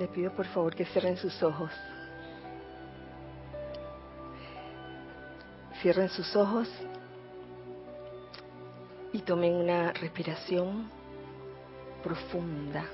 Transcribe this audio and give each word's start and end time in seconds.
Les 0.00 0.08
pido 0.08 0.32
por 0.32 0.46
favor 0.46 0.74
que 0.74 0.86
cierren 0.86 1.18
sus 1.18 1.42
ojos. 1.42 1.70
Cierren 5.82 6.08
sus 6.08 6.34
ojos 6.36 6.66
y 9.12 9.18
tomen 9.18 9.56
una 9.56 9.92
respiración 9.92 10.90
profunda. 12.02 12.86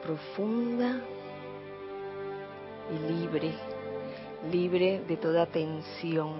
Profunda 0.00 1.00
y 2.88 3.12
libre, 3.12 3.54
libre 4.48 5.02
de 5.08 5.16
toda 5.16 5.44
tensión. 5.46 6.36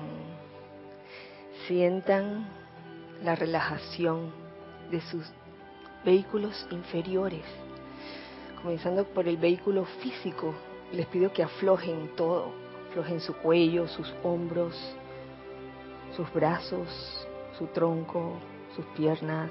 Sientan 1.66 2.46
la 3.24 3.34
relajación 3.34 4.32
de 4.92 5.00
sus 5.00 5.28
vehículos 6.04 6.68
inferiores, 6.70 7.44
comenzando 8.62 9.04
por 9.04 9.26
el 9.26 9.36
vehículo 9.36 9.84
físico. 10.00 10.54
Les 10.92 11.06
pido 11.06 11.32
que 11.32 11.42
aflojen 11.42 12.10
todo, 12.16 12.52
aflojen 12.90 13.20
su 13.20 13.34
cuello, 13.34 13.88
sus 13.88 14.12
hombros, 14.22 14.74
sus 16.16 16.32
brazos, 16.32 16.88
su 17.58 17.66
tronco, 17.66 18.34
sus 18.76 18.84
piernas. 18.96 19.50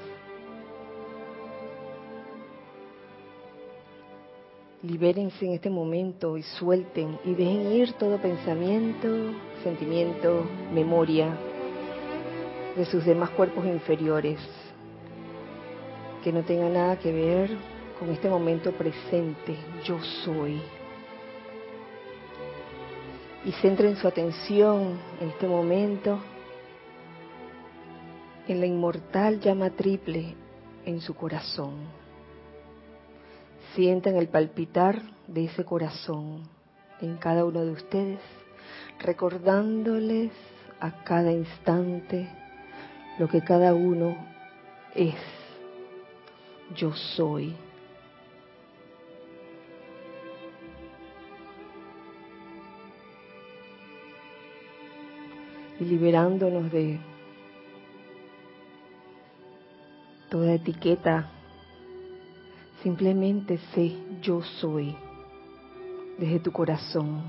Libérense 4.84 5.46
en 5.46 5.54
este 5.54 5.70
momento 5.70 6.38
y 6.38 6.44
suelten 6.44 7.20
y 7.24 7.36
dejen 7.36 7.72
ir 7.72 7.94
todo 7.94 8.18
pensamiento, 8.18 9.08
sentimiento, 9.64 10.44
memoria 10.74 11.36
de 12.76 12.86
sus 12.86 13.06
demás 13.06 13.30
cuerpos 13.32 13.66
inferiores 13.66 14.40
que 16.24 16.32
no 16.32 16.42
tenga 16.44 16.70
nada 16.70 16.98
que 16.98 17.12
ver 17.12 17.71
con 18.02 18.10
este 18.10 18.28
momento 18.28 18.72
presente, 18.72 19.56
yo 19.84 20.02
soy. 20.26 20.60
Y 23.46 23.52
centren 23.62 23.96
su 23.96 24.08
atención 24.08 24.98
en 25.20 25.30
este 25.30 25.48
momento 25.48 26.18
en 28.48 28.60
la 28.60 28.66
inmortal 28.66 29.40
llama 29.40 29.70
triple 29.70 30.34
en 30.84 31.00
su 31.00 31.14
corazón. 31.14 31.76
Sientan 33.76 34.16
el 34.16 34.30
palpitar 34.30 35.00
de 35.28 35.46
ese 35.46 35.64
corazón 35.64 36.42
en 37.02 37.18
cada 37.18 37.46
uno 37.46 37.64
de 37.64 37.72
ustedes, 37.72 38.20
recordándoles 38.98 40.32
a 40.80 41.04
cada 41.04 41.32
instante 41.32 42.28
lo 43.20 43.28
que 43.28 43.42
cada 43.44 43.76
uno 43.76 44.18
es 44.96 45.14
yo 46.76 46.94
soy. 46.94 47.56
Y 55.82 55.84
liberándonos 55.84 56.72
de 56.72 57.00
toda 60.30 60.54
etiqueta, 60.54 61.32
simplemente 62.84 63.58
sé 63.74 63.92
yo 64.22 64.44
soy 64.44 64.96
desde 66.20 66.40
tu 66.40 66.52
corazón. 66.52 67.24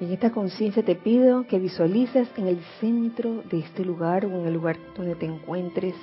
En 0.00 0.10
esta 0.10 0.32
conciencia 0.32 0.84
te 0.84 0.96
pido 0.96 1.46
que 1.46 1.60
visualices 1.60 2.28
en 2.36 2.48
el 2.48 2.58
centro 2.80 3.44
de 3.48 3.60
este 3.60 3.84
lugar 3.84 4.26
o 4.26 4.40
en 4.40 4.46
el 4.46 4.52
lugar 4.54 4.76
donde 4.96 5.14
te 5.14 5.26
encuentres 5.26 5.94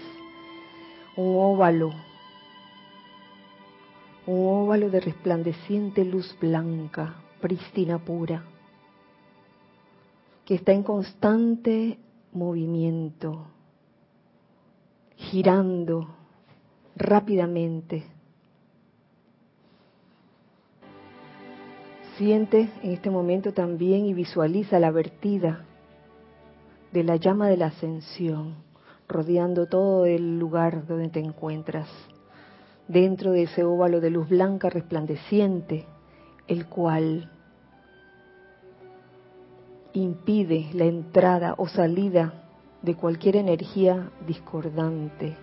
un 1.18 1.36
óvalo, 1.36 1.92
un 4.26 4.64
óvalo 4.64 4.90
de 4.90 5.02
resplandeciente 5.02 6.06
luz 6.06 6.34
blanca, 6.40 7.16
prístina 7.42 8.00
pura, 8.00 8.46
que 10.46 10.56
está 10.56 10.72
en 10.72 10.84
constante 10.84 11.98
movimiento, 12.32 13.48
girando 15.16 16.10
rápidamente. 16.96 18.04
Siente 22.18 22.70
en 22.84 22.92
este 22.92 23.10
momento 23.10 23.54
también 23.54 24.06
y 24.06 24.14
visualiza 24.14 24.80
la 24.80 24.92
vertida 24.92 25.66
de 26.92 27.04
la 27.04 27.16
llama 27.16 27.48
de 27.48 27.58
la 27.58 27.68
ascensión 27.68 28.64
rodeando 29.08 29.68
todo 29.68 30.06
el 30.06 30.40
lugar 30.40 30.88
donde 30.88 31.10
te 31.10 31.20
encuentras, 31.20 31.88
dentro 32.88 33.32
de 33.32 33.44
ese 33.44 33.64
óvalo 33.64 34.02
de 34.02 34.10
luz 34.10 34.30
blanca 34.30 34.70
resplandeciente, 34.70 35.86
el 36.48 36.68
cual 36.68 37.32
impide 39.94 40.70
la 40.74 40.86
entrada 40.86 41.56
o 41.58 41.68
salida 41.68 42.34
de 42.82 42.96
cualquier 42.96 43.38
energía 43.38 44.12
discordante 44.28 45.36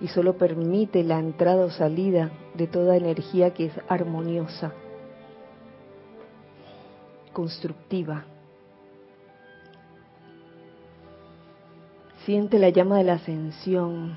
y 0.00 0.08
solo 0.08 0.36
permite 0.36 1.04
la 1.04 1.18
entrada 1.18 1.64
o 1.64 1.70
salida 1.70 2.30
de 2.54 2.66
toda 2.66 2.96
energía 2.96 3.54
que 3.54 3.66
es 3.66 3.72
armoniosa, 3.88 4.72
constructiva, 7.32 8.24
Siente 12.24 12.60
la 12.60 12.68
llama 12.68 12.98
de 12.98 13.04
la 13.04 13.14
ascensión. 13.14 14.14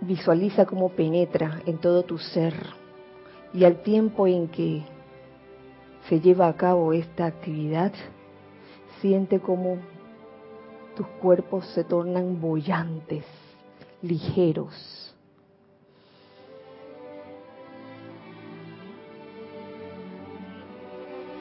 Visualiza 0.00 0.64
cómo 0.64 0.90
penetra 0.90 1.60
en 1.66 1.78
todo 1.78 2.04
tu 2.04 2.18
ser 2.18 2.54
y 3.52 3.64
al 3.64 3.82
tiempo 3.82 4.28
en 4.28 4.46
que 4.46 4.84
se 6.08 6.20
lleva 6.20 6.48
a 6.48 6.56
cabo 6.56 6.92
esta 6.92 7.26
actividad, 7.26 7.92
siente 9.00 9.40
cómo 9.40 9.78
tus 10.96 11.06
cuerpos 11.20 11.66
se 11.74 11.84
tornan 11.84 12.40
bollantes, 12.40 13.24
ligeros. 14.02 15.14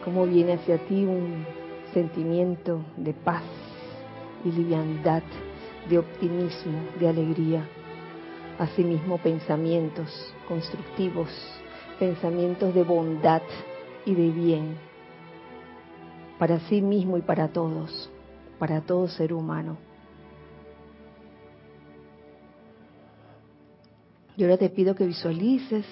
Cómo 0.03 0.25
viene 0.25 0.53
hacia 0.53 0.77
ti 0.87 1.03
un 1.03 1.45
sentimiento 1.93 2.81
de 2.97 3.13
paz 3.13 3.43
y 4.43 4.51
liviandad, 4.51 5.23
de 5.89 5.99
optimismo, 5.99 6.79
de 6.99 7.07
alegría. 7.07 7.67
Asimismo, 8.59 9.17
pensamientos 9.17 10.33
constructivos, 10.47 11.29
pensamientos 11.99 12.73
de 12.73 12.83
bondad 12.83 13.41
y 14.05 14.13
de 14.13 14.29
bien 14.29 14.77
para 16.38 16.59
sí 16.61 16.81
mismo 16.81 17.17
y 17.17 17.21
para 17.21 17.47
todos, 17.47 18.09
para 18.59 18.81
todo 18.81 19.07
ser 19.07 19.33
humano. 19.33 19.77
Y 24.38 24.43
ahora 24.43 24.57
te 24.57 24.69
pido 24.69 24.95
que 24.95 25.05
visualices 25.05 25.85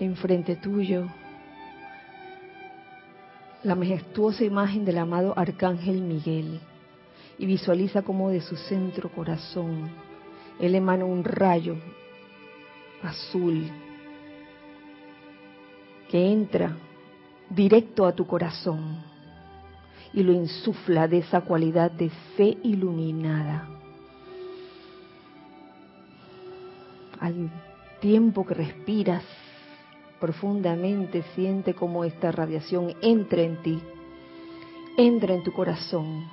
enfrente 0.00 0.56
tuyo 0.56 1.06
la 3.62 3.76
majestuosa 3.76 4.44
imagen 4.44 4.84
del 4.84 4.98
amado 4.98 5.32
Arcángel 5.36 6.02
Miguel 6.02 6.60
y 7.38 7.46
visualiza 7.46 8.02
cómo 8.02 8.30
de 8.30 8.40
su 8.40 8.56
centro 8.56 9.10
corazón 9.10 9.88
él 10.58 10.74
emana 10.74 11.04
un 11.04 11.22
rayo 11.22 11.76
azul 13.02 13.70
que 16.14 16.30
entra 16.30 16.76
directo 17.50 18.06
a 18.06 18.12
tu 18.12 18.24
corazón 18.24 19.02
y 20.12 20.22
lo 20.22 20.30
insufla 20.30 21.08
de 21.08 21.18
esa 21.18 21.40
cualidad 21.40 21.90
de 21.90 22.08
fe 22.36 22.56
iluminada. 22.62 23.68
Al 27.18 27.50
tiempo 28.00 28.46
que 28.46 28.54
respiras 28.54 29.24
profundamente, 30.20 31.24
siente 31.34 31.74
cómo 31.74 32.04
esta 32.04 32.30
radiación 32.30 32.94
entra 33.02 33.42
en 33.42 33.60
ti, 33.64 33.80
entra 34.96 35.34
en 35.34 35.42
tu 35.42 35.52
corazón, 35.52 36.28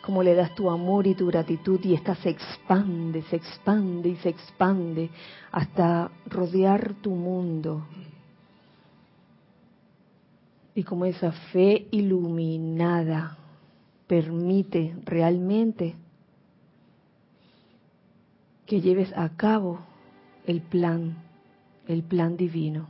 cómo 0.00 0.22
le 0.22 0.34
das 0.34 0.54
tu 0.54 0.70
amor 0.70 1.06
y 1.06 1.14
tu 1.14 1.26
gratitud 1.26 1.78
y 1.84 1.92
esta 1.92 2.14
se 2.14 2.30
expande, 2.30 3.20
se 3.24 3.36
expande 3.36 4.08
y 4.08 4.16
se 4.16 4.30
expande 4.30 5.10
hasta 5.52 6.10
rodear 6.24 6.94
tu 7.02 7.10
mundo. 7.10 7.84
Y 10.74 10.84
como 10.84 11.04
esa 11.04 11.32
fe 11.52 11.86
iluminada 11.90 13.36
permite 14.06 14.94
realmente 15.04 15.94
que 18.66 18.80
lleves 18.80 19.12
a 19.16 19.30
cabo 19.30 19.80
el 20.46 20.60
plan, 20.60 21.16
el 21.86 22.02
plan 22.02 22.36
divino. 22.36 22.88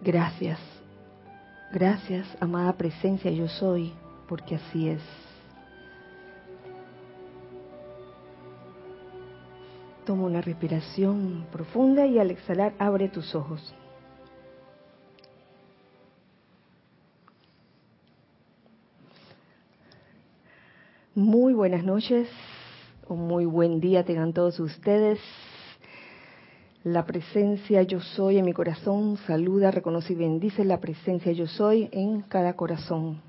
Gracias. 0.00 0.58
Gracias, 1.72 2.26
amada 2.40 2.72
presencia, 2.72 3.30
yo 3.30 3.46
soy, 3.46 3.92
porque 4.26 4.54
así 4.54 4.88
es. 4.88 5.02
Toma 10.08 10.24
una 10.24 10.40
respiración 10.40 11.44
profunda 11.52 12.06
y 12.06 12.18
al 12.18 12.30
exhalar 12.30 12.72
abre 12.78 13.10
tus 13.10 13.34
ojos. 13.34 13.74
Muy 21.14 21.52
buenas 21.52 21.84
noches, 21.84 22.26
un 23.06 23.28
muy 23.28 23.44
buen 23.44 23.80
día 23.80 24.02
tengan 24.02 24.32
todos 24.32 24.58
ustedes. 24.60 25.20
La 26.84 27.04
presencia 27.04 27.82
yo 27.82 28.00
soy 28.00 28.38
en 28.38 28.46
mi 28.46 28.54
corazón 28.54 29.18
saluda, 29.26 29.70
reconoce 29.70 30.14
y 30.14 30.16
bendice 30.16 30.64
la 30.64 30.80
presencia 30.80 31.32
yo 31.32 31.46
soy 31.46 31.90
en 31.92 32.22
cada 32.22 32.54
corazón. 32.56 33.27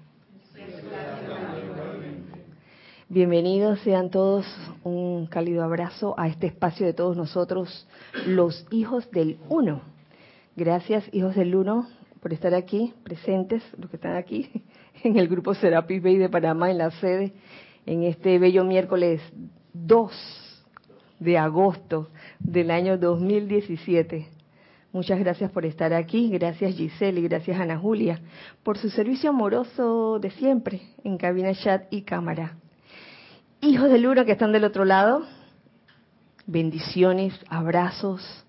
Bienvenidos 3.12 3.80
sean 3.80 4.12
todos, 4.12 4.46
un 4.84 5.26
cálido 5.26 5.64
abrazo 5.64 6.14
a 6.20 6.28
este 6.28 6.46
espacio 6.46 6.86
de 6.86 6.94
todos 6.94 7.18
nosotros, 7.18 7.88
los 8.28 8.68
hijos 8.70 9.10
del 9.10 9.40
uno. 9.50 9.82
Gracias, 10.56 11.04
hijos 11.12 11.34
del 11.34 11.56
uno, 11.56 11.88
por 12.20 12.34
estar 12.34 12.54
aquí, 12.54 12.94
presentes, 13.04 13.64
los 13.80 13.90
que 13.90 13.96
están 13.96 14.16
aquí, 14.16 14.64
en 15.04 15.18
el 15.18 15.28
grupo 15.28 15.56
Serapis 15.56 16.04
Bay 16.04 16.18
de 16.18 16.30
Panamá, 16.30 16.70
en 16.70 16.78
la 16.78 16.92
sede, 16.92 17.34
en 17.88 18.04
este 18.04 18.38
bello 18.38 18.64
miércoles 18.64 19.22
2 19.74 20.76
de 21.20 21.40
agosto 21.40 22.10
del 22.38 22.70
año 22.70 23.00
2017. 23.00 24.28
Muchas 24.92 25.18
gracias 25.18 25.50
por 25.50 25.66
estar 25.66 25.96
aquí, 25.96 26.30
gracias 26.30 26.76
Giselle 26.76 27.22
y 27.22 27.24
gracias 27.24 27.60
Ana 27.60 27.80
Julia 27.80 28.22
por 28.62 28.78
su 28.78 28.92
servicio 28.92 29.32
amoroso 29.32 30.20
de 30.20 30.30
siempre 30.30 30.82
en 31.04 31.18
cabina 31.18 31.56
chat 31.56 31.88
y 31.90 32.04
cámara. 32.04 32.56
Hijos 33.62 33.90
del 33.90 34.04
Luna 34.04 34.24
que 34.24 34.32
están 34.32 34.54
del 34.54 34.64
otro 34.64 34.86
lado, 34.86 35.26
bendiciones, 36.46 37.38
abrazos, 37.50 38.46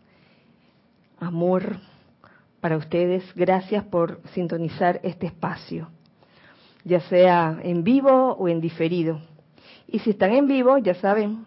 amor 1.18 1.80
para 2.60 2.76
ustedes. 2.76 3.24
Gracias 3.34 3.82
por 3.82 4.20
sintonizar 4.34 5.00
este 5.02 5.26
espacio, 5.26 5.88
ya 6.84 7.00
sea 7.00 7.58
en 7.60 7.82
vivo 7.82 8.34
o 8.34 8.46
en 8.46 8.60
diferido. 8.60 9.20
Y 9.88 9.98
si 9.98 10.10
están 10.10 10.30
en 10.32 10.46
vivo, 10.46 10.78
ya 10.78 10.94
saben, 10.94 11.44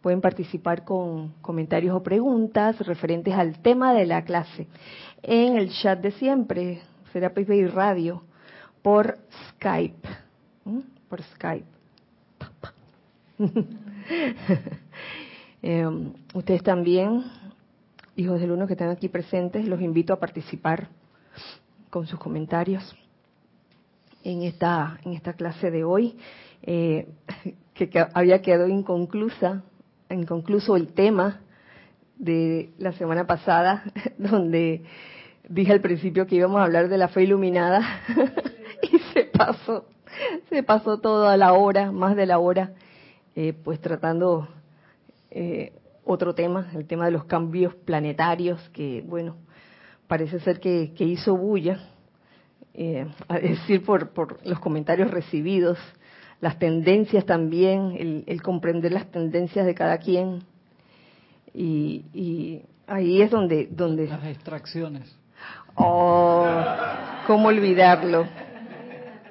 pueden 0.00 0.22
participar 0.22 0.82
con 0.82 1.34
comentarios 1.42 1.94
o 1.94 2.02
preguntas 2.02 2.80
referentes 2.86 3.34
al 3.34 3.60
tema 3.60 3.92
de 3.92 4.06
la 4.06 4.24
clase 4.24 4.68
en 5.22 5.58
el 5.58 5.68
chat 5.68 6.00
de 6.00 6.12
siempre, 6.12 6.80
Serapis 7.12 7.46
Bay 7.46 7.66
Radio, 7.66 8.22
por 8.80 9.18
Skype. 9.50 10.08
Por 11.10 11.22
Skype. 11.22 11.75
Em, 15.62 16.12
ustedes 16.32 16.62
también, 16.62 17.24
hijos 18.14 18.40
del 18.40 18.52
uno 18.52 18.66
que 18.66 18.74
están 18.74 18.90
aquí 18.90 19.08
presentes, 19.08 19.66
los 19.66 19.80
invito 19.80 20.12
a 20.12 20.20
participar 20.20 20.88
con 21.90 22.06
sus 22.06 22.20
comentarios 22.20 22.94
en 24.22 24.42
esta, 24.42 25.00
en 25.04 25.14
esta 25.14 25.32
clase 25.32 25.70
de 25.70 25.82
hoy, 25.82 26.16
eh, 26.62 27.08
que 27.74 27.90
había 28.12 28.42
quedado 28.42 28.68
inconclusa 28.68 29.64
inconcluso 30.14 30.76
el 30.76 30.88
tema 30.88 31.40
de 32.16 32.70
la 32.78 32.92
semana 32.92 33.26
pasada, 33.26 33.84
donde 34.18 34.84
dije 35.48 35.72
al 35.72 35.80
principio 35.80 36.26
que 36.26 36.36
íbamos 36.36 36.60
a 36.60 36.64
hablar 36.64 36.88
de 36.88 36.98
la 36.98 37.08
fe 37.08 37.24
iluminada 37.24 37.82
y 38.82 38.98
se 39.12 39.24
pasó, 39.24 39.86
se 40.48 40.62
pasó 40.62 40.98
toda 40.98 41.36
la 41.36 41.52
hora, 41.52 41.92
más 41.92 42.16
de 42.16 42.26
la 42.26 42.38
hora, 42.38 42.72
eh, 43.36 43.52
pues 43.52 43.80
tratando 43.80 44.48
eh, 45.30 45.72
otro 46.04 46.34
tema, 46.34 46.70
el 46.74 46.86
tema 46.86 47.04
de 47.04 47.12
los 47.12 47.24
cambios 47.24 47.74
planetarios, 47.74 48.60
que 48.70 49.04
bueno, 49.06 49.36
parece 50.08 50.40
ser 50.40 50.58
que, 50.58 50.92
hizo 50.98 51.36
bulla, 51.36 51.78
eh, 52.74 53.06
a 53.28 53.38
decir 53.38 53.84
por, 53.84 54.10
por 54.10 54.44
los 54.44 54.58
comentarios 54.58 55.10
recibidos 55.10 55.78
las 56.40 56.58
tendencias 56.58 57.24
también, 57.24 58.24
el, 58.26 58.42
comprender 58.42 58.92
las 58.92 59.10
tendencias 59.10 59.64
de 59.66 59.74
cada 59.74 59.98
quien. 59.98 60.44
Y, 61.54 62.62
ahí 62.86 63.22
es 63.22 63.30
donde, 63.30 63.68
donde... 63.70 64.06
Las 64.06 64.24
extracciones. 64.26 65.16
Oh, 65.74 66.46
¿cómo 67.26 67.48
olvidarlo? 67.48 68.26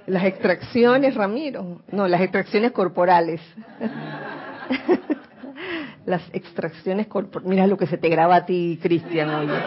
Las 0.07 0.25
extracciones, 0.25 1.15
Ramiro. 1.15 1.81
No, 1.91 2.07
las 2.07 2.21
extracciones 2.21 2.71
corporales. 2.71 3.41
las 6.05 6.21
extracciones 6.33 7.07
corporales. 7.07 7.49
Mira 7.49 7.67
lo 7.67 7.77
que 7.77 7.87
se 7.87 7.97
te 7.97 8.09
graba 8.09 8.35
a 8.35 8.45
ti, 8.45 8.77
Cristian, 8.81 9.29
oye. 9.29 9.57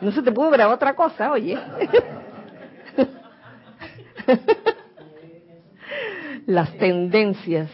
No 0.00 0.12
se 0.12 0.22
te 0.22 0.32
pudo 0.32 0.50
grabar 0.50 0.74
otra 0.74 0.94
cosa, 0.94 1.32
oye 1.32 1.58
las 6.46 6.72
tendencias, 6.78 7.70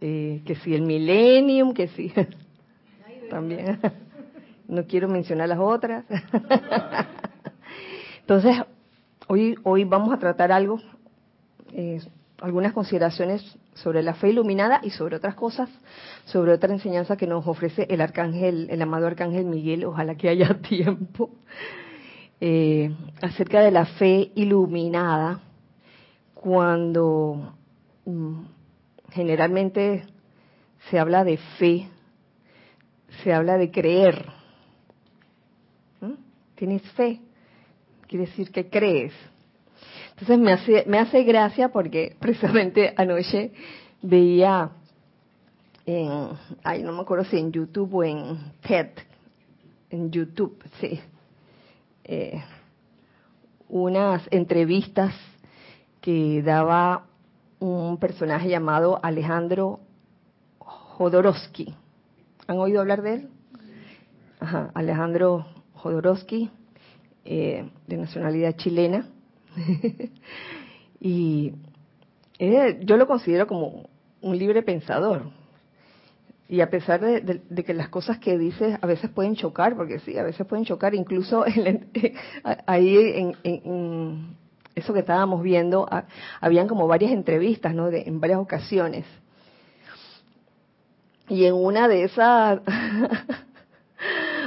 eh, 0.00 0.42
que 0.46 0.54
si 0.56 0.74
el 0.74 0.82
millennium, 0.82 1.74
que 1.74 1.88
si 1.88 2.12
también, 3.30 3.78
no 4.66 4.86
quiero 4.86 5.08
mencionar 5.08 5.48
las 5.48 5.58
otras. 5.58 6.04
Entonces, 8.20 8.56
hoy, 9.28 9.56
hoy 9.62 9.84
vamos 9.84 10.12
a 10.12 10.18
tratar 10.18 10.52
algo, 10.52 10.80
eh, 11.72 12.00
algunas 12.40 12.72
consideraciones 12.72 13.58
sobre 13.74 14.02
la 14.02 14.14
fe 14.14 14.30
iluminada 14.30 14.80
y 14.82 14.90
sobre 14.90 15.16
otras 15.16 15.34
cosas, 15.34 15.68
sobre 16.24 16.52
otra 16.52 16.72
enseñanza 16.72 17.16
que 17.16 17.26
nos 17.26 17.46
ofrece 17.46 17.86
el 17.90 18.00
arcángel, 18.00 18.68
el 18.70 18.82
amado 18.82 19.06
arcángel 19.06 19.44
Miguel, 19.46 19.84
ojalá 19.84 20.14
que 20.14 20.28
haya 20.28 20.54
tiempo, 20.68 21.30
eh, 22.40 22.94
acerca 23.22 23.60
de 23.60 23.70
la 23.70 23.86
fe 23.86 24.32
iluminada, 24.34 25.40
cuando 26.34 27.54
Mm, 28.06 28.44
generalmente 29.12 30.04
se 30.90 30.98
habla 30.98 31.24
de 31.24 31.38
fe, 31.58 31.88
se 33.22 33.32
habla 33.32 33.56
de 33.56 33.70
creer. 33.70 34.26
¿Tienes 36.54 36.82
fe? 36.92 37.20
Quiere 38.14 38.26
decir 38.26 38.52
que 38.52 38.70
crees. 38.70 39.12
Entonces 40.10 40.38
me 40.38 40.52
hace, 40.52 40.84
me 40.86 41.00
hace 41.00 41.24
gracia 41.24 41.70
porque 41.70 42.14
precisamente 42.20 42.94
anoche 42.96 43.50
veía 44.02 44.70
en, 45.84 46.28
ay, 46.62 46.84
no 46.84 46.92
me 46.92 47.00
acuerdo 47.00 47.24
si 47.24 47.38
en 47.38 47.50
YouTube 47.50 47.92
o 47.92 48.04
en 48.04 48.52
TED, 48.60 48.90
en 49.90 50.12
YouTube, 50.12 50.62
sí, 50.80 51.00
eh, 52.04 52.40
unas 53.68 54.22
entrevistas 54.30 55.12
que 56.00 56.40
daba 56.40 57.06
un 57.58 57.98
personaje 57.98 58.48
llamado 58.48 59.00
Alejandro 59.02 59.80
Jodorowsky. 60.60 61.74
¿Han 62.46 62.58
oído 62.58 62.80
hablar 62.80 63.02
de 63.02 63.14
él? 63.14 63.28
Ajá, 64.38 64.70
Alejandro 64.72 65.46
Jodorowsky, 65.74 66.52
eh, 67.24 67.68
de 67.86 67.96
nacionalidad 67.96 68.56
chilena. 68.56 69.08
y 71.00 71.52
yo 72.82 72.96
lo 72.96 73.06
considero 73.06 73.46
como 73.46 73.88
un 74.20 74.38
libre 74.38 74.62
pensador. 74.62 75.22
Y 76.48 76.60
a 76.60 76.68
pesar 76.68 77.00
de, 77.00 77.64
que 77.64 77.74
las 77.74 77.88
cosas 77.88 78.18
que 78.18 78.36
dice 78.36 78.78
a 78.80 78.86
veces 78.86 79.10
pueden 79.10 79.34
chocar, 79.34 79.76
porque 79.76 79.98
sí, 80.00 80.16
a 80.18 80.22
veces 80.22 80.46
pueden 80.46 80.64
chocar, 80.64 80.94
incluso 80.94 81.44
ahí 82.66 83.34
en, 83.42 84.36
eso 84.74 84.92
que 84.92 85.00
estábamos 85.00 85.42
viendo, 85.42 85.86
ah, 85.90 86.04
habían 86.40 86.68
como 86.68 86.86
varias 86.86 87.12
entrevistas, 87.12 87.74
¿no? 87.74 87.88
en 87.88 88.20
varias 88.20 88.40
ocasiones. 88.40 89.06
Y 91.28 91.46
en 91.46 91.54
una 91.54 91.88
de 91.88 92.04
esas, 92.04 92.60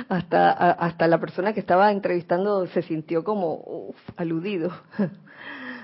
hasta, 0.10 0.52
hasta 0.52 1.08
la 1.08 1.20
persona 1.20 1.54
que 1.54 1.60
estaba 1.60 1.92
entrevistando 1.92 2.68
se 2.68 2.82
sintió 2.82 3.24
como 3.24 3.94
aludido. 4.16 4.72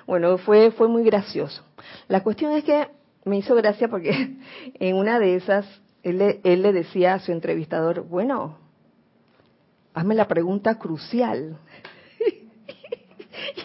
Bueno, 0.06 0.38
fue, 0.38 0.72
fue 0.72 0.90
muy 0.90 1.06
gracioso. 1.06 1.64
La 2.10 2.24
cuestión 2.24 2.52
es 2.52 2.66
que 2.66 2.90
me 3.24 3.38
hizo 3.38 3.56
gracia 3.56 3.88
porque 3.88 4.36
en 4.74 4.98
una 4.98 5.18
de 5.18 5.36
esas 5.36 5.66
él, 6.04 6.42
él 6.44 6.62
le 6.62 6.74
decía 6.74 7.14
a 7.14 7.20
su 7.20 7.32
entrevistador, 7.32 8.02
bueno, 8.02 8.58
hazme 9.94 10.16
la 10.16 10.28
pregunta 10.28 10.78
crucial. 10.78 11.58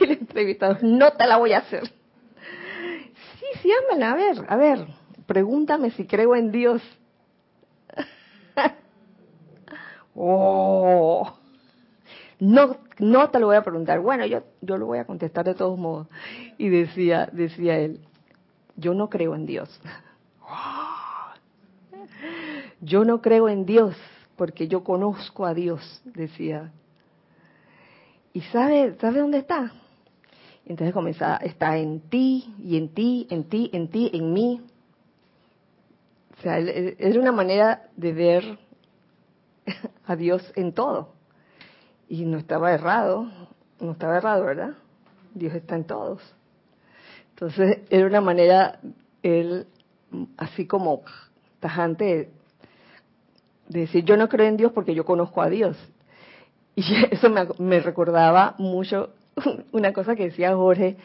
Y 0.01 0.05
el 0.05 0.11
entrevistador, 0.13 0.83
no 0.83 1.13
te 1.13 1.27
la 1.27 1.37
voy 1.37 1.53
a 1.53 1.59
hacer. 1.59 1.87
Sí, 3.39 3.47
sí, 3.61 3.71
ámala, 3.91 4.13
a 4.13 4.17
ver, 4.17 4.45
a 4.49 4.57
ver, 4.57 4.87
pregúntame 5.27 5.91
si 5.91 6.07
creo 6.07 6.35
en 6.37 6.51
Dios. 6.51 6.83
Oh, 10.19 11.33
no 12.41 12.77
no 12.99 13.31
te 13.31 13.39
lo 13.39 13.47
voy 13.47 13.57
a 13.57 13.63
preguntar. 13.63 14.01
Bueno, 14.01 14.27
yo, 14.27 14.43
yo 14.61 14.77
lo 14.77 14.87
voy 14.87 14.99
a 14.99 15.05
contestar 15.05 15.45
de 15.45 15.55
todos 15.55 15.79
modos. 15.79 16.09
Y 16.57 16.69
decía, 16.69 17.29
decía 17.33 17.79
él, 17.79 18.01
yo 18.77 18.95
no 18.95 19.09
creo 19.09 19.35
en 19.35 19.47
Dios. 19.47 19.81
Yo 22.81 23.05
no 23.05 23.21
creo 23.21 23.49
en 23.49 23.67
Dios 23.67 23.97
porque 24.37 24.69
yo 24.69 24.85
conozco 24.85 25.45
a 25.45 25.53
Dios, 25.53 26.01
decía. 26.05 26.71
¿Y 28.33 28.41
sabe, 28.43 28.95
sabe 29.01 29.19
dónde 29.19 29.39
está? 29.39 29.73
Entonces 30.65 30.95
comenzaba, 30.95 31.39
está 31.39 31.77
en 31.77 32.01
ti 32.09 32.55
y 32.63 32.77
en 32.77 32.95
ti, 32.95 33.27
en 33.31 33.49
ti, 33.49 33.69
en 33.73 33.89
ti, 33.89 34.11
en 34.15 34.33
mí. 34.33 34.63
O 36.39 36.43
sea, 36.43 36.59
era 36.59 37.19
una 37.19 37.33
manera 37.33 37.89
de 37.97 38.13
ver 38.13 38.59
a 40.09 40.17
Dios 40.17 40.53
en 40.57 40.73
todo. 40.73 41.13
Y 42.09 42.25
no 42.25 42.39
estaba 42.39 42.73
errado, 42.73 43.29
no 43.81 43.93
estaba 43.93 44.17
errado, 44.17 44.45
¿verdad? 44.45 44.75
Dios 45.35 45.55
está 45.55 45.77
en 45.77 45.85
todos. 45.85 46.23
Entonces 47.31 47.81
era 47.91 48.07
una 48.07 48.21
manera, 48.21 48.81
él, 49.23 49.67
así 50.37 50.67
como 50.67 51.03
tajante, 51.61 52.31
de 53.69 53.81
decir, 53.81 54.05
yo 54.05 54.17
no 54.17 54.29
creo 54.29 54.47
en 54.47 54.57
Dios 54.57 54.73
porque 54.73 54.95
yo 54.95 55.05
conozco 55.05 55.43
a 55.43 55.49
Dios. 55.49 55.77
Y 56.75 56.83
eso 57.11 57.29
me, 57.31 57.47
me 57.59 57.81
recordaba 57.81 58.55
mucho 58.59 59.11
una 59.73 59.93
cosa 59.93 60.17
que 60.17 60.25
decía 60.25 60.55
Jorge, 60.57 60.97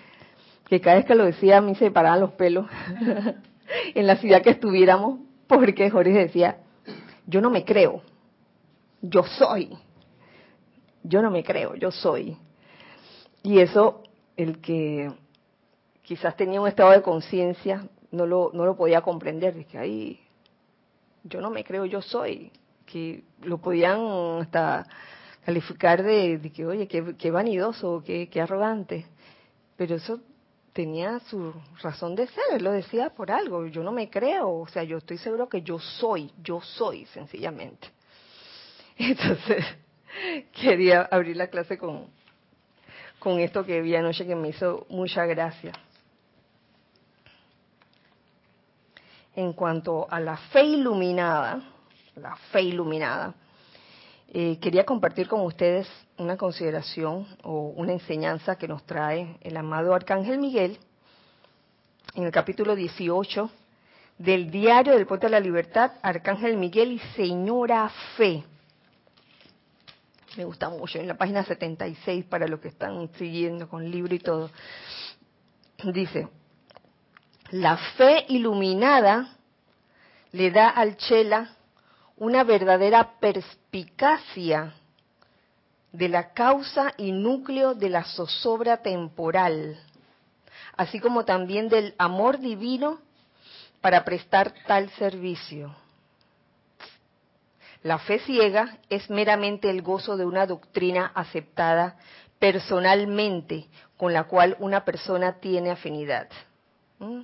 que 0.67 0.81
cada 0.81 0.97
vez 0.97 1.05
que 1.05 1.15
lo 1.15 1.25
decía 1.25 1.57
a 1.57 1.61
mí 1.61 1.75
se 1.75 1.91
paraban 1.91 2.21
los 2.21 2.31
pelos 2.31 2.67
en 3.95 4.07
la 4.07 4.15
ciudad 4.15 4.41
que 4.41 4.51
estuviéramos, 4.51 5.19
porque 5.47 5.89
Jorge 5.89 6.11
decía, 6.11 6.57
yo 7.27 7.41
no 7.41 7.49
me 7.49 7.65
creo, 7.65 8.01
yo 9.03 9.23
soy. 9.23 9.77
Yo 11.03 11.21
no 11.21 11.29
me 11.29 11.43
creo, 11.43 11.75
yo 11.75 11.91
soy. 11.91 12.37
Y 13.43 13.59
eso, 13.59 14.01
el 14.37 14.61
que 14.61 15.11
quizás 16.01 16.35
tenía 16.37 16.61
un 16.61 16.67
estado 16.67 16.91
de 16.91 17.01
conciencia, 17.01 17.85
no 18.11 18.25
lo, 18.25 18.51
no 18.53 18.65
lo 18.65 18.75
podía 18.77 19.01
comprender. 19.01 19.53
Dije, 19.53 19.77
ahí, 19.77 20.19
yo 21.23 21.41
no 21.41 21.49
me 21.49 21.63
creo, 21.63 21.85
yo 21.85 22.01
soy. 22.01 22.51
Que 22.85 23.23
lo 23.41 23.57
podían 23.57 23.99
hasta 24.41 24.87
calificar 25.45 26.01
de, 26.01 26.51
que, 26.55 26.65
oye, 26.65 26.87
qué, 26.87 27.31
vanidoso, 27.31 28.01
qué, 28.05 28.29
qué 28.29 28.41
arrogante. 28.41 29.05
Pero 29.75 29.95
eso 29.95 30.21
tenía 30.71 31.19
su 31.19 31.53
razón 31.81 32.15
de 32.15 32.27
ser, 32.27 32.43
él 32.53 32.63
lo 32.63 32.71
decía 32.71 33.09
por 33.09 33.29
algo, 33.29 33.67
yo 33.67 33.83
no 33.83 33.91
me 33.91 34.09
creo, 34.09 34.61
o 34.61 34.67
sea, 34.67 34.83
yo 34.83 34.97
estoy 34.97 35.19
seguro 35.19 35.47
que 35.47 35.61
yo 35.61 35.77
soy, 35.77 36.31
yo 36.41 36.61
soy 36.61 37.05
sencillamente. 37.07 37.89
Entonces, 38.97 39.65
quería 40.51 41.01
abrir 41.09 41.35
la 41.35 41.47
clase 41.47 41.77
con, 41.77 42.07
con 43.19 43.39
esto 43.39 43.65
que 43.65 43.81
vi 43.81 43.95
anoche 43.95 44.25
que 44.25 44.35
me 44.35 44.49
hizo 44.49 44.85
mucha 44.89 45.25
gracia. 45.25 45.73
En 49.35 49.53
cuanto 49.53 50.05
a 50.09 50.19
la 50.19 50.37
fe 50.37 50.63
iluminada, 50.63 51.63
la 52.15 52.35
fe 52.51 52.61
iluminada, 52.61 53.33
eh, 54.31 54.59
quería 54.61 54.85
compartir 54.85 55.27
con 55.27 55.41
ustedes 55.41 55.87
una 56.17 56.37
consideración 56.37 57.27
o 57.41 57.73
una 57.75 57.93
enseñanza 57.93 58.57
que 58.57 58.67
nos 58.67 58.83
trae 58.85 59.37
el 59.41 59.57
amado 59.57 59.95
Arcángel 59.95 60.37
Miguel 60.37 60.77
en 62.13 62.25
el 62.25 62.31
capítulo 62.31 62.75
18 62.75 63.49
del 64.19 64.51
diario 64.51 64.93
del 64.93 65.07
Puente 65.07 65.25
de 65.25 65.31
la 65.31 65.39
Libertad, 65.39 65.93
Arcángel 66.03 66.57
Miguel 66.57 66.91
y 66.91 66.99
Señora 67.15 67.89
Fe 68.15 68.43
me 70.37 70.45
gusta 70.45 70.69
mucho, 70.69 70.99
en 70.99 71.07
la 71.07 71.15
página 71.15 71.43
76 71.43 72.25
para 72.25 72.47
los 72.47 72.59
que 72.59 72.69
están 72.69 73.09
siguiendo 73.15 73.67
con 73.67 73.89
libro 73.89 74.13
y 74.15 74.19
todo. 74.19 74.49
Dice, 75.83 76.27
la 77.51 77.77
fe 77.97 78.25
iluminada 78.29 79.35
le 80.31 80.51
da 80.51 80.69
al 80.69 80.97
Chela 80.97 81.55
una 82.17 82.43
verdadera 82.43 83.19
perspicacia 83.19 84.73
de 85.91 86.09
la 86.09 86.33
causa 86.33 86.93
y 86.97 87.11
núcleo 87.11 87.75
de 87.75 87.89
la 87.89 88.03
zozobra 88.03 88.77
temporal, 88.77 89.79
así 90.75 90.99
como 90.99 91.25
también 91.25 91.69
del 91.69 91.93
amor 91.97 92.39
divino 92.39 92.99
para 93.81 94.03
prestar 94.03 94.53
tal 94.65 94.89
servicio. 94.91 95.75
La 97.83 97.99
fe 97.99 98.19
ciega 98.19 98.77
es 98.89 99.09
meramente 99.09 99.69
el 99.69 99.81
gozo 99.81 100.15
de 100.15 100.25
una 100.25 100.47
doctrina 100.47 101.11
aceptada 101.13 101.97
personalmente 102.39 103.67
con 103.97 104.13
la 104.13 104.23
cual 104.23 104.55
una 104.59 104.85
persona 104.85 105.39
tiene 105.39 105.69
afinidad. 105.69 106.29
¿Mm? 106.99 107.21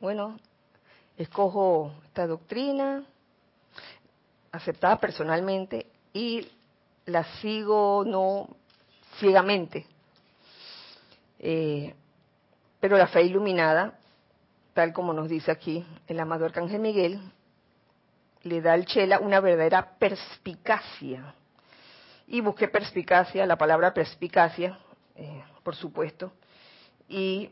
Bueno, 0.00 0.38
escojo 1.16 1.92
esta 2.04 2.26
doctrina 2.26 3.04
aceptada 4.52 4.98
personalmente 5.00 5.86
y 6.12 6.48
la 7.04 7.24
sigo 7.40 8.04
no 8.06 8.48
ciegamente. 9.18 9.86
Eh, 11.40 11.94
pero 12.78 12.96
la 12.96 13.08
fe 13.08 13.22
iluminada, 13.22 13.98
tal 14.72 14.92
como 14.92 15.12
nos 15.12 15.28
dice 15.28 15.50
aquí 15.50 15.84
el 16.06 16.20
amado 16.20 16.44
Arcángel 16.44 16.80
Miguel, 16.80 17.20
le 18.46 18.60
da 18.60 18.72
al 18.72 18.86
Chela 18.86 19.18
una 19.18 19.40
verdadera 19.40 19.98
perspicacia. 19.98 21.34
Y 22.26 22.40
busqué 22.40 22.68
perspicacia, 22.68 23.46
la 23.46 23.56
palabra 23.56 23.92
perspicacia, 23.94 24.78
eh, 25.14 25.44
por 25.62 25.76
supuesto, 25.76 26.32
y 27.08 27.50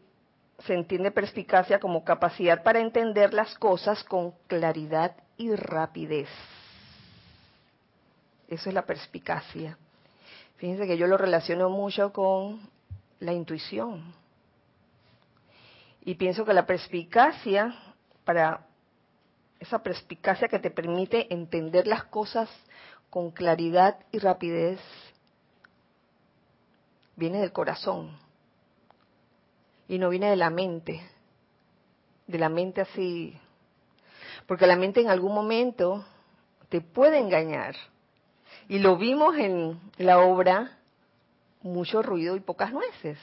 se 0.60 0.74
entiende 0.74 1.10
perspicacia 1.10 1.78
como 1.78 2.04
capacidad 2.04 2.62
para 2.62 2.80
entender 2.80 3.34
las 3.34 3.56
cosas 3.58 4.02
con 4.04 4.32
claridad 4.46 5.16
y 5.36 5.54
rapidez. 5.54 6.28
Eso 8.48 8.68
es 8.68 8.74
la 8.74 8.82
perspicacia. 8.82 9.76
Fíjense 10.56 10.86
que 10.86 10.96
yo 10.96 11.06
lo 11.06 11.16
relaciono 11.16 11.68
mucho 11.70 12.12
con 12.12 12.60
la 13.20 13.32
intuición. 13.32 14.14
Y 16.02 16.14
pienso 16.14 16.44
que 16.44 16.52
la 16.52 16.66
perspicacia, 16.66 17.74
para 18.24 18.66
esa 19.64 19.83
perspicacia 19.83 20.49
que 20.49 20.59
te 20.59 20.71
permite 20.71 21.33
entender 21.33 21.87
las 21.87 22.04
cosas 22.04 22.49
con 23.11 23.30
claridad 23.30 23.99
y 24.12 24.18
rapidez, 24.18 24.80
viene 27.16 27.40
del 27.40 27.52
corazón 27.52 28.16
y 29.88 29.99
no 29.99 30.09
viene 30.11 30.30
de 30.30 30.37
la 30.37 30.50
mente, 30.50 31.00
de 32.26 32.38
la 32.38 32.49
mente 32.49 32.83
así, 32.83 33.38
porque 34.47 34.66
la 34.66 34.76
mente 34.76 35.00
en 35.00 35.09
algún 35.09 35.35
momento 35.35 36.04
te 36.68 36.80
puede 36.80 37.18
engañar. 37.18 37.75
Y 38.68 38.78
lo 38.78 38.97
vimos 38.97 39.37
en 39.37 39.80
la 39.99 40.18
obra 40.21 40.78
Mucho 41.62 42.02
ruido 42.02 42.37
y 42.37 42.40
pocas 42.40 42.73
nueces 42.73 43.18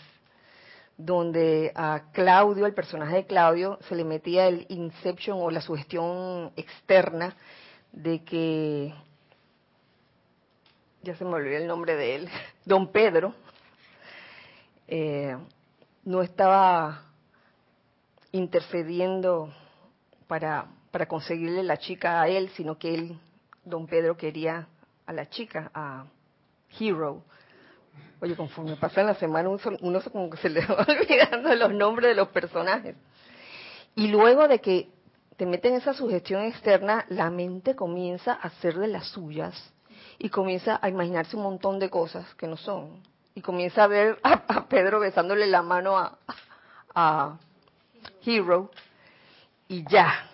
donde 1.05 1.71
a 1.75 2.11
Claudio, 2.11 2.65
el 2.65 2.73
personaje 2.73 3.15
de 3.17 3.25
Claudio, 3.25 3.79
se 3.87 3.95
le 3.95 4.03
metía 4.03 4.47
el 4.47 4.65
inception 4.69 5.39
o 5.41 5.49
la 5.49 5.61
sugestión 5.61 6.51
externa 6.55 7.35
de 7.91 8.23
que, 8.23 8.93
ya 11.01 11.15
se 11.15 11.25
me 11.25 11.33
olvidó 11.33 11.57
el 11.57 11.67
nombre 11.67 11.95
de 11.95 12.15
él, 12.15 12.29
don 12.65 12.91
Pedro, 12.91 13.33
eh, 14.87 15.35
no 16.03 16.21
estaba 16.21 17.05
intercediendo 18.31 19.53
para, 20.27 20.67
para 20.91 21.07
conseguirle 21.07 21.63
la 21.63 21.77
chica 21.77 22.21
a 22.21 22.27
él, 22.27 22.49
sino 22.55 22.77
que 22.77 22.93
él, 22.93 23.19
don 23.65 23.87
Pedro, 23.87 24.17
quería 24.17 24.67
a 25.05 25.13
la 25.13 25.29
chica, 25.29 25.71
a 25.73 26.05
Hero. 26.79 27.23
Oye, 28.21 28.35
conforme 28.35 28.75
pasa 28.75 29.01
la 29.01 29.15
semana, 29.15 29.49
uno, 29.49 30.01
como 30.11 30.29
que 30.29 30.37
se 30.37 30.49
le 30.49 30.63
va 30.65 30.85
olvidando 30.87 31.55
los 31.55 31.73
nombres 31.73 32.09
de 32.09 32.15
los 32.15 32.27
personajes. 32.29 32.95
Y 33.95 34.07
luego 34.07 34.47
de 34.47 34.59
que 34.59 34.89
te 35.37 35.45
meten 35.45 35.73
esa 35.73 35.93
sugestión 35.93 36.43
externa, 36.43 37.05
la 37.09 37.31
mente 37.31 37.75
comienza 37.75 38.33
a 38.33 38.47
hacer 38.47 38.77
de 38.77 38.87
las 38.87 39.07
suyas 39.07 39.73
y 40.19 40.29
comienza 40.29 40.79
a 40.81 40.89
imaginarse 40.89 41.35
un 41.35 41.43
montón 41.43 41.79
de 41.79 41.89
cosas 41.89 42.31
que 42.35 42.47
no 42.47 42.57
son. 42.57 43.01
Y 43.33 43.41
comienza 43.41 43.85
a 43.85 43.87
ver 43.87 44.19
a, 44.21 44.65
Pedro 44.67 44.99
besándole 44.99 45.47
la 45.47 45.63
mano 45.63 45.97
a, 45.97 46.17
a 46.93 47.37
Hero 48.23 48.69
y 49.67 49.83
ya. 49.89 50.27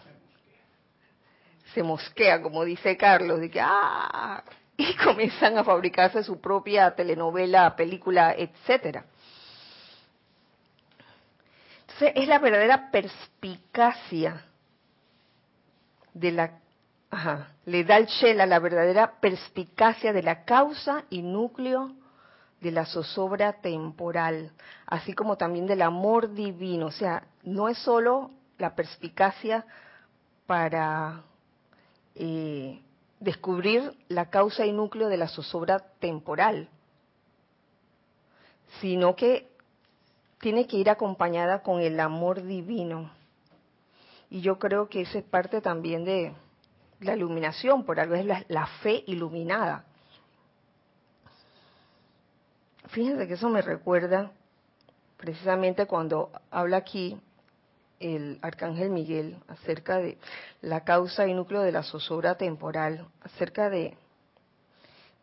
Se 1.74 1.84
mosquea, 1.84 2.42
como 2.42 2.66
dice 2.66 2.98
Carlos, 2.98 3.40
de 3.40 3.50
que, 3.50 3.62
ah, 3.62 4.44
y 4.80 4.94
comienzan 4.96 5.58
a 5.58 5.64
fabricarse 5.64 6.24
su 6.24 6.40
propia 6.40 6.96
telenovela, 6.96 7.76
película, 7.76 8.34
etcétera. 8.38 9.06
Entonces 11.82 12.12
es 12.16 12.28
la 12.28 12.38
verdadera 12.38 12.92
perspicacia 12.92 14.46
de 16.14 16.32
la 16.32 16.60
ajá, 17.10 17.48
le 17.66 17.84
da 17.84 17.96
al 17.96 18.06
Shela 18.06 18.46
la 18.46 18.60
verdadera 18.60 19.20
perspicacia 19.20 20.14
de 20.14 20.24
la 20.24 20.44
causa 20.44 21.06
y 21.10 21.22
núcleo 21.22 21.94
de 22.62 22.72
la 22.72 22.86
zozobra 22.86 23.54
temporal, 23.62 24.52
así 24.86 25.14
como 25.14 25.38
también 25.38 25.68
del 25.68 25.82
amor 25.82 26.34
divino. 26.34 26.88
O 26.88 26.92
sea, 26.92 27.24
no 27.44 27.70
es 27.70 27.78
solo 27.80 28.32
la 28.58 28.76
perspicacia 28.76 29.66
para 30.46 31.22
eh, 32.16 32.82
descubrir 33.20 33.94
la 34.08 34.30
causa 34.30 34.66
y 34.66 34.72
núcleo 34.72 35.10
de 35.10 35.18
la 35.18 35.28
zozobra 35.28 35.80
temporal, 36.00 36.70
sino 38.80 39.16
que 39.16 39.50
tiene 40.40 40.68
que 40.68 40.78
ir 40.78 40.90
acompañada 40.90 41.64
con 41.64 41.82
el 41.82 42.00
amor 42.00 42.44
divino. 42.44 43.12
Y 44.30 44.42
yo 44.42 44.60
creo 44.60 44.90
que 44.90 45.02
esa 45.02 45.20
es 45.20 45.24
parte 45.24 45.62
también 45.62 46.04
de 46.04 46.34
la 47.00 47.16
iluminación, 47.16 47.86
por 47.86 48.00
algo 48.00 48.16
es 48.16 48.26
la, 48.26 48.68
fe 48.82 49.04
iluminada. 49.08 49.86
Fíjense 52.90 53.28
que 53.28 53.34
eso 53.34 53.50
me 53.50 53.62
recuerda 53.62 54.32
precisamente 55.18 55.86
cuando 55.86 56.32
habla 56.52 56.78
aquí 56.78 57.20
el 58.00 58.40
arcángel 58.42 58.90
Miguel 58.90 59.38
acerca 59.48 59.98
de 59.98 60.18
la 60.62 60.84
causa 60.84 61.28
y 61.28 61.34
núcleo 61.34 61.62
de 61.62 61.72
la 61.72 61.84
zozobra 61.84 62.36
temporal, 62.36 63.08
acerca 63.22 63.70
de, 63.70 63.98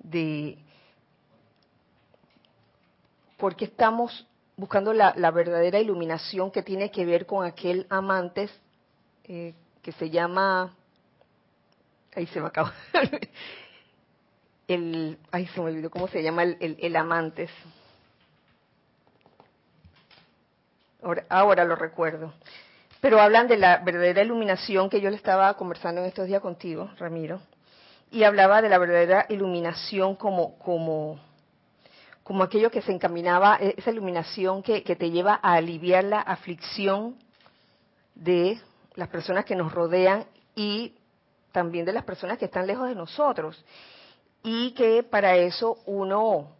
de 0.00 0.58
por 3.36 3.56
qué 3.56 3.66
estamos 3.66 4.26
buscando 4.56 4.92
la, 4.92 5.12
verdadera 5.30 5.80
iluminación 5.80 6.50
que 6.50 6.62
tiene 6.62 6.90
que 6.90 7.04
ver 7.04 7.26
con 7.26 7.44
aquel 7.44 7.86
amantes 7.90 8.50
eh, 9.24 9.54
que 9.82 9.92
se 9.92 10.10
llama, 10.10 10.74
ahí 12.14 12.26
se 12.26 12.40
me 12.40 12.46
acaba, 12.46 12.72
el, 14.68 15.18
ay 15.30 15.46
se 15.48 15.60
me 15.60 15.66
olvidó 15.66 15.90
cómo 15.90 16.08
se 16.08 16.22
llama 16.22 16.42
el, 16.44 16.56
el, 16.60 16.76
el 16.80 16.96
amantes. 16.96 17.50
Ahora, 21.02 21.26
ahora, 21.28 21.64
lo 21.66 21.76
recuerdo. 21.76 22.32
Pero 23.04 23.20
hablan 23.20 23.48
de 23.48 23.58
la 23.58 23.80
verdadera 23.80 24.22
iluminación 24.22 24.88
que 24.88 24.98
yo 24.98 25.10
le 25.10 25.16
estaba 25.16 25.52
conversando 25.58 26.00
en 26.00 26.06
estos 26.06 26.26
días 26.26 26.40
contigo, 26.40 26.90
Ramiro, 26.96 27.38
y 28.10 28.22
hablaba 28.22 28.62
de 28.62 28.70
la 28.70 28.78
verdadera 28.78 29.26
iluminación 29.28 30.16
como, 30.16 30.58
como, 30.58 31.20
como 32.22 32.42
aquello 32.42 32.70
que 32.70 32.80
se 32.80 32.92
encaminaba, 32.92 33.58
e, 33.60 33.74
esa 33.76 33.90
iluminación 33.90 34.62
que, 34.62 34.82
que 34.82 34.96
te 34.96 35.10
lleva 35.10 35.38
a 35.42 35.52
aliviar 35.52 36.04
la 36.04 36.20
aflicción 36.20 37.16
de 38.14 38.58
las 38.94 39.08
personas 39.08 39.44
que 39.44 39.54
nos 39.54 39.70
rodean 39.70 40.24
y 40.56 40.94
también 41.52 41.84
de 41.84 41.92
las 41.92 42.04
personas 42.04 42.38
que 42.38 42.46
están 42.46 42.66
lejos 42.66 42.88
de 42.88 42.94
nosotros. 42.94 43.62
Y 44.42 44.72
que 44.72 45.02
para 45.02 45.36
eso 45.36 45.76
uno 45.84 46.52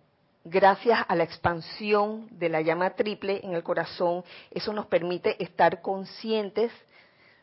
gracias 0.44 1.00
a 1.08 1.16
la 1.16 1.24
expansión 1.24 2.28
de 2.30 2.50
la 2.50 2.60
llama 2.60 2.90
triple 2.90 3.40
en 3.42 3.54
el 3.54 3.62
corazón, 3.62 4.22
eso 4.50 4.72
nos 4.72 4.86
permite 4.86 5.42
estar 5.42 5.80
conscientes 5.80 6.70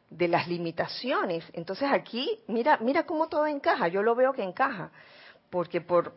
de 0.09 0.27
las 0.27 0.47
limitaciones. 0.47 1.43
Entonces 1.53 1.89
aquí, 1.91 2.39
mira, 2.47 2.77
mira 2.79 3.05
cómo 3.05 3.27
todo 3.27 3.47
encaja, 3.47 3.87
yo 3.87 4.03
lo 4.03 4.13
veo 4.13 4.33
que 4.33 4.43
encaja, 4.43 4.91
porque 5.49 5.81
por, 5.81 6.13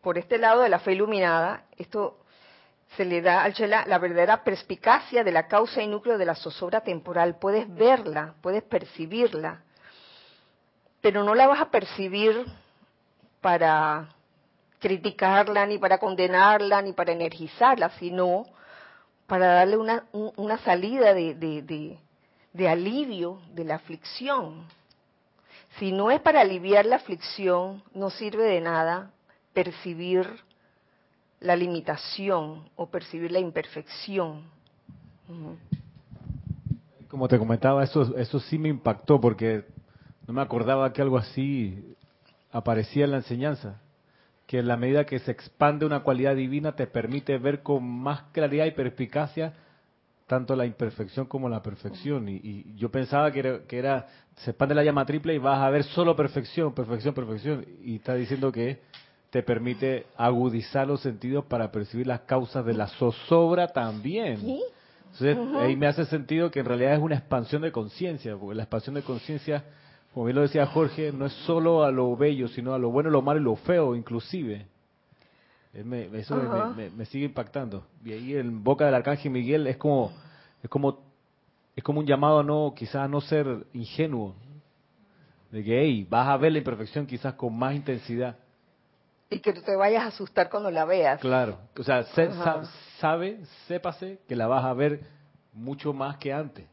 por 0.00 0.16
este 0.16 0.38
lado 0.38 0.62
de 0.62 0.68
la 0.68 0.78
fe 0.78 0.92
iluminada, 0.92 1.64
esto 1.76 2.18
se 2.96 3.04
le 3.04 3.20
da 3.20 3.42
al 3.42 3.54
Chela 3.54 3.84
la 3.86 3.98
verdadera 3.98 4.42
perspicacia 4.44 5.24
de 5.24 5.32
la 5.32 5.46
causa 5.48 5.82
y 5.82 5.86
núcleo 5.86 6.18
de 6.18 6.24
la 6.24 6.34
zozobra 6.34 6.80
temporal. 6.80 7.38
Puedes 7.38 7.72
verla, 7.72 8.34
puedes 8.40 8.62
percibirla, 8.62 9.62
pero 11.00 11.24
no 11.24 11.34
la 11.34 11.46
vas 11.46 11.60
a 11.60 11.70
percibir 11.70 12.44
para 13.40 14.08
criticarla, 14.80 15.66
ni 15.66 15.78
para 15.78 15.98
condenarla, 15.98 16.82
ni 16.82 16.92
para 16.92 17.12
energizarla, 17.12 17.90
sino 18.00 18.46
para 19.26 19.46
darle 19.46 19.76
una, 19.76 20.04
una 20.12 20.58
salida 20.58 21.14
de, 21.14 21.34
de, 21.34 21.98
de, 22.52 22.68
alivio 22.68 23.38
de 23.52 23.64
la 23.64 23.76
aflicción. 23.76 24.64
Si 25.78 25.92
no 25.92 26.10
es 26.10 26.20
para 26.20 26.40
aliviar 26.40 26.86
la 26.86 26.96
aflicción, 26.96 27.82
no 27.94 28.10
sirve 28.10 28.42
de 28.42 28.60
nada 28.60 29.12
percibir 29.52 30.26
la 31.38 31.54
limitación 31.54 32.68
o 32.74 32.86
percibir 32.86 33.30
la 33.30 33.38
imperfección. 33.38 34.42
Como 37.08 37.28
te 37.28 37.38
comentaba, 37.38 37.84
eso, 37.84 38.16
eso 38.16 38.40
sí 38.40 38.58
me 38.58 38.68
impactó 38.68 39.20
porque 39.20 39.64
no 40.26 40.32
me 40.34 40.42
acordaba 40.42 40.92
que 40.92 41.02
algo 41.02 41.18
así 41.18 41.94
aparecía 42.50 43.04
en 43.04 43.12
la 43.12 43.16
enseñanza 43.18 43.80
que 44.50 44.58
en 44.58 44.66
la 44.66 44.76
medida 44.76 45.06
que 45.06 45.20
se 45.20 45.30
expande 45.30 45.86
una 45.86 46.00
cualidad 46.00 46.34
divina 46.34 46.74
te 46.74 46.88
permite 46.88 47.38
ver 47.38 47.62
con 47.62 47.88
más 47.88 48.22
claridad 48.32 48.66
y 48.66 48.72
perspicacia 48.72 49.52
tanto 50.26 50.56
la 50.56 50.66
imperfección 50.66 51.26
como 51.26 51.48
la 51.48 51.62
perfección. 51.62 52.28
Y, 52.28 52.74
yo 52.74 52.90
pensaba 52.90 53.30
que 53.30 53.38
era, 53.38 53.60
que 53.68 53.78
era, 53.78 54.08
se 54.38 54.50
expande 54.50 54.74
la 54.74 54.82
llama 54.82 55.06
triple 55.06 55.36
y 55.36 55.38
vas 55.38 55.60
a 55.60 55.70
ver 55.70 55.84
solo 55.84 56.16
perfección, 56.16 56.74
perfección, 56.74 57.14
perfección. 57.14 57.64
Y 57.84 57.94
está 57.94 58.16
diciendo 58.16 58.50
que 58.50 58.80
te 59.30 59.44
permite 59.44 60.06
agudizar 60.16 60.88
los 60.88 61.00
sentidos 61.00 61.44
para 61.44 61.70
percibir 61.70 62.08
las 62.08 62.22
causas 62.22 62.64
de 62.64 62.74
la 62.74 62.88
zozobra 62.88 63.68
también. 63.68 64.40
Entonces, 65.12 65.38
ahí 65.60 65.76
me 65.76 65.86
hace 65.86 66.06
sentido 66.06 66.50
que 66.50 66.58
en 66.58 66.66
realidad 66.66 66.94
es 66.94 67.00
una 67.00 67.14
expansión 67.14 67.62
de 67.62 67.70
conciencia, 67.70 68.36
porque 68.36 68.56
la 68.56 68.64
expansión 68.64 68.96
de 68.96 69.02
conciencia 69.02 69.62
como 70.12 70.26
bien 70.26 70.36
lo 70.36 70.42
decía 70.42 70.66
Jorge, 70.66 71.12
no 71.12 71.26
es 71.26 71.32
solo 71.44 71.84
a 71.84 71.90
lo 71.90 72.16
bello, 72.16 72.48
sino 72.48 72.74
a 72.74 72.78
lo 72.78 72.90
bueno, 72.90 73.10
lo 73.10 73.22
malo 73.22 73.40
y 73.40 73.44
lo 73.44 73.56
feo, 73.56 73.94
inclusive. 73.94 74.66
eso 75.72 76.36
me, 76.74 77.04
sigue 77.06 77.26
impactando. 77.26 77.86
Y 78.04 78.12
ahí 78.12 78.34
en 78.34 78.64
boca 78.64 78.86
del 78.86 78.94
arcángel 78.94 79.30
Miguel 79.30 79.68
es 79.68 79.76
como, 79.76 80.12
es 80.62 80.68
como, 80.68 80.98
es 81.76 81.84
como 81.84 82.00
un 82.00 82.06
llamado 82.06 82.40
a 82.40 82.42
no, 82.42 82.74
quizás 82.76 82.96
a 82.96 83.08
no 83.08 83.20
ser 83.20 83.66
ingenuo. 83.72 84.34
De 85.52 85.62
que, 85.62 85.80
hey, 85.80 86.06
vas 86.08 86.28
a 86.28 86.36
ver 86.36 86.52
la 86.52 86.58
imperfección 86.58 87.06
quizás 87.06 87.34
con 87.34 87.56
más 87.56 87.74
intensidad. 87.74 88.36
Y 89.30 89.38
que 89.38 89.52
te 89.52 89.76
vayas 89.76 90.02
a 90.02 90.06
asustar 90.08 90.50
cuando 90.50 90.72
la 90.72 90.84
veas. 90.84 91.20
Claro, 91.20 91.56
o 91.78 91.84
sea, 91.84 92.02
sabe, 92.98 93.44
sépase 93.68 94.18
que 94.26 94.34
la 94.34 94.48
vas 94.48 94.64
a 94.64 94.72
ver 94.72 95.02
mucho 95.52 95.92
más 95.92 96.16
que 96.16 96.32
antes. 96.32 96.66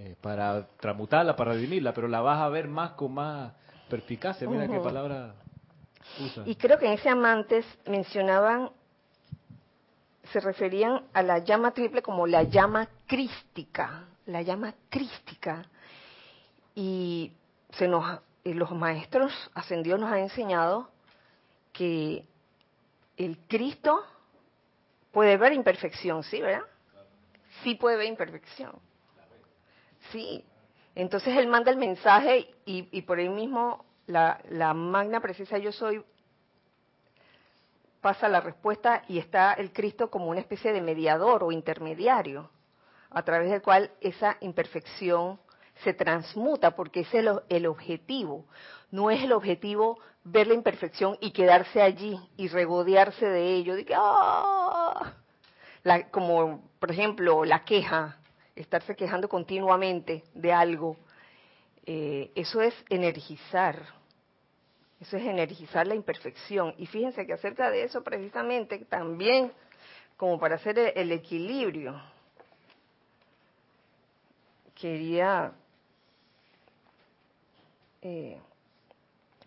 Eh, 0.00 0.14
para 0.20 0.68
tramutarla, 0.78 1.34
para 1.34 1.54
redimirla, 1.54 1.92
pero 1.92 2.06
la 2.06 2.20
vas 2.20 2.40
a 2.40 2.48
ver 2.48 2.68
más 2.68 2.92
con 2.92 3.14
más 3.14 3.52
perspicacia. 3.90 4.48
Mira 4.48 4.68
qué 4.68 4.78
palabra 4.78 5.34
usa. 6.20 6.44
Y 6.46 6.54
creo 6.54 6.78
que 6.78 6.86
en 6.86 6.92
ese 6.92 7.08
amantes 7.08 7.66
mencionaban, 7.84 8.70
se 10.32 10.38
referían 10.38 11.02
a 11.12 11.22
la 11.22 11.38
llama 11.38 11.72
triple 11.72 12.00
como 12.00 12.28
la 12.28 12.44
llama 12.44 12.88
crística, 13.08 14.04
la 14.26 14.42
llama 14.42 14.72
crística. 14.88 15.64
Y 16.76 17.32
se 17.72 17.88
nos, 17.88 18.20
los 18.44 18.70
maestros 18.70 19.32
ascendidos 19.52 19.98
nos 19.98 20.12
han 20.12 20.20
enseñado 20.20 20.90
que 21.72 22.24
el 23.16 23.36
Cristo 23.48 24.00
puede 25.10 25.36
ver 25.36 25.54
imperfección, 25.54 26.22
¿sí, 26.22 26.40
verdad? 26.40 26.62
Sí 27.64 27.74
puede 27.74 27.96
ver 27.96 28.06
imperfección. 28.06 28.78
Sí. 30.12 30.44
Entonces 30.94 31.36
él 31.36 31.46
manda 31.46 31.70
el 31.70 31.76
mensaje 31.76 32.50
y, 32.64 33.02
por 33.02 33.18
ahí 33.18 33.28
mismo 33.28 33.84
la, 34.06 34.40
la 34.48 34.74
magna 34.74 35.20
precisa 35.20 35.58
yo 35.58 35.70
soy 35.70 36.02
pasa 38.00 38.28
la 38.28 38.40
respuesta 38.40 39.02
y 39.08 39.18
está 39.18 39.52
el 39.54 39.72
Cristo 39.72 40.10
como 40.10 40.26
una 40.28 40.40
especie 40.40 40.72
de 40.72 40.80
mediador 40.80 41.42
o 41.42 41.52
intermediario, 41.52 42.50
a 43.10 43.22
través 43.22 43.50
del 43.50 43.62
cual 43.62 43.90
esa 44.00 44.36
imperfección 44.40 45.38
se 45.82 45.94
transmuta, 45.94 46.72
porque 46.72 47.00
ese 47.00 47.18
es 47.18 47.26
el, 47.26 47.40
el, 47.48 47.66
objetivo. 47.66 48.46
No 48.90 49.10
es 49.10 49.22
el 49.22 49.32
objetivo 49.32 49.98
ver 50.24 50.46
la 50.46 50.54
imperfección 50.54 51.16
y 51.20 51.30
quedarse 51.30 51.80
allí 51.80 52.18
y 52.36 52.48
regodearse 52.48 53.26
de 53.26 53.54
ello, 53.54 53.76
de 53.76 53.84
que, 53.84 53.94
¡ah! 53.96 55.14
como 56.10 56.62
por 56.78 56.90
ejemplo 56.90 57.44
la 57.44 57.64
queja, 57.64 58.18
estarse 58.58 58.96
quejando 58.96 59.28
continuamente 59.28 60.24
de 60.34 60.52
algo, 60.52 60.96
eh, 61.86 62.30
eso 62.34 62.60
es 62.60 62.74
energizar, 62.90 63.80
eso 65.00 65.16
es 65.16 65.24
energizar 65.24 65.86
la 65.86 65.94
imperfección. 65.94 66.74
Y 66.76 66.86
fíjense 66.86 67.26
que 67.26 67.32
acerca 67.32 67.70
de 67.70 67.84
eso 67.84 68.02
precisamente 68.02 68.78
también, 68.84 69.52
como 70.16 70.38
para 70.38 70.56
hacer 70.56 70.92
el, 70.96 71.12
equilibrio, 71.12 72.00
quería 74.74 75.52
eh, 78.02 78.38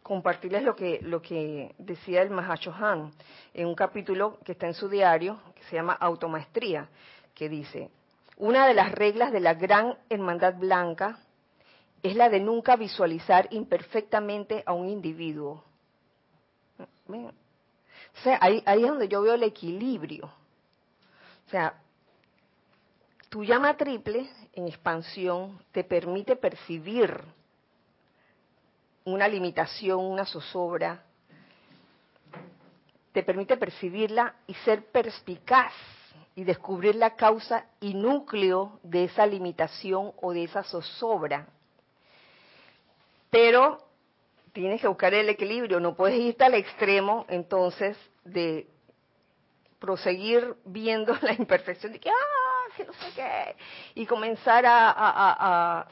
compartirles 0.02 0.64
lo 0.64 0.76
que, 0.76 1.00
lo 1.02 1.22
que 1.22 1.76
decía 1.78 2.22
el 2.22 2.30
Mahashohan 2.30 3.12
en 3.54 3.68
un 3.68 3.76
capítulo 3.76 4.40
que 4.46 4.54
está 4.54 4.68
en 4.68 4.74
su 4.74 4.88
diario, 4.88 5.40
que 5.54 5.64
se 5.64 5.76
llama 5.76 5.94
Automaestría, 5.94 6.88
que 7.36 7.50
dice, 7.50 7.90
una 8.42 8.66
de 8.66 8.74
las 8.74 8.92
reglas 8.92 9.32
de 9.32 9.40
la 9.40 9.54
gran 9.54 9.96
hermandad 10.10 10.56
blanca 10.56 11.20
es 12.02 12.16
la 12.16 12.28
de 12.28 12.40
nunca 12.40 12.76
visualizar 12.76 13.48
imperfectamente 13.52 14.64
a 14.66 14.74
un 14.74 14.90
individuo. 14.90 15.64
O 17.08 18.22
sea, 18.24 18.40
ahí, 18.42 18.64
ahí 18.66 18.82
es 18.82 18.90
donde 18.90 19.08
yo 19.08 19.22
veo 19.22 19.36
el 19.36 19.44
equilibrio. 19.44 20.26
O 20.26 21.50
sea, 21.52 21.76
tu 23.30 23.44
llama 23.44 23.78
triple 23.78 24.28
en 24.54 24.68
expansión 24.68 25.64
te 25.72 25.84
permite 25.84 26.36
percibir 26.36 27.24
una 29.06 29.28
limitación, 29.28 30.00
una 30.04 30.26
zozobra, 30.26 31.04
te 33.12 33.22
permite 33.22 33.56
percibirla 33.56 34.34
y 34.48 34.56
ser 34.56 34.84
perspicaz 34.88 35.74
y 36.42 36.44
descubrir 36.44 36.96
la 36.96 37.16
causa 37.16 37.68
y 37.80 37.94
núcleo 37.94 38.80
de 38.82 39.04
esa 39.04 39.28
limitación 39.28 40.12
o 40.20 40.34
de 40.34 40.46
esa 40.46 40.64
zozobra. 40.64 41.46
Pero 43.30 43.78
tienes 44.52 44.82
que 44.82 44.88
buscar 44.88 45.14
el 45.14 45.30
equilibrio, 45.30 45.80
no 45.80 45.94
puedes 45.94 46.20
irte 46.20 46.44
al 46.44 46.56
extremo 46.56 47.28
entonces 47.30 47.96
de 48.26 48.66
proseguir 49.78 50.56
viendo 50.66 51.16
la 51.22 51.34
imperfección 51.34 51.92
de 51.92 52.00
que, 52.00 52.10
ah, 52.10 52.74
que 52.76 52.86
no 52.86 52.94
sé 52.94 53.12
qué, 53.14 53.56
y 53.94 54.08
comenzar 54.08 54.66
a, 54.66 55.86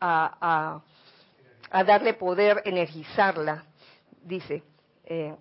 a, 0.00 0.82
a 1.70 1.84
darle 1.84 2.14
poder, 2.14 2.60
energizarla. 2.64 3.66
Dice, 4.20 4.64
eh, 5.04 5.36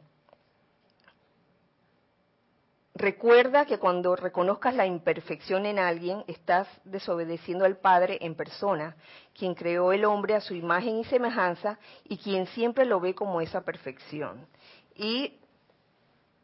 Recuerda 2.93 3.65
que 3.65 3.79
cuando 3.79 4.17
reconozcas 4.17 4.75
la 4.75 4.85
imperfección 4.85 5.65
en 5.65 5.79
alguien, 5.79 6.25
estás 6.27 6.67
desobedeciendo 6.83 7.63
al 7.63 7.77
Padre 7.77 8.17
en 8.21 8.35
persona, 8.35 8.97
quien 9.33 9.55
creó 9.55 9.93
el 9.93 10.03
hombre 10.03 10.35
a 10.35 10.41
su 10.41 10.53
imagen 10.53 10.97
y 10.97 11.05
semejanza 11.05 11.79
y 12.03 12.17
quien 12.17 12.47
siempre 12.47 12.85
lo 12.85 12.99
ve 12.99 13.15
como 13.15 13.39
esa 13.39 13.61
perfección. 13.61 14.45
Y 14.93 15.39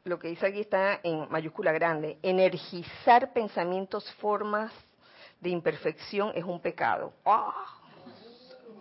lo 0.05 0.17
que 0.17 0.29
dice 0.29 0.47
aquí 0.47 0.61
está 0.61 1.01
en 1.03 1.29
mayúscula 1.29 1.73
grande, 1.73 2.17
energizar 2.23 3.33
pensamientos, 3.33 4.09
formas 4.13 4.71
de 5.41 5.49
imperfección 5.49 6.31
es 6.33 6.45
un 6.45 6.61
pecado. 6.61 7.11
¡Ah! 7.25 7.65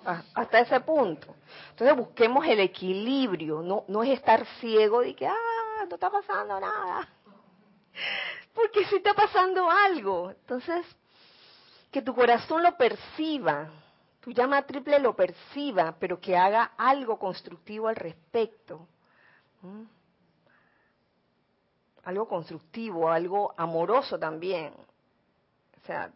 Ah, 0.09 0.23
hasta 0.35 0.61
ese 0.61 0.79
punto. 0.79 1.35
Entonces 1.71 1.97
busquemos 1.97 2.47
el 2.47 2.61
equilibrio, 2.61 3.61
no, 3.61 3.85
no 3.89 4.05
es 4.05 4.11
estar 4.11 4.47
ciego 4.61 5.01
de 5.01 5.17
que, 5.17 5.27
ah, 5.27 5.85
no 5.89 5.95
está 5.97 6.09
pasando 6.09 6.61
nada 6.61 7.09
porque 8.55 8.85
si 8.87 8.97
está 8.97 9.15
pasando 9.15 9.71
algo. 9.71 10.31
Entonces, 10.31 10.85
que 11.91 12.03
tu 12.03 12.15
corazón 12.15 12.63
lo 12.63 12.77
perciba, 12.77 13.71
tu 14.21 14.33
llama 14.33 14.67
triple 14.67 14.99
lo 14.99 15.15
perciba, 15.15 15.95
pero 16.01 16.21
que 16.21 16.37
haga 16.37 16.73
algo 16.77 17.19
constructivo 17.19 17.89
al 17.89 17.97
respecto. 17.97 18.89
Algo 22.05 22.27
constructivo, 22.27 23.11
algo 23.11 23.55
amoroso 23.57 24.19
también. 24.19 24.73
O 25.83 25.87
sea, 25.87 26.11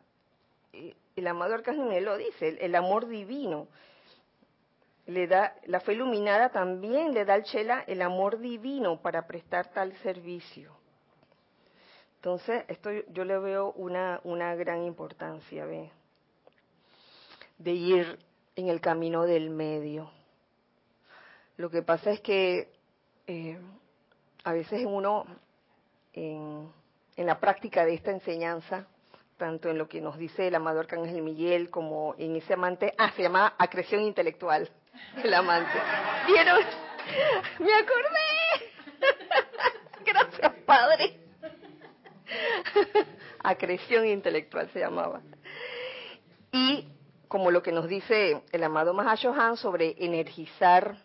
el 0.72 1.26
amado 1.26 1.54
Arcángel 1.54 2.04
lo 2.04 2.16
dice, 2.16 2.56
el, 2.60 2.74
amor 2.74 3.06
divino. 3.06 3.68
Le 5.06 5.26
da, 5.26 5.54
la 5.66 5.80
fe 5.80 5.92
iluminada 5.92 6.50
también 6.50 7.12
le 7.12 7.24
da 7.24 7.34
al 7.34 7.44
Chela 7.44 7.84
el 7.86 8.00
amor 8.02 8.38
divino 8.38 9.00
para 9.00 9.26
prestar 9.26 9.72
tal 9.72 9.92
servicio. 9.98 10.79
Entonces, 12.20 12.64
esto 12.68 12.90
yo 13.08 13.24
le 13.24 13.38
veo 13.38 13.72
una, 13.76 14.20
una 14.24 14.54
gran 14.54 14.84
importancia, 14.84 15.64
¿ve? 15.64 15.90
De 17.56 17.70
ir 17.72 18.18
en 18.56 18.68
el 18.68 18.82
camino 18.82 19.24
del 19.24 19.48
medio. 19.48 20.10
Lo 21.56 21.70
que 21.70 21.80
pasa 21.80 22.10
es 22.10 22.20
que 22.20 22.68
eh, 23.26 23.58
a 24.44 24.52
veces 24.52 24.82
uno, 24.84 25.24
en, 26.12 26.70
la 27.16 27.40
práctica 27.40 27.86
de 27.86 27.94
esta 27.94 28.10
enseñanza, 28.10 28.86
tanto 29.38 29.70
en 29.70 29.78
lo 29.78 29.88
que 29.88 30.02
nos 30.02 30.18
dice 30.18 30.48
el 30.48 30.54
amado 30.54 30.80
Arcángel 30.80 31.22
Miguel 31.22 31.70
como 31.70 32.14
en 32.18 32.36
ese 32.36 32.52
amante, 32.52 32.92
ah, 32.98 33.12
se 33.16 33.22
llama 33.22 33.54
acreción 33.56 34.02
intelectual, 34.02 34.70
el 35.24 35.32
amante. 35.32 35.78
¿Vieron? 36.26 36.60
Me 37.60 37.72
acordé. 37.72 38.74
Gracias, 40.04 40.52
Padre. 40.66 41.19
Acreción 43.42 44.06
intelectual 44.06 44.68
se 44.72 44.80
llamaba. 44.80 45.20
Y 46.52 46.86
como 47.28 47.50
lo 47.50 47.62
que 47.62 47.72
nos 47.72 47.88
dice 47.88 48.42
el 48.50 48.64
amado 48.64 48.92
Mahashohan 48.92 49.56
sobre 49.56 49.94
energizar 49.98 50.96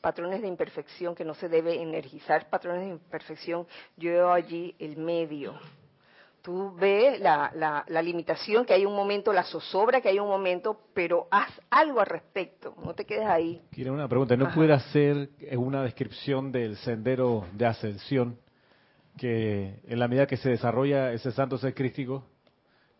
patrones 0.00 0.42
de 0.42 0.48
imperfección, 0.48 1.14
que 1.14 1.24
no 1.24 1.34
se 1.34 1.48
debe 1.48 1.80
energizar 1.80 2.48
patrones 2.48 2.82
de 2.82 2.90
imperfección, 2.90 3.66
yo 3.96 4.10
veo 4.10 4.32
allí 4.32 4.74
el 4.78 4.96
medio. 4.96 5.54
Tú 6.42 6.74
ves 6.74 7.20
la, 7.20 7.52
la, 7.86 8.02
limitación, 8.02 8.64
que 8.64 8.72
hay 8.72 8.86
un 8.86 8.94
momento, 8.94 9.30
la 9.30 9.44
zozobra, 9.44 10.00
que 10.00 10.08
hay 10.08 10.18
un 10.18 10.28
momento, 10.28 10.80
pero 10.94 11.28
haz 11.30 11.50
algo 11.68 12.00
al 12.00 12.06
respecto, 12.06 12.74
no 12.82 12.94
te 12.94 13.04
quedes 13.04 13.26
ahí. 13.26 13.60
Quiero 13.70 13.92
una 13.92 14.08
pregunta, 14.08 14.36
¿no 14.36 14.46
hacer 14.46 15.28
una 15.52 15.82
descripción 15.82 16.50
del 16.50 16.76
sendero 16.78 17.44
de 17.52 17.66
ascensión 17.66 18.38
que 19.16 19.80
en 19.86 19.98
la 19.98 20.08
medida 20.08 20.26
que 20.26 20.36
se 20.36 20.50
desarrolla 20.50 21.12
ese 21.12 21.32
santo 21.32 21.58
ser 21.58 21.74
crístico, 21.74 22.24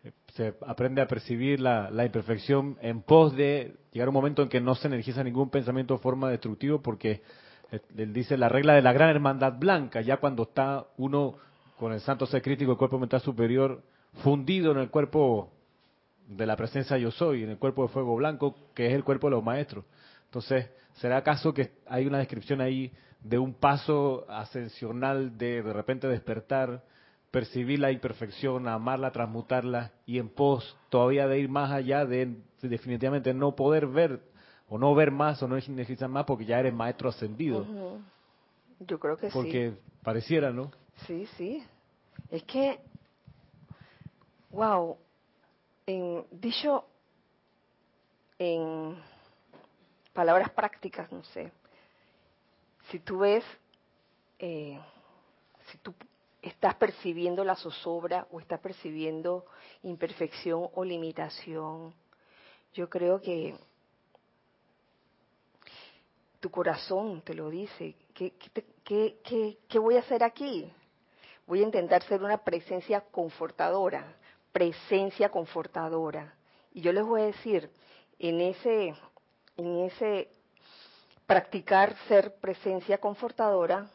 eh, 0.04 0.12
se 0.34 0.54
aprende 0.66 1.02
a 1.02 1.06
percibir 1.06 1.60
la, 1.60 1.90
imperfección 2.04 2.76
en 2.80 3.02
pos 3.02 3.36
de 3.36 3.76
llegar 3.92 4.08
a 4.08 4.10
un 4.10 4.14
momento 4.14 4.42
en 4.42 4.48
que 4.48 4.60
no 4.60 4.74
se 4.74 4.88
energiza 4.88 5.22
ningún 5.22 5.50
pensamiento 5.50 5.94
o 5.94 5.98
forma 5.98 6.30
destructivo, 6.30 6.80
porque 6.80 7.22
eh, 7.70 7.80
él 7.96 8.12
dice 8.12 8.36
la 8.36 8.48
regla 8.48 8.74
de 8.74 8.82
la 8.82 8.92
gran 8.92 9.10
hermandad 9.10 9.58
blanca, 9.58 10.00
ya 10.00 10.18
cuando 10.18 10.44
está 10.44 10.86
uno 10.96 11.36
con 11.78 11.92
el 11.92 12.00
santo 12.00 12.26
ser 12.26 12.42
crítico, 12.42 12.72
el 12.72 12.78
cuerpo 12.78 12.98
mental 12.98 13.20
superior, 13.20 13.82
fundido 14.22 14.72
en 14.72 14.78
el 14.78 14.90
cuerpo 14.90 15.50
de 16.28 16.46
la 16.46 16.56
presencia 16.56 16.96
yo 16.96 17.10
soy, 17.10 17.42
en 17.42 17.50
el 17.50 17.58
cuerpo 17.58 17.82
de 17.82 17.88
fuego 17.88 18.14
blanco, 18.16 18.54
que 18.74 18.86
es 18.86 18.94
el 18.94 19.04
cuerpo 19.04 19.28
de 19.28 19.32
los 19.32 19.44
maestros. 19.44 19.84
Entonces, 20.26 20.70
¿será 20.94 21.18
acaso 21.18 21.52
que 21.52 21.72
hay 21.86 22.06
una 22.06 22.18
descripción 22.18 22.60
ahí 22.60 22.92
de 23.22 23.38
un 23.38 23.54
paso 23.54 24.26
ascensional 24.28 25.36
de 25.36 25.62
de 25.62 25.72
repente 25.72 26.08
despertar, 26.08 26.82
percibir 27.30 27.78
la 27.78 27.92
imperfección, 27.92 28.66
amarla, 28.66 29.12
transmutarla 29.12 29.92
y 30.06 30.18
en 30.18 30.28
pos 30.28 30.76
todavía 30.88 31.26
de 31.26 31.38
ir 31.38 31.48
más 31.48 31.70
allá 31.70 32.04
de 32.04 32.36
definitivamente 32.62 33.32
no 33.34 33.54
poder 33.54 33.86
ver 33.86 34.20
o 34.68 34.78
no 34.78 34.94
ver 34.94 35.10
más 35.10 35.42
o 35.42 35.48
no 35.48 35.56
necesitar 35.56 36.08
más 36.08 36.24
porque 36.24 36.44
ya 36.44 36.60
eres 36.60 36.72
maestro 36.72 37.08
ascendido. 37.08 37.66
Yo 38.80 38.98
creo 38.98 39.16
que 39.16 39.28
sí. 39.28 39.32
Porque 39.32 39.74
pareciera, 40.02 40.50
¿no? 40.50 40.70
Sí, 41.06 41.26
sí. 41.36 41.64
Es 42.30 42.42
que, 42.44 42.80
wow, 44.50 44.96
en, 45.86 46.24
dicho 46.30 46.84
en 48.38 48.96
palabras 50.12 50.50
prácticas, 50.50 51.10
no 51.12 51.22
sé, 51.24 51.52
si 52.90 52.98
tú 52.98 53.18
ves, 53.18 53.44
eh, 54.38 54.78
si 55.70 55.78
tú 55.78 55.94
estás 56.42 56.74
percibiendo 56.74 57.44
la 57.44 57.54
zozobra 57.54 58.26
o 58.30 58.40
estás 58.40 58.60
percibiendo 58.60 59.46
imperfección 59.82 60.68
o 60.74 60.84
limitación, 60.84 61.94
yo 62.72 62.88
creo 62.88 63.20
que 63.20 63.56
tu 66.40 66.50
corazón 66.50 67.22
te 67.22 67.34
lo 67.34 67.50
dice. 67.50 67.94
¿Qué, 68.14 68.32
qué, 68.84 69.56
qué, 69.68 69.78
voy 69.78 69.96
a 69.96 70.00
hacer 70.00 70.24
aquí? 70.24 70.70
Voy 71.46 71.60
a 71.60 71.64
intentar 71.64 72.02
ser 72.04 72.22
una 72.22 72.38
presencia 72.38 73.00
confortadora, 73.00 74.16
presencia 74.52 75.30
confortadora. 75.30 76.34
Y 76.72 76.80
yo 76.80 76.92
les 76.92 77.04
voy 77.04 77.22
a 77.22 77.26
decir, 77.26 77.70
en 78.18 78.40
ese, 78.40 78.94
en 79.56 79.80
ese 79.80 80.28
practicar 81.30 81.94
ser 82.08 82.34
presencia 82.40 82.98
confortadora, 82.98 83.86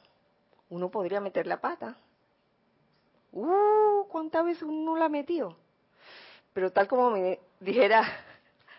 uno 0.69 0.89
podría 0.89 1.19
meter 1.19 1.45
la 1.47 1.59
pata. 1.59 1.97
¡Uh! 3.33 4.07
¿Cuántas 4.07 4.45
veces 4.45 4.63
uno 4.63 4.95
la 4.95 5.09
metió? 5.09 5.57
Pero 6.53 6.71
tal 6.71 6.87
como 6.87 7.11
me 7.11 7.41
dijera 7.59 8.09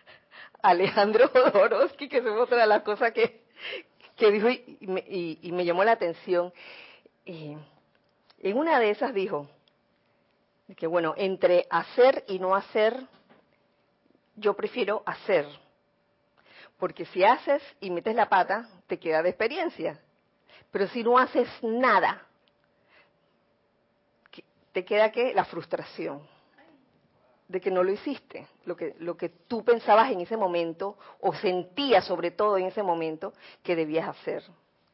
Alejandro 0.63 1.29
Jodorowsky, 1.29 2.09
que 2.09 2.17
es 2.17 2.25
otra 2.25 2.61
de 2.61 2.65
las 2.65 2.81
cosas 2.81 3.11
que, 3.11 3.43
que 4.15 4.31
dijo 4.31 4.49
y, 4.49 4.87
me, 4.87 5.03
y, 5.07 5.51
me, 5.51 5.63
llamó 5.63 5.83
la 5.83 5.91
atención, 5.91 6.51
en 7.25 7.61
una 8.41 8.79
de 8.79 8.89
esas 8.89 9.13
dijo 9.13 9.47
que, 10.75 10.87
bueno, 10.87 11.13
entre 11.15 11.67
hacer 11.69 12.23
y 12.27 12.39
no 12.39 12.55
hacer, 12.55 13.05
yo 14.35 14.55
prefiero 14.55 15.03
hacer 15.05 15.45
porque 16.77 17.05
si 17.05 17.23
haces 17.23 17.61
y 17.79 17.89
metes 17.89 18.15
la 18.15 18.29
pata, 18.29 18.69
te 18.87 18.99
queda 18.99 19.23
de 19.23 19.29
experiencia. 19.29 19.99
Pero 20.71 20.87
si 20.87 21.03
no 21.03 21.17
haces 21.17 21.47
nada, 21.61 22.25
te 24.71 24.85
queda 24.85 25.11
que 25.11 25.33
la 25.33 25.45
frustración 25.45 26.21
de 27.47 27.61
que 27.61 27.71
no 27.71 27.81
lo 27.81 27.91
hiciste, 27.91 28.47
lo 28.65 28.75
que, 28.75 28.95
lo 28.99 29.15
que 29.15 29.29
tú 29.29 29.63
pensabas 29.63 30.11
en 30.11 30.19
ese 30.21 30.35
momento 30.35 30.97
o 31.21 31.33
sentías 31.33 32.05
sobre 32.05 32.31
todo 32.31 32.57
en 32.57 32.65
ese 32.65 32.83
momento 32.83 33.33
que 33.63 33.75
debías 33.75 34.07
hacer. 34.07 34.43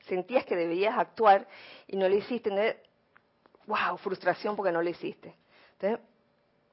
sentías 0.02 0.46
que 0.46 0.56
debías 0.56 0.98
actuar 0.98 1.48
y 1.88 1.96
no 1.96 2.08
lo 2.08 2.16
hiciste, 2.16 2.52
wow, 3.66 3.98
frustración 3.98 4.56
porque 4.56 4.72
no 4.72 4.82
lo 4.82 4.90
hiciste. 4.90 5.36
Entonces, 5.74 6.06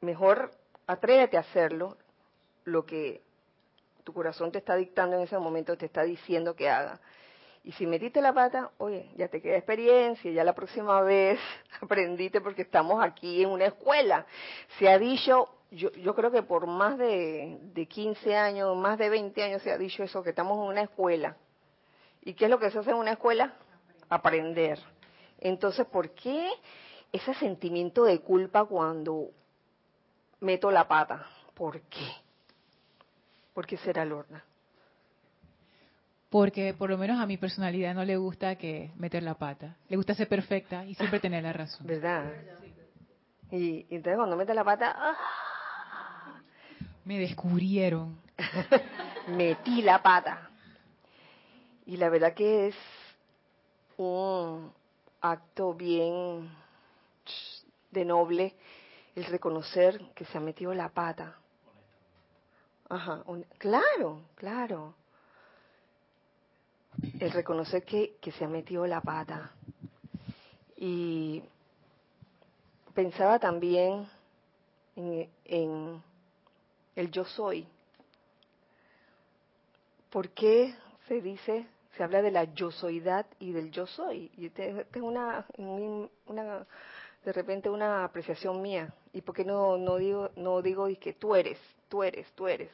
mejor 0.01 0.51
atrévete 0.87 1.37
a 1.37 1.41
hacerlo, 1.41 1.97
lo 2.65 2.85
que 2.85 3.23
tu 4.05 4.13
corazón 4.13 4.53
te 4.53 4.59
está 4.59 4.77
dictando 4.77 5.17
en 5.17 5.23
ese 5.23 5.39
momento, 5.39 5.77
te 5.77 5.87
está 5.87 6.03
diciendo 6.03 6.55
que 6.55 6.69
haga. 6.69 7.01
Y 7.63 7.73
si 7.73 7.87
metiste 7.87 8.23
la 8.23 8.33
pata, 8.33 8.71
oye, 8.79 9.11
ya 9.17 9.29
te 9.29 9.43
queda 9.43 9.57
experiencia, 9.57 10.31
ya 10.31 10.45
la 10.45 10.55
próxima 10.55 11.03
vez 11.03 11.39
aprendiste 11.81 12.41
porque 12.41 12.63
estamos 12.63 13.03
aquí 13.03 13.43
en 13.43 13.51
una 13.51 13.67
escuela. 13.67 14.25
Se 14.79 14.89
ha 14.89 14.99
dicho, 14.99 15.49
yo, 15.71 15.91
yo 15.93 16.15
creo 16.15 16.31
que 16.31 16.43
por 16.43 16.67
más 16.67 16.97
de, 16.97 17.59
de 17.61 17.87
15 17.87 18.35
años, 18.35 18.77
más 18.77 18.99
de 18.99 19.11
20 19.11 19.43
años 19.43 19.63
se 19.63 19.71
ha 19.71 19.79
dicho 19.79 20.03
eso, 20.03 20.23
que 20.23 20.31
estamos 20.31 20.57
en 20.57 20.71
una 20.71 20.83
escuela. 20.83 21.37
¿Y 22.23 22.35
qué 22.35 22.47
es 22.47 22.51
lo 22.51 22.59
que 22.59 22.71
se 22.71 22.79
hace 22.79 22.91
en 22.91 22.97
una 22.97 23.13
escuela? 23.13 23.55
Aprender. 24.09 24.79
Entonces, 25.39 25.87
¿por 25.87 26.11
qué 26.11 26.51
ese 27.13 27.35
sentimiento 27.35 28.05
de 28.05 28.21
culpa 28.21 28.65
cuando 28.65 29.31
meto 30.41 30.71
la 30.71 30.89
pata? 30.89 31.27
¿Por 31.55 31.81
qué? 31.83 32.07
¿Por 33.61 33.67
qué 33.67 33.77
será 33.77 34.07
Lorna? 34.07 34.43
Porque 36.31 36.73
por 36.73 36.89
lo 36.89 36.97
menos 36.97 37.21
a 37.21 37.27
mi 37.27 37.37
personalidad 37.37 37.95
no 37.95 38.07
le 38.07 38.17
gusta 38.17 38.57
que 38.57 38.91
meter 38.97 39.23
la 39.23 39.35
pata. 39.35 39.77
Le 39.91 39.99
gusta 39.99 40.15
ser 40.15 40.29
perfecta 40.29 40.87
y 40.87 40.95
siempre 40.95 41.21
tener 41.21 41.43
la 41.43 41.53
razón. 41.53 41.87
¿Verdad? 41.87 42.33
Y, 43.51 43.81
entonces 43.91 44.17
cuando 44.17 44.35
mete 44.35 44.55
la 44.55 44.65
pata, 44.65 44.97
¡ah! 44.97 46.41
me 47.05 47.19
descubrieron. 47.19 48.19
Metí 49.29 49.83
la 49.83 50.03
pata. 50.03 50.49
Y 51.85 51.99
la 51.99 52.09
verdad 52.09 52.33
que 52.33 52.69
es 52.69 52.77
un 53.99 54.73
acto 55.21 55.75
bien 55.75 56.51
de 57.91 58.07
noble 58.07 58.55
el 59.15 59.27
reconocer 59.27 60.01
que 60.15 60.25
se 60.25 60.39
ha 60.39 60.41
metido 60.41 60.73
la 60.73 60.89
pata. 60.89 61.40
Ajá, 62.91 63.23
claro, 63.59 64.23
claro. 64.35 64.95
El 67.21 67.31
reconocer 67.31 67.85
que, 67.85 68.17
que 68.21 68.33
se 68.33 68.45
ha 68.45 68.49
metido 68.49 68.85
la 68.85 69.01
pata. 69.01 69.53
Y 70.77 71.41
pensaba 72.93 73.39
también 73.39 74.09
en, 74.97 75.31
en 75.45 76.03
el 76.97 77.11
yo 77.13 77.25
soy. 77.25 77.65
¿Por 80.11 80.31
qué 80.31 80.75
se 81.07 81.21
dice, 81.21 81.69
se 81.97 82.03
habla 82.03 82.21
de 82.23 82.33
la 82.33 82.43
yo 82.55 82.73
soydad 82.73 83.25
y 83.39 83.53
del 83.53 83.71
yo 83.71 83.87
soy? 83.87 84.33
Y 84.37 84.49
tengo 84.49 85.07
una, 85.07 85.47
una 86.27 86.67
de 87.25 87.33
repente 87.33 87.71
una 87.71 88.03
apreciación 88.03 88.61
mía. 88.61 88.93
¿Y 89.13 89.21
por 89.21 89.37
qué 89.37 89.45
no, 89.45 89.79
no 89.79 89.95
digo, 89.97 90.31
no 90.35 90.61
digo 90.61 90.89
que 91.01 91.13
tú 91.13 91.37
eres, 91.37 91.59
tú 91.91 92.03
eres, 92.03 92.27
tú 92.33 92.49
eres? 92.49 92.71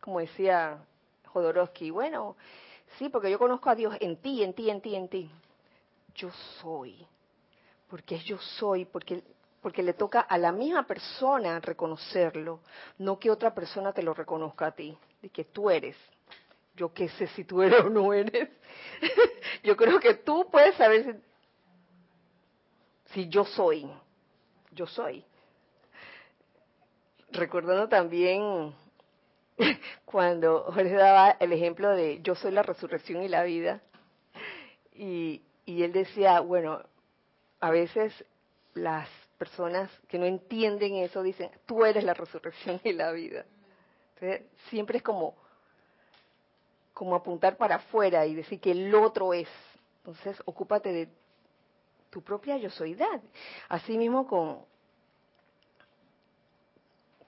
Como 0.00 0.18
decía 0.18 0.78
Jodorowsky, 1.26 1.90
bueno, 1.90 2.34
sí, 2.98 3.08
porque 3.08 3.30
yo 3.30 3.38
conozco 3.38 3.70
a 3.70 3.76
Dios 3.76 3.96
en 4.00 4.16
ti, 4.16 4.42
en 4.42 4.52
ti, 4.54 4.68
en 4.68 4.80
ti, 4.80 4.96
en 4.96 5.08
ti. 5.08 5.30
Yo 6.16 6.30
soy, 6.60 7.06
porque 7.88 8.18
yo 8.18 8.38
soy, 8.38 8.84
porque 8.84 9.22
porque 9.60 9.82
le 9.82 9.94
toca 9.94 10.20
a 10.20 10.36
la 10.36 10.52
misma 10.52 10.86
persona 10.86 11.58
reconocerlo, 11.58 12.60
no 12.98 13.18
que 13.18 13.30
otra 13.30 13.54
persona 13.54 13.94
te 13.94 14.02
lo 14.02 14.12
reconozca 14.12 14.66
a 14.66 14.72
ti, 14.72 14.94
de 15.22 15.30
que 15.30 15.44
tú 15.44 15.70
eres. 15.70 15.96
Yo 16.76 16.92
qué 16.92 17.08
sé 17.08 17.28
si 17.28 17.44
tú 17.44 17.62
eres 17.62 17.80
o 17.80 17.88
no 17.88 18.12
eres. 18.12 18.50
yo 19.62 19.74
creo 19.74 19.98
que 20.00 20.16
tú 20.16 20.50
puedes 20.50 20.74
saber 20.74 21.04
si 21.04 21.12
si 23.14 23.28
yo 23.28 23.44
soy, 23.46 23.88
yo 24.72 24.86
soy. 24.86 25.24
Recordando 27.34 27.88
también 27.88 28.72
cuando 30.04 30.64
Jorge 30.72 30.94
daba 30.94 31.30
el 31.40 31.52
ejemplo 31.52 31.90
de 31.90 32.20
yo 32.22 32.34
soy 32.36 32.52
la 32.52 32.62
resurrección 32.62 33.22
y 33.22 33.28
la 33.28 33.42
vida, 33.42 33.80
y, 34.92 35.42
y 35.66 35.82
él 35.82 35.92
decía, 35.92 36.38
bueno, 36.40 36.80
a 37.58 37.70
veces 37.70 38.12
las 38.74 39.08
personas 39.36 39.90
que 40.08 40.18
no 40.18 40.26
entienden 40.26 40.94
eso 40.96 41.22
dicen, 41.22 41.50
tú 41.66 41.84
eres 41.84 42.04
la 42.04 42.14
resurrección 42.14 42.80
y 42.84 42.92
la 42.92 43.10
vida. 43.10 43.44
Entonces, 44.14 44.46
siempre 44.68 44.98
es 44.98 45.02
como, 45.02 45.34
como 46.92 47.16
apuntar 47.16 47.56
para 47.56 47.76
afuera 47.76 48.26
y 48.26 48.34
decir 48.34 48.60
que 48.60 48.70
el 48.70 48.94
otro 48.94 49.34
es. 49.34 49.48
Entonces, 49.98 50.40
ocúpate 50.44 50.92
de 50.92 51.08
tu 52.10 52.22
propia 52.22 52.56
yo 52.58 52.70
soydad. 52.70 53.20
Asimismo 53.68 54.26
con, 54.26 54.60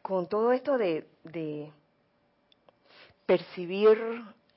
con 0.07 0.29
todo 0.29 0.53
esto 0.53 0.79
de, 0.79 1.05
de 1.25 1.73
percibir 3.27 3.99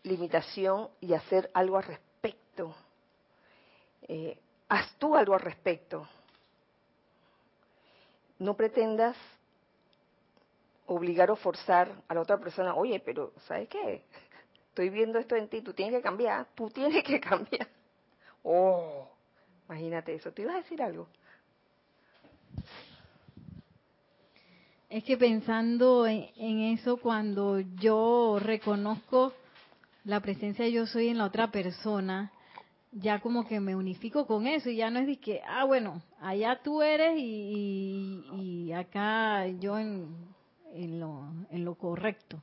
limitación 0.04 0.90
y 1.02 1.16
hacer 1.16 1.50
algo 1.56 1.78
al 1.78 1.86
respecto. 1.86 2.76
Eh, 4.04 4.38
haz 4.68 4.94
tú 5.00 5.16
algo 5.16 5.34
al 5.34 5.40
respecto. 5.40 6.08
No 8.38 8.56
pretendas 8.56 9.18
obligar 10.86 11.32
o 11.32 11.36
forzar 11.36 12.04
a 12.08 12.14
la 12.14 12.22
otra 12.22 12.38
persona, 12.38 12.76
oye, 12.76 13.00
pero 13.00 13.34
¿sabes 13.48 13.70
qué? 13.70 14.04
Estoy 14.68 14.90
viendo 14.90 15.18
esto 15.18 15.36
en 15.36 15.48
ti, 15.48 15.64
tú 15.64 15.74
tienes 15.74 15.96
que 15.96 16.04
cambiar, 16.04 16.46
tú 16.54 16.70
tienes 16.70 17.04
que 17.04 17.20
cambiar. 17.20 17.68
Oh, 18.44 19.10
Imagínate 19.70 20.16
eso. 20.16 20.32
¿Te 20.32 20.42
ibas 20.42 20.56
a 20.56 20.60
decir 20.60 20.82
algo? 20.82 21.08
Es 24.90 25.04
que 25.04 25.18
pensando 25.18 26.08
en, 26.08 26.60
eso, 26.62 26.98
cuando 26.98 27.60
yo 27.60 28.40
reconozco 28.42 29.34
la 30.04 30.20
presencia 30.20 30.66
de 30.66 30.72
yo 30.72 30.88
soy 30.88 31.10
en 31.10 31.20
la 31.20 31.26
otra 31.26 31.52
persona, 31.52 32.32
ya 32.92 33.20
como 33.20 33.48
que 33.48 33.60
me 33.60 33.76
unifico 33.76 34.26
con 34.26 34.48
eso 34.48 34.70
y 34.70 34.78
ya 34.78 34.90
no 34.90 35.00
es 35.00 35.08
de 35.08 35.18
que, 35.18 35.42
ah, 35.48 35.66
bueno, 35.66 36.02
allá 36.20 36.60
tú 36.64 36.82
eres 36.82 37.14
y, 37.18 38.72
acá 38.76 39.48
yo 39.48 39.78
en, 39.78 40.08
en, 40.74 41.00
lo, 41.00 41.24
en 41.52 41.66
lo 41.66 41.76
correcto, 41.76 42.42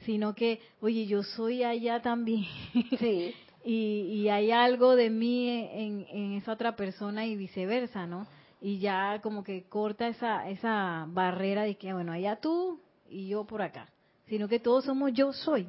sino 0.00 0.34
que, 0.34 0.60
oye, 0.80 1.06
yo 1.06 1.22
soy 1.22 1.62
allá 1.62 2.00
también. 2.00 2.46
Sí 2.98 3.34
y, 3.66 4.28
hay 4.28 4.52
algo 4.52 4.94
de 4.94 5.10
mí 5.10 5.48
en, 5.48 6.34
esa 6.34 6.52
otra 6.52 6.76
persona 6.76 7.26
y 7.26 7.36
viceversa, 7.36 8.06
¿no? 8.06 8.26
Y 8.60 8.78
ya 8.78 9.20
como 9.22 9.44
que 9.44 9.64
corta 9.64 10.08
esa, 10.08 10.48
esa 10.48 11.06
barrera 11.08 11.62
de 11.62 11.76
que, 11.76 11.92
bueno, 11.92 12.12
allá 12.12 12.36
tú 12.40 12.80
y 13.08 13.28
yo 13.28 13.44
por 13.44 13.62
acá, 13.62 13.88
sino 14.26 14.48
que 14.48 14.58
todos 14.58 14.84
somos 14.84 15.12
yo 15.12 15.32
soy. 15.32 15.68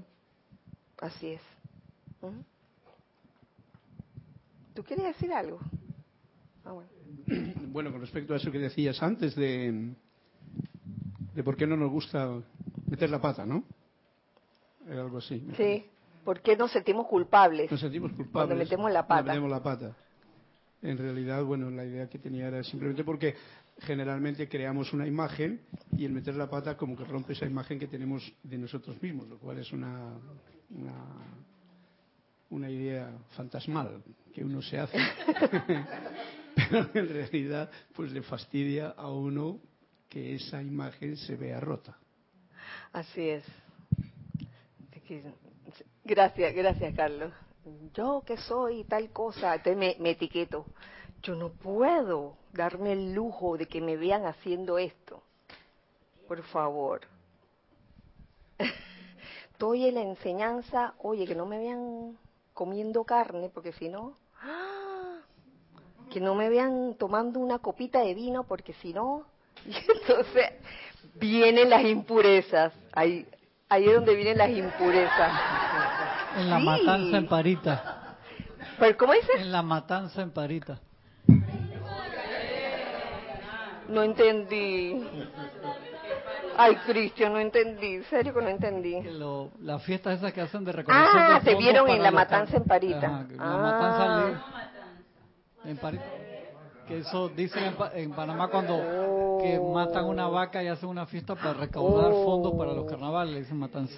Así 1.00 1.28
es. 1.28 1.41
¿Tú 4.73 4.84
quieres 4.84 5.06
decir 5.06 5.32
algo? 5.34 5.60
Ah, 6.63 6.71
bueno. 6.71 6.89
bueno, 7.71 7.91
con 7.91 8.02
respecto 8.02 8.34
a 8.34 8.38
eso 8.38 8.52
que 8.52 8.60
decías 8.60 9.02
antes 9.04 9.36
de, 9.36 9.93
de 11.36 11.43
por 11.43 11.56
qué 11.56 11.67
no 11.67 11.78
nos 11.78 11.91
gusta 11.91 12.41
meter 12.88 13.10
la 13.10 13.21
pata, 13.21 13.45
¿no? 13.45 13.63
Era 14.88 15.02
algo 15.02 15.17
así. 15.17 15.45
Sí. 15.58 15.86
¿Por 16.23 16.41
qué 16.41 16.58
nos 16.58 16.71
sentimos 16.71 17.08
culpables? 17.08 17.71
Nos 17.71 17.80
sentimos 17.80 18.12
culpables. 18.12 18.32
Cuando 18.32 18.56
metemos 18.56 18.91
la 18.91 19.08
pata. 19.08 19.23
metemos 19.23 19.50
la 19.50 19.63
pata. 19.63 19.95
En 20.82 20.98
realidad, 20.98 21.44
bueno, 21.44 21.70
la 21.72 21.86
idea 21.86 22.08
que 22.08 22.20
tenía 22.20 22.48
era 22.48 22.63
simplemente 22.63 23.04
porque 23.04 23.36
generalmente 23.80 24.48
creamos 24.48 24.94
una 24.94 25.08
imagen 25.08 25.62
y 25.92 26.06
el 26.06 26.12
meter 26.12 26.36
la 26.36 26.50
pata 26.50 26.78
como 26.78 26.96
que 26.96 27.04
rompe 27.04 27.34
esa 27.34 27.46
imagen 27.46 27.80
que 27.80 27.88
tenemos 27.88 28.32
de 28.44 28.58
nosotros 28.58 29.02
mismos, 29.02 29.28
lo 29.28 29.38
cual 29.38 29.60
es 29.60 29.72
una, 29.72 30.13
una, 30.70 31.06
una 32.50 32.70
idea 32.70 33.12
fantasmal 33.36 34.04
que 34.34 34.44
uno 34.44 34.62
se 34.62 34.80
hace. 34.80 34.98
Pero 36.56 36.90
en 36.94 37.10
realidad, 37.10 37.70
pues 37.96 38.12
le 38.12 38.22
fastidia 38.22 38.90
a 38.90 39.12
uno 39.12 39.60
que 40.10 40.36
esa 40.36 40.62
imagen 40.62 41.18
se 41.18 41.36
vea 41.36 41.60
rota. 41.60 41.98
Así 42.94 43.30
es. 43.30 43.44
Gracias, 46.04 46.54
gracias, 46.54 46.94
Carlos. 46.96 47.32
Yo 47.93 48.23
que 48.25 48.38
soy 48.38 48.84
tal 48.84 49.10
cosa, 49.12 49.62
te 49.62 49.75
me, 49.75 49.95
etiqueto. 50.10 50.65
Yo 51.23 51.36
no 51.36 51.49
puedo 51.49 52.38
darme 52.53 52.93
el 52.93 53.13
lujo 53.13 53.58
de 53.58 53.67
que 53.67 53.82
me 53.82 53.97
vean 53.97 54.25
haciendo 54.25 54.77
esto. 54.77 55.21
Por 56.27 56.43
favor. 56.43 57.01
Estoy 59.51 59.88
en 59.88 59.95
la 59.95 60.01
enseñanza, 60.01 60.93
oye, 60.99 61.25
que 61.25 61.36
no 61.36 61.45
me 61.45 61.58
vean 61.58 62.17
comiendo 62.53 63.03
carne, 63.03 63.49
porque 63.49 63.73
si 63.73 63.89
no, 63.89 64.15
¡ah! 64.41 65.19
que 66.12 66.19
no 66.19 66.36
me 66.36 66.49
vean 66.49 66.95
tomando 66.95 67.39
una 67.39 67.60
copita 67.60 67.99
de 67.99 68.13
vino, 68.13 68.43
porque 68.43 68.73
si 68.73 68.93
no, 68.93 69.25
entonces 69.65 70.51
vienen 71.15 71.69
las 71.69 71.84
impurezas. 71.84 72.73
Ahí, 72.93 73.27
ahí 73.69 73.88
es 73.88 73.95
donde 73.95 74.15
vienen 74.15 74.38
las 74.38 74.49
impurezas. 74.49 75.32
En 76.38 76.50
la 76.50 76.60
matanza 76.60 77.17
en 77.17 77.28
Parita. 77.28 78.15
¿Pero 78.80 78.97
cómo 78.97 79.13
dice? 79.13 79.32
En 79.39 79.52
la 79.52 79.62
matanza 79.62 80.21
en 80.21 80.32
Parita. 80.32 80.80
No 83.89 84.04
entendí. 84.04 85.02
Ay, 86.58 86.76
Cristian, 86.86 87.34
no 87.34 87.39
entendí. 87.39 87.95
¿En 87.95 88.04
serio 88.06 88.34
que 88.34 88.41
no 88.41 88.50
entendí? 88.50 89.02
Lo, 89.02 89.52
las 89.62 89.82
fiestas 89.84 90.17
esas 90.17 90.34
que 90.34 90.41
hacen 90.41 90.65
de 90.65 90.71
recolección 90.73 91.21
Ah, 91.23 91.39
de 91.39 91.52
te 91.52 91.56
vieron 91.56 91.88
en 91.89 92.02
la 92.04 92.12
matanza 92.12 92.58
en 92.58 92.63
Parita. 92.65 93.06
Ajá, 93.08 93.28
que 93.28 93.36
la 93.36 93.43
Ah. 93.43 93.58
matanza 93.58 94.26
le- 95.63 95.71
en 95.71 95.78
Parita. 95.78 96.04
Que 96.88 97.00
eso 97.00 97.30
dicen 97.30 97.63
en, 97.63 97.76
en 98.02 98.12
Panamá 98.12 98.47
cuando 98.50 99.38
que 99.41 99.60
matan 99.60 100.06
una 100.06 100.28
vaca 100.28 100.63
y 100.63 100.67
hacen 100.67 100.89
una 100.89 101.06
fiesta 101.06 101.36
para 101.36 101.54
recaudar 101.54 102.12
Oh. 102.13 102.23
fondos 102.26 102.54
para 102.58 102.73
los 102.73 102.86
carnavales, 102.89 103.34
le 103.34 103.39
dicen 103.41 103.58
matanza. 103.58 103.97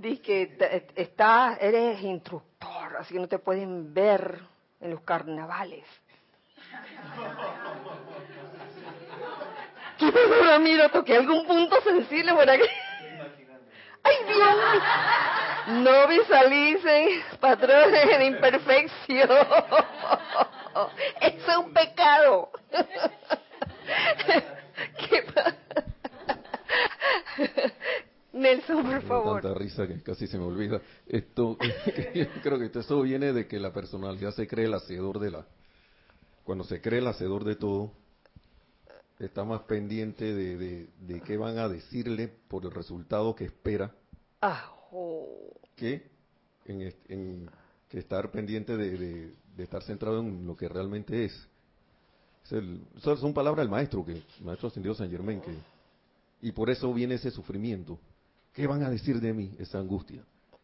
Que 0.00 0.56
está, 0.96 1.58
eres 1.60 2.00
instructor, 2.00 2.96
así 2.98 3.12
que 3.12 3.20
no 3.20 3.28
te 3.28 3.38
pueden 3.38 3.92
ver 3.92 4.40
en 4.80 4.92
los 4.92 5.02
carnavales. 5.02 5.84
¿Qué 9.98 10.10
pasó, 10.10 10.42
Ramiro? 10.42 10.88
¿Toqué 10.88 11.16
algún 11.16 11.46
punto 11.46 11.82
sensible 11.82 12.32
por 12.32 12.48
aquí? 12.48 12.64
¡Ay, 14.02 14.16
Dios! 14.26 14.56
No 15.84 16.08
visualicen 16.08 17.22
patrones 17.38 18.18
de 18.18 18.24
imperfección. 18.24 19.28
Eso 21.20 21.50
es 21.50 21.56
un 21.58 21.74
pecado. 21.74 22.50
¿Qué 25.10 25.22
pasa? 25.34 25.56
Nelson, 28.32 28.82
por 28.84 29.02
favor. 29.02 29.40
tanta 29.42 29.58
risa 29.58 29.86
que 29.86 30.02
casi 30.02 30.26
se 30.26 30.38
me 30.38 30.44
olvida. 30.44 30.80
Esto, 31.06 31.56
yo 32.14 32.26
creo 32.42 32.58
que 32.58 32.66
esto, 32.78 33.02
viene 33.02 33.32
de 33.32 33.46
que 33.46 33.58
la 33.58 33.72
personalidad 33.72 34.32
se 34.32 34.46
cree 34.46 34.66
el 34.66 34.74
hacedor 34.74 35.18
de 35.18 35.30
la. 35.32 35.46
Cuando 36.44 36.64
se 36.64 36.80
cree 36.80 37.00
el 37.00 37.06
hacedor 37.08 37.44
de 37.44 37.56
todo, 37.56 37.92
está 39.18 39.44
más 39.44 39.62
pendiente 39.62 40.32
de, 40.34 40.56
de, 40.56 40.88
de 41.00 41.20
qué 41.22 41.36
van 41.36 41.58
a 41.58 41.68
decirle 41.68 42.28
por 42.48 42.64
el 42.64 42.70
resultado 42.70 43.34
que 43.34 43.44
espera 43.44 43.92
Ajo. 44.40 45.26
que 45.76 46.08
en, 46.64 47.48
que 47.88 47.98
estar 47.98 48.30
pendiente 48.30 48.76
de, 48.76 48.96
de- 48.96 49.34
de 49.56 49.64
estar 49.64 49.82
centrado 49.82 50.20
en 50.20 50.46
lo 50.46 50.56
que 50.56 50.68
realmente 50.68 51.24
es. 51.24 51.48
Es 52.44 52.52
el- 52.52 52.80
son 53.02 53.34
palabras 53.34 53.64
del 53.64 53.70
maestro, 53.70 54.04
que 54.04 54.12
el 54.12 54.24
maestro 54.42 54.68
ascendido 54.68 54.94
San 54.94 55.10
Germán, 55.10 55.40
que, 55.40 55.52
y 56.40 56.52
por 56.52 56.70
eso 56.70 56.92
viene 56.94 57.16
ese 57.16 57.30
sufrimiento. 57.30 57.98
¿Qué 58.52 58.66
van 58.66 58.82
a 58.82 58.90
decir 58.90 59.20
de 59.20 59.32
mí? 59.32 59.54
Esa 59.58 59.78
angustia. 59.78 60.22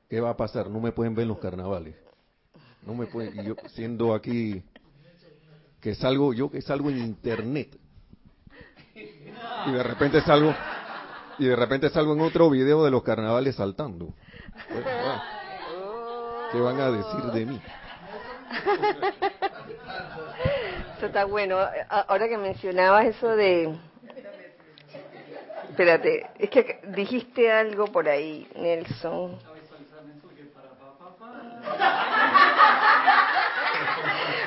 ¿Qué 0.09 0.21
va 0.21 0.31
a 0.31 0.37
pasar? 0.37 0.69
No 0.69 0.81
me 0.81 0.93
pueden 0.93 1.15
ver 1.15 1.23
en 1.25 1.29
los 1.29 1.39
carnavales. 1.39 1.95
No 2.83 2.95
me 2.95 3.07
pueden, 3.07 3.41
y 3.41 3.45
yo 3.45 3.57
siendo 3.71 4.15
aquí, 4.15 4.63
que 5.81 5.95
salgo, 5.97 6.33
yo 6.33 6.51
que 6.51 6.63
salgo 6.63 6.89
en 6.89 6.99
internet, 6.99 7.77
y 8.95 9.73
de 9.73 9.83
repente 9.83 10.21
salgo, 10.21 10.55
y 11.39 11.47
de 11.47 11.57
repente 11.57 11.91
salgo 11.91 12.13
en 12.13 12.21
otro 12.21 12.49
video 12.49 12.85
de 12.85 12.93
los 12.93 13.03
carnavales 13.03 13.57
saltando. 13.57 14.15
¿Qué 16.53 16.61
van 16.61 16.81
a 16.81 16.91
decir 16.93 17.23
de 17.33 17.47
mí? 17.47 17.61
Eso 20.97 21.07
está 21.07 21.25
bueno. 21.25 21.59
Ahora 21.89 22.29
que 22.29 22.39
mencionabas 22.39 23.07
eso 23.07 23.35
de... 23.35 23.77
Espérate, 25.77 26.25
es 26.39 26.49
que 26.49 26.81
dijiste 26.97 27.53
algo 27.53 27.85
por 27.89 28.09
ahí, 28.09 28.49
Nelson. 28.57 29.39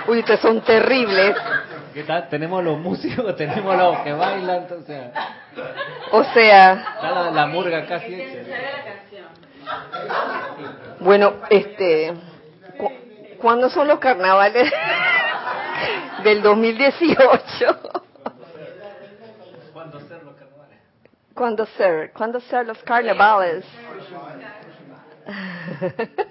Uy, 0.08 0.20
ustedes 0.22 0.40
son 0.40 0.62
terribles. 0.62 1.36
¿Qué 1.94 2.02
tal? 2.04 2.28
Tenemos 2.30 2.64
los 2.64 2.80
músicos, 2.80 3.36
tenemos 3.38 3.78
los 3.78 4.00
que 4.00 4.12
bailan, 4.14 4.66
o 4.72 4.82
sea, 4.88 5.12
O 6.12 6.24
sea, 6.24 6.74
está 6.96 7.12
la, 7.12 7.30
la 7.30 7.46
murga 7.46 7.86
casi 7.86 8.16
hecha. 8.16 8.40
bueno, 11.00 11.34
este... 11.52 12.12
cu- 12.76 12.92
¿Cuándo 13.40 13.70
son 13.70 13.88
los 13.88 14.00
carnavales 14.00 14.72
del 16.24 16.42
2018? 16.42 17.80
¿Cuándo 19.74 20.00
ser 20.02 20.24
los 20.24 20.36
carnavales? 20.36 20.80
¿Cuándo 21.40 21.66
ser? 21.78 22.12
¿Cuándo 22.12 22.42
ser 22.42 22.68
los 22.68 22.78
carnavales? 22.84 23.64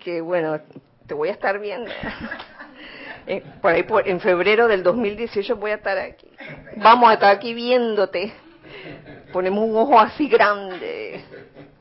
Que, 0.00 0.20
bueno, 0.20 0.58
te 1.06 1.14
voy 1.14 1.28
a 1.28 1.32
estar 1.32 1.58
viendo. 1.60 1.90
Eh, 3.28 3.42
Por 3.60 3.72
ahí, 3.72 3.82
por- 3.82 4.06
en 4.06 4.20
febrero 4.20 4.68
del 4.68 4.84
2018 4.84 5.56
voy 5.56 5.72
a 5.72 5.74
estar 5.74 5.98
aquí. 5.98 6.28
Vamos 6.76 7.10
a 7.10 7.14
estar 7.14 7.34
aquí 7.34 7.54
viéndote. 7.54 8.32
Ponemos 9.32 9.68
un 9.68 9.74
ojo 9.76 9.98
así 9.98 10.28
grande. 10.28 11.24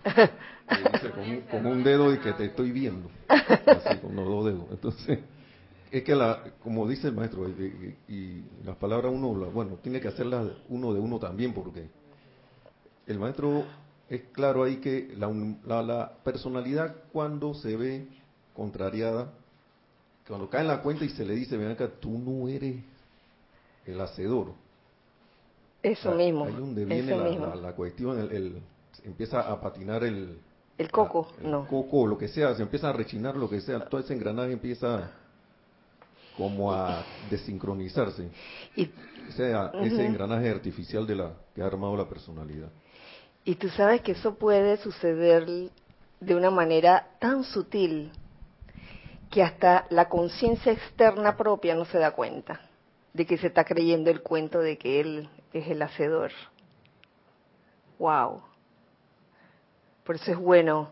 Que 0.04 0.30
dice 0.92 1.12
con, 1.12 1.30
un- 1.30 1.42
con 1.42 1.66
un 1.68 1.84
dedo 1.84 2.12
y 2.14 2.18
que 2.18 2.34
te 2.34 2.46
estoy 2.46 2.72
viendo. 2.72 3.12
Así, 3.30 3.98
con 4.00 4.16
los 4.16 4.26
dos 4.26 4.46
dedos. 4.46 4.66
Entonces, 4.72 5.20
es 5.98 6.04
que, 6.04 6.14
la, 6.16 6.44
como 6.62 6.88
dice 6.88 7.08
el 7.08 7.14
maestro, 7.14 7.48
y, 7.48 7.96
y- 8.10 8.14
y 8.14 8.46
las 8.66 8.76
palabras 8.76 9.14
uno, 9.14 9.30
bueno, 9.52 9.78
tiene 9.82 10.02
que 10.02 10.10
hacerlas 10.10 10.48
uno 10.68 10.94
de 10.94 11.00
uno 11.00 11.20
también, 11.20 11.54
porque 11.54 11.88
el 13.08 13.18
maestro 13.18 13.64
es 14.10 14.24
claro 14.34 14.64
ahí 14.64 14.78
que 14.78 15.14
la, 15.18 15.32
la, 15.66 15.82
la 15.84 16.12
personalidad 16.24 16.96
cuando 17.14 17.54
se 17.54 17.78
ve 17.78 18.08
contrariada, 18.54 19.32
cuando 20.28 20.50
cae 20.50 20.62
en 20.62 20.68
la 20.68 20.82
cuenta 20.82 21.06
y 21.06 21.10
se 21.10 21.24
le 21.24 21.34
dice, 21.34 21.56
ven 21.56 21.72
acá, 21.72 21.88
tú 22.00 22.18
no 22.18 22.50
eres 22.50 22.76
el 23.86 24.02
hacedor. 24.02 24.48
Eso 25.82 26.14
mismo. 26.14 26.46
Ahí 26.46 26.56
donde 26.56 26.84
viene 26.84 27.16
la, 27.16 27.30
la- 27.48 27.56
la 27.56 27.72
cuestión, 27.74 28.20
el, 28.20 28.32
el- 28.32 28.62
empieza 29.04 29.42
a 29.50 29.62
patinar 29.62 30.04
el, 30.04 30.40
El 30.78 30.92
coco, 30.92 31.28
el 31.42 31.52
no. 31.52 31.66
coco, 31.68 32.06
lo 32.08 32.18
que 32.18 32.28
sea, 32.28 32.54
se 32.56 32.64
empieza 32.64 32.90
a 32.90 32.94
rechinar 32.94 33.36
lo 33.38 33.50
que 33.50 33.62
sea, 33.62 33.86
todo 33.88 34.02
ese 34.02 34.14
engranaje 34.14 34.52
empieza 34.52 35.10
como 36.38 36.74
a 36.74 37.04
desincronizarse. 37.30 38.30
Y, 38.76 38.89
Ese, 39.30 39.54
ese 39.82 40.06
engranaje 40.06 40.50
artificial 40.50 41.08
de 41.08 41.15
la 41.15 41.34
que 41.54 41.62
ha 41.62 41.65
armado 41.65 41.95
la 41.98 42.08
personalidad. 42.08 42.69
y 43.43 43.56
tú 43.56 43.69
sabes 43.69 44.02
que 44.02 44.13
eso 44.13 44.36
puede 44.36 44.78
suceder 44.78 45.45
de 46.19 46.36
una 46.36 46.50
manera 46.50 47.08
tan 47.19 47.43
sutil 47.43 48.12
que 49.30 49.43
hasta 49.43 49.86
la 49.89 50.08
conciencia 50.10 50.71
externa 50.71 51.36
propia 51.36 51.76
no 51.76 51.86
se 51.86 52.00
da 52.00 52.12
cuenta 52.12 52.62
de 53.13 53.26
que 53.26 53.38
se 53.38 53.48
está 53.48 53.63
creyendo 53.63 54.10
el 54.10 54.21
cuento 54.21 54.60
de 54.60 54.78
que 54.78 55.00
él 55.00 55.30
es 55.54 55.67
el 55.67 55.82
hacedor. 55.82 56.32
Wow. 58.00 58.41
Por 60.04 60.15
eso 60.15 60.32
es 60.32 60.38
bueno 60.38 60.91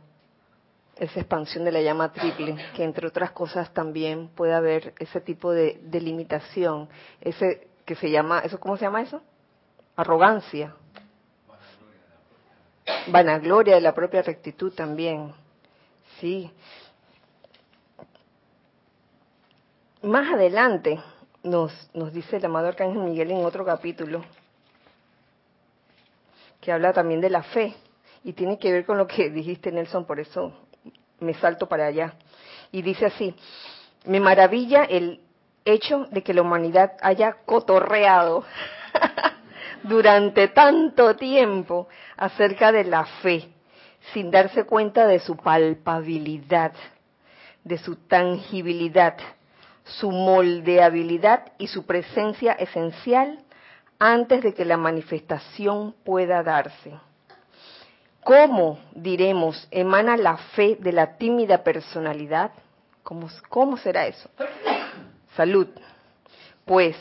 esa 0.97 1.19
expansión 1.19 1.65
de 1.65 1.71
la 1.71 1.81
llama 1.81 2.11
triple, 2.11 2.55
que 2.75 2.83
entre 2.83 3.07
otras 3.07 3.31
cosas 3.31 3.73
también 3.73 4.29
puede 4.29 4.53
haber 4.53 4.93
ese 4.99 5.21
tipo 5.21 5.51
de, 5.51 5.79
de 5.83 6.01
limitación, 6.01 6.87
ese 7.21 7.67
que 7.85 7.95
se 7.95 8.09
llama, 8.09 8.39
¿eso 8.39 8.59
cómo 8.59 8.77
se 8.77 8.85
llama 8.85 9.01
eso? 9.01 9.21
Arrogancia. 9.95 10.75
Vanagloria 13.07 13.75
de 13.75 13.81
la 13.81 13.93
propia 13.93 14.21
rectitud 14.21 14.73
también. 14.73 15.33
Sí. 16.19 16.51
Más 20.01 20.33
adelante 20.33 21.01
nos, 21.43 21.73
nos 21.93 22.13
dice 22.13 22.37
el 22.37 22.45
amado 22.45 22.67
Arcángel 22.67 23.01
Miguel 23.01 23.31
en 23.31 23.45
otro 23.45 23.65
capítulo, 23.65 24.23
que 26.61 26.71
habla 26.71 26.93
también 26.93 27.19
de 27.19 27.29
la 27.29 27.43
fe, 27.43 27.75
y 28.23 28.33
tiene 28.33 28.57
que 28.57 28.71
ver 28.71 28.85
con 28.85 28.97
lo 28.97 29.07
que 29.07 29.29
dijiste 29.31 29.71
Nelson, 29.71 30.05
por 30.05 30.19
eso 30.19 30.53
me 31.19 31.33
salto 31.35 31.67
para 31.67 31.87
allá. 31.87 32.13
Y 32.71 32.81
dice 32.81 33.05
así, 33.05 33.35
me 34.05 34.19
maravilla 34.19 34.83
el 34.83 35.21
hecho 35.65 36.05
de 36.11 36.23
que 36.23 36.33
la 36.33 36.41
humanidad 36.41 36.93
haya 37.01 37.37
cotorreado 37.45 38.43
durante 39.83 40.49
tanto 40.49 41.15
tiempo 41.15 41.87
acerca 42.17 42.71
de 42.71 42.83
la 42.83 43.05
fe, 43.21 43.49
sin 44.13 44.31
darse 44.31 44.65
cuenta 44.65 45.07
de 45.07 45.19
su 45.19 45.37
palpabilidad, 45.37 46.73
de 47.63 47.77
su 47.77 47.95
tangibilidad, 47.95 49.17
su 49.83 50.11
moldeabilidad 50.11 51.53
y 51.57 51.67
su 51.67 51.85
presencia 51.85 52.53
esencial 52.53 53.39
antes 53.99 54.43
de 54.43 54.53
que 54.53 54.65
la 54.65 54.77
manifestación 54.77 55.93
pueda 56.03 56.43
darse. 56.43 56.91
¿Cómo, 58.23 58.79
diremos, 58.95 59.67
emana 59.69 60.15
la 60.15 60.37
fe 60.37 60.77
de 60.79 60.93
la 60.93 61.17
tímida 61.17 61.63
personalidad? 61.63 62.51
¿Cómo, 63.03 63.77
será 63.77 64.07
eso? 64.07 64.29
Salud. 65.35 65.67
Pues, 66.63 66.95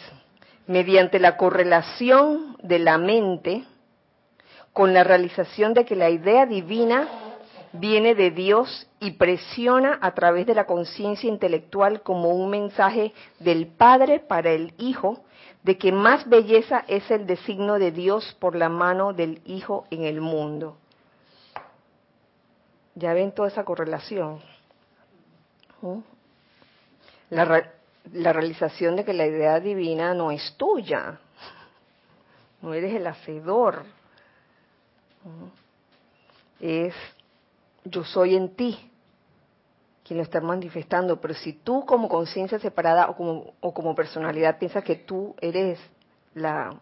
mediante 0.67 1.21
la 1.21 1.37
correlación 1.37 2.57
de 2.63 2.81
la 2.81 2.99
mente 2.99 3.65
con 4.73 4.93
la 4.93 5.05
realización 5.05 5.75
de 5.75 5.85
que 5.85 5.95
la 5.95 6.11
idea 6.11 6.45
divina 6.47 7.09
viene 7.73 8.17
de 8.17 8.33
Dios 8.33 8.89
y 8.99 9.13
presiona 9.13 9.99
a 10.03 10.15
través 10.15 10.47
de 10.47 10.55
la 10.55 10.67
conciencia 10.67 11.29
intelectual 11.29 12.03
como 12.03 12.31
un 12.31 12.51
mensaje 12.51 13.13
del 13.39 13.69
Padre 13.69 14.19
para 14.19 14.51
el 14.51 14.75
Hijo 14.79 15.21
de 15.63 15.79
que 15.79 15.93
más 15.93 16.29
belleza 16.29 16.85
es 16.89 17.09
el 17.13 17.27
designo 17.27 17.79
de 17.79 17.93
Dios 17.93 18.37
por 18.41 18.57
la 18.57 18.69
mano 18.69 19.13
del 19.13 19.41
Hijo 19.45 19.85
en 19.91 20.05
el 20.05 20.21
mundo. 20.21 20.79
Ya 22.95 23.13
ven 23.15 23.33
toda 23.33 23.49
esa 23.49 23.65
correlación. 23.65 24.41
La, 27.31 27.73
la 28.13 28.33
realización 28.33 28.97
de 28.97 29.05
que 29.05 29.13
la 29.13 29.27
idea 29.27 29.59
divina 29.61 30.15
no 30.15 30.31
es 30.31 30.55
tuya, 30.57 31.19
no 32.61 32.75
eres 32.75 32.95
el 32.95 33.07
hacedor, 33.07 33.85
es 36.61 36.95
yo 37.85 38.05
soy 38.05 38.37
en 38.37 38.55
ti 38.55 38.91
quien 40.05 40.19
lo 40.19 40.25
está 40.25 40.41
manifestando, 40.41 41.21
pero 41.21 41.35
si 41.35 41.53
tú 41.53 41.85
como 41.87 42.09
conciencia 42.09 42.59
separada 42.59 43.09
o 43.09 43.17
como, 43.17 43.55
o 43.61 43.73
como 43.73 43.95
personalidad 43.95 44.59
piensas 44.59 44.83
que 44.83 44.97
tú 44.97 45.35
eres 45.41 45.79
la, 46.35 46.75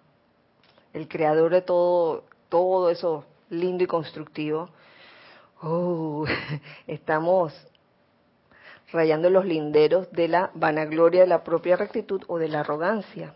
el 0.92 1.06
creador 1.06 1.52
de 1.52 1.62
todo, 1.62 2.24
todo 2.48 2.88
eso 2.90 3.24
lindo 3.50 3.84
y 3.84 3.86
constructivo, 3.86 4.70
oh, 5.62 6.26
estamos 6.86 7.54
rayando 8.92 9.30
los 9.30 9.44
linderos 9.44 10.10
de 10.12 10.28
la 10.28 10.50
vanagloria 10.54 11.22
de 11.22 11.26
la 11.26 11.44
propia 11.44 11.76
rectitud 11.76 12.22
o 12.26 12.38
de 12.38 12.48
la 12.48 12.60
arrogancia. 12.60 13.34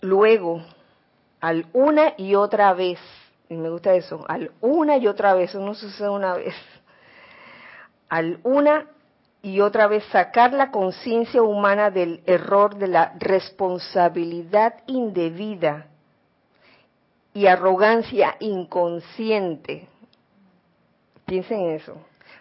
Luego, 0.00 0.62
al 1.40 1.66
una 1.72 2.14
y 2.16 2.36
otra 2.36 2.72
vez, 2.72 3.00
y 3.48 3.56
me 3.56 3.68
gusta 3.68 3.94
eso, 3.94 4.24
al 4.28 4.52
una 4.60 4.96
y 4.96 5.08
otra 5.08 5.34
vez, 5.34 5.50
eso 5.50 5.60
no 5.60 5.74
sucede 5.74 6.08
una 6.08 6.34
vez, 6.34 6.54
al 8.08 8.38
una 8.44 8.86
y 9.42 9.60
otra 9.60 9.88
vez 9.88 10.04
sacar 10.12 10.52
la 10.52 10.70
conciencia 10.70 11.42
humana 11.42 11.90
del 11.90 12.22
error 12.26 12.76
de 12.76 12.88
la 12.88 13.14
responsabilidad 13.18 14.82
indebida 14.86 15.86
y 17.34 17.46
arrogancia 17.46 18.36
inconsciente. 18.40 19.88
Piensen 21.26 21.60
en 21.60 21.70
eso. 21.72 21.96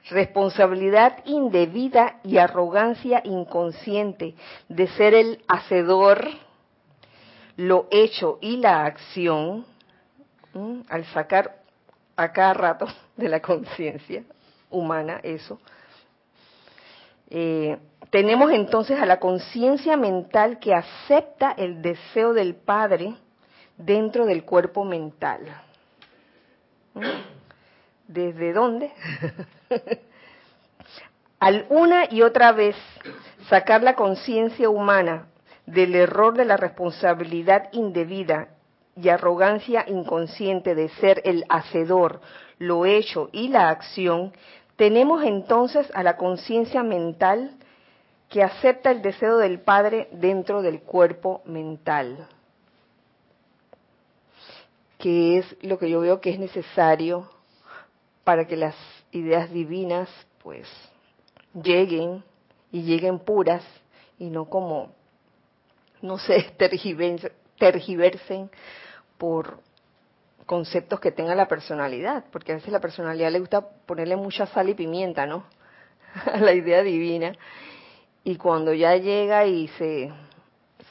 Responsabilidad 0.10 1.24
indebida 1.26 2.20
y 2.24 2.38
arrogancia 2.38 3.22
inconsciente 3.26 4.36
de 4.70 4.88
ser 4.88 5.14
el 5.14 5.44
hacedor 5.48 6.30
lo 7.58 7.88
hecho 7.92 8.38
y 8.40 8.58
la 8.58 8.86
acción, 8.86 9.66
al 10.90 11.06
sacar 11.06 11.58
a 12.16 12.32
cada 12.32 12.54
rato 12.54 12.88
de 13.18 13.30
la 13.30 13.42
conciencia 13.42 14.24
humana 14.70 15.20
eso, 15.24 15.60
eh, 17.30 17.78
tenemos 18.10 18.52
entonces 18.52 19.00
a 19.00 19.06
la 19.06 19.20
conciencia 19.20 19.98
mental 19.98 20.60
que 20.60 20.74
acepta 20.74 21.52
el 21.52 21.82
deseo 21.82 22.34
del 22.34 22.56
Padre 22.56 23.16
dentro 23.78 24.26
del 24.26 24.44
cuerpo 24.44 24.84
mental. 24.84 25.42
¿Desde 28.08 28.54
dónde? 28.54 28.92
Al 31.40 31.66
una 31.70 32.06
y 32.10 32.24
otra 32.24 32.52
vez 32.52 32.76
sacar 33.50 33.84
la 33.84 33.96
conciencia 33.96 34.70
humana 34.70 35.28
del 35.66 35.96
error 35.96 36.36
de 36.36 36.46
la 36.46 36.58
responsabilidad 36.58 37.70
indebida 37.74 38.50
y 38.96 39.10
arrogancia 39.10 39.86
inconsciente 39.88 40.74
de 40.74 40.90
ser 40.90 41.22
el 41.26 41.46
hacedor, 41.50 42.22
lo 42.58 42.86
hecho 42.86 43.30
y 43.32 43.50
la 43.50 43.70
acción, 43.70 44.34
tenemos 44.78 45.24
entonces 45.24 45.88
a 45.94 46.02
la 46.02 46.18
conciencia 46.18 46.82
mental 46.82 47.52
que 48.30 48.44
acepta 48.44 48.92
el 48.92 49.02
deseo 49.02 49.38
del 49.38 49.60
Padre 49.60 50.08
dentro 50.12 50.62
del 50.62 50.82
cuerpo 50.82 51.42
mental, 51.46 52.28
que 54.98 55.38
es 55.40 55.56
lo 55.62 55.78
que 55.78 55.90
yo 55.90 56.00
veo 56.00 56.22
que 56.22 56.32
es 56.32 56.40
necesario 56.40 57.30
para 58.24 58.46
que 58.48 58.56
las 58.56 58.76
ideas 59.12 59.52
divinas 59.52 60.10
pues 60.44 60.68
lleguen 61.54 62.24
y 62.72 62.84
lleguen 62.84 63.20
puras 63.20 63.64
y 64.18 64.30
no 64.30 64.46
como 64.46 64.92
no 66.02 66.18
se 66.20 66.44
tergiversen 67.58 68.50
por 69.18 69.60
conceptos 70.46 71.00
que 71.00 71.12
tenga 71.12 71.36
la 71.36 71.48
personalidad, 71.48 72.26
porque 72.32 72.54
a 72.54 72.56
veces 72.56 72.72
la 72.72 72.80
personalidad 72.80 73.32
le 73.32 73.40
gusta 73.40 73.62
ponerle 73.86 74.16
mucha 74.16 74.46
sal 74.48 74.70
y 74.70 74.74
pimienta, 74.74 75.26
¿no? 75.26 75.46
A 76.34 76.38
la 76.38 76.54
idea 76.54 76.82
divina. 76.82 77.34
Y 78.24 78.38
cuando 78.38 78.74
ya 78.74 78.96
llega 78.96 79.46
y 79.46 79.68
se, 79.70 80.12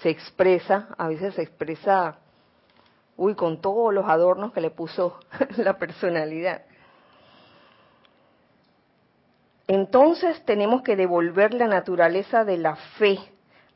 se 0.02 0.10
expresa, 0.10 0.88
a 0.98 1.08
veces 1.08 1.34
se 1.34 1.42
expresa, 1.42 2.18
uy, 3.16 3.34
con 3.34 3.60
todos 3.60 3.92
los 3.92 4.06
adornos 4.08 4.52
que 4.52 4.60
le 4.60 4.70
puso 4.70 5.18
la 5.56 5.78
personalidad. 5.78 6.62
Entonces 9.68 10.44
tenemos 10.44 10.82
que 10.82 10.96
devolver 10.96 11.52
la 11.54 11.66
naturaleza 11.66 12.44
de 12.44 12.56
la 12.56 12.76
fe 12.98 13.18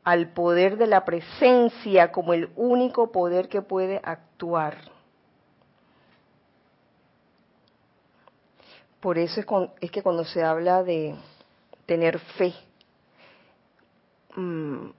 al 0.03 0.29
poder 0.29 0.77
de 0.77 0.87
la 0.87 1.03
presencia 1.05 2.11
como 2.11 2.33
el 2.33 2.49
único 2.55 3.11
poder 3.11 3.49
que 3.49 3.61
puede 3.61 3.99
actuar. 4.03 4.77
Por 8.99 9.17
eso 9.17 9.41
es, 9.81 9.91
que 9.91 10.03
cuando 10.03 10.23
se 10.25 10.43
habla 10.43 10.83
de 10.83 11.15
tener 11.85 12.19
fe, 12.19 12.53
mm, 14.35 14.89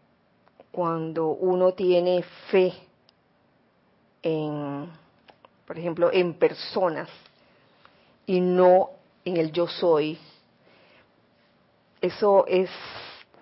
cuando 0.73 1.29
uno 1.29 1.73
tiene 1.73 2.23
fe 2.51 2.75
en, 4.23 4.89
por 5.67 5.79
ejemplo, 5.79 6.11
en 6.13 6.35
personas 6.35 7.09
y 8.27 8.41
no 8.41 8.91
en 9.25 9.37
el 9.37 9.53
yo 9.53 9.67
soy, 9.67 10.19
eso 12.01 12.45
es 12.47 12.71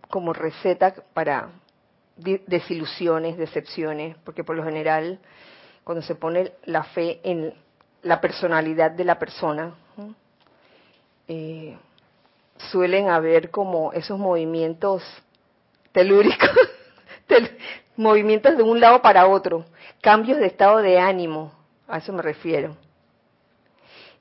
como 0.08 0.32
receta 0.32 0.94
para 1.14 1.50
desilusiones, 2.16 3.38
decepciones, 3.38 4.16
porque 4.24 4.44
por 4.44 4.56
lo 4.56 4.64
general 4.64 5.18
cuando 5.84 6.02
se 6.02 6.14
pone 6.14 6.52
la 6.64 6.84
fe 6.84 7.20
en 7.24 7.54
la 8.02 8.20
personalidad 8.20 8.90
de 8.90 9.04
la 9.04 9.18
persona, 9.18 9.74
eh, 11.28 11.76
suelen 12.70 13.08
haber 13.08 13.50
como 13.50 13.92
esos 13.92 14.18
movimientos 14.18 15.02
telúricos, 15.92 16.50
movimientos 18.00 18.56
de 18.56 18.62
un 18.62 18.80
lado 18.80 19.02
para 19.02 19.26
otro, 19.28 19.66
cambios 20.00 20.38
de 20.38 20.46
estado 20.46 20.78
de 20.78 20.98
ánimo, 20.98 21.52
a 21.86 21.98
eso 21.98 22.12
me 22.12 22.22
refiero. 22.22 22.76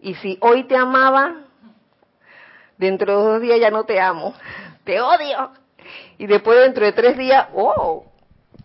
Y 0.01 0.15
si 0.15 0.37
hoy 0.41 0.65
te 0.65 0.75
amaba, 0.75 1.45
dentro 2.77 3.17
de 3.17 3.31
dos 3.31 3.41
días 3.41 3.59
ya 3.59 3.71
no 3.71 3.85
te 3.85 3.99
amo, 3.99 4.33
te 4.83 4.99
odio. 4.99 5.51
Y 6.17 6.27
después 6.27 6.59
dentro 6.59 6.85
de 6.85 6.91
tres 6.91 7.17
días, 7.17 7.47
oh, 7.53 8.05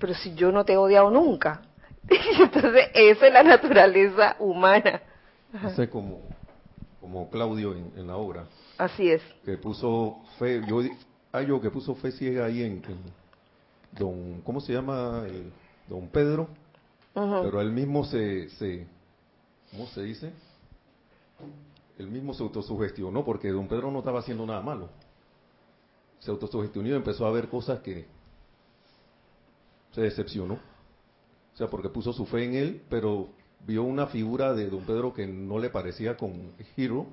pero 0.00 0.14
si 0.14 0.34
yo 0.34 0.50
no 0.50 0.64
te 0.64 0.72
he 0.72 0.76
odiado 0.76 1.10
nunca. 1.10 1.62
Entonces, 2.08 2.88
esa 2.92 3.26
es 3.28 3.32
la 3.32 3.44
naturaleza 3.44 4.36
humana. 4.40 5.00
Hace 5.62 5.88
como, 5.88 6.22
como 7.00 7.30
Claudio 7.30 7.72
en, 7.72 8.06
la 8.06 8.16
obra. 8.16 8.46
Así 8.76 9.08
es. 9.08 9.22
Que 9.44 9.56
puso 9.56 10.18
fe, 10.40 10.60
yo, 10.66 10.82
hay 11.32 11.46
yo 11.46 11.60
que 11.60 11.70
puso 11.70 11.94
fe 11.94 12.10
ciega 12.10 12.46
ahí 12.46 12.64
en, 12.64 12.82
don, 13.98 14.40
¿cómo 14.42 14.60
se 14.60 14.72
llama? 14.72 15.24
don 15.88 16.08
Pedro. 16.08 16.48
Pero 17.12 17.60
él 17.60 17.70
mismo 17.72 18.04
se, 18.04 18.48
se, 18.50 18.86
¿cómo 19.70 19.86
se 19.88 20.02
dice? 20.02 20.32
Él 21.98 22.08
mismo 22.08 22.34
se 22.34 22.42
autosugestionó 22.42 23.24
porque 23.24 23.50
don 23.50 23.68
Pedro 23.68 23.90
no 23.90 24.00
estaba 24.00 24.18
haciendo 24.20 24.44
nada 24.46 24.60
malo 24.60 24.88
se 26.24 26.30
autosugestionó 26.30 26.88
y 26.88 26.92
empezó 26.92 27.26
a 27.26 27.30
ver 27.30 27.48
cosas 27.50 27.80
que 27.80 28.06
se 29.92 30.00
decepcionó. 30.00 30.54
O 30.54 31.56
sea, 31.56 31.68
porque 31.68 31.90
puso 31.90 32.14
su 32.14 32.24
fe 32.24 32.44
en 32.44 32.54
él, 32.54 32.82
pero 32.88 33.28
vio 33.66 33.82
una 33.82 34.06
figura 34.06 34.54
de 34.54 34.70
don 34.70 34.84
Pedro 34.86 35.12
que 35.12 35.26
no 35.26 35.58
le 35.58 35.68
parecía 35.68 36.16
con 36.16 36.52
Giro. 36.74 37.06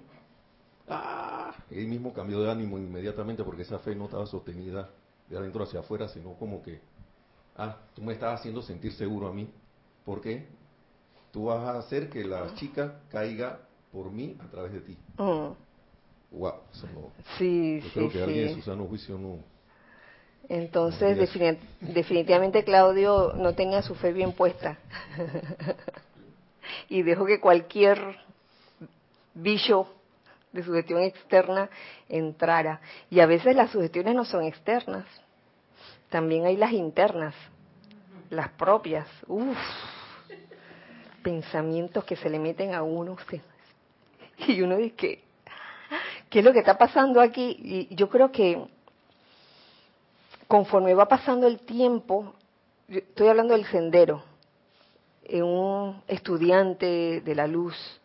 ¡Ah! 0.88 1.54
Él 1.70 1.88
mismo 1.88 2.14
cambió 2.14 2.42
de 2.42 2.52
ánimo 2.52 2.78
inmediatamente 2.78 3.44
porque 3.44 3.64
esa 3.64 3.80
fe 3.80 3.96
no 3.96 4.06
estaba 4.06 4.26
sostenida 4.28 4.90
de 5.32 5.38
adentro 5.38 5.64
hacia 5.64 5.80
afuera, 5.80 6.10
sino 6.10 6.34
como 6.34 6.62
que, 6.62 6.82
ah, 7.56 7.78
tú 7.96 8.02
me 8.02 8.14
estás 8.14 8.40
haciendo 8.40 8.62
sentir 8.62 8.92
seguro 8.94 9.28
a 9.28 9.34
mí. 9.34 9.50
¿Por 10.06 10.22
qué? 10.22 10.46
Tú 11.32 11.46
vas 11.46 11.64
a 11.64 11.80
hacer 11.80 12.10
que 12.10 12.26
la 12.26 12.54
chica 12.56 13.00
caiga 13.10 13.60
por 13.94 14.12
mí 14.12 14.38
a 14.40 14.52
través 14.52 14.74
de 14.74 14.82
ti. 14.82 14.98
Mm. 15.18 15.54
Wow, 16.32 16.54
sí, 17.38 17.82
yo 17.82 17.92
creo 17.94 18.10
que 18.10 18.24
alguien 18.24 18.48
en 18.50 18.56
su 18.56 18.62
sano 18.62 18.86
juicio 18.86 19.18
no. 19.18 19.40
Entonces, 20.48 21.18
definitivamente 21.80 22.64
Claudio 22.64 23.34
no 23.36 23.54
tenía 23.54 23.82
su 23.82 23.96
fe 23.96 24.12
bien 24.12 24.34
puesta. 24.34 24.78
y 26.90 27.04
dejó 27.04 27.26
que 27.26 27.40
cualquier 27.40 28.18
bicho 29.34 29.88
de 30.52 30.64
sugestión 30.64 31.02
externa 31.02 31.70
entrara. 32.10 32.82
Y 33.10 33.20
a 33.20 33.26
veces 33.26 33.56
las 33.56 33.72
sugestiones 33.72 34.16
no 34.16 34.26
son 34.26 34.44
externas, 34.44 35.06
también 36.10 36.46
hay 36.46 36.58
las 36.58 36.74
internas, 36.74 37.34
las 38.30 38.50
propias. 38.50 39.08
Uf, 39.28 39.58
pensamientos 41.24 42.04
que 42.04 42.16
se 42.16 42.30
le 42.30 42.40
meten 42.40 42.74
a 42.74 42.84
uno. 42.84 43.18
Y 44.48 44.60
uno 44.62 44.76
dice, 44.78 45.22
¿qué 46.30 46.40
es 46.40 46.44
lo 46.44 46.52
que 46.52 46.60
está 46.60 46.76
pasando 46.76 47.22
aquí? 47.22 47.88
Y 47.90 47.96
yo 47.96 48.10
creo 48.10 48.32
que 48.32 48.60
conforme 50.48 50.96
va 50.96 51.08
pasando 51.08 51.46
el 51.48 51.60
tiempo, 51.60 52.34
estoy 52.90 53.28
hablando 53.28 53.54
del 53.54 53.66
sendero, 53.68 54.24
en 55.24 55.44
un 55.44 56.02
estudiante 56.08 57.22
de 57.22 57.36
la 57.36 57.46
luz, 57.46 58.01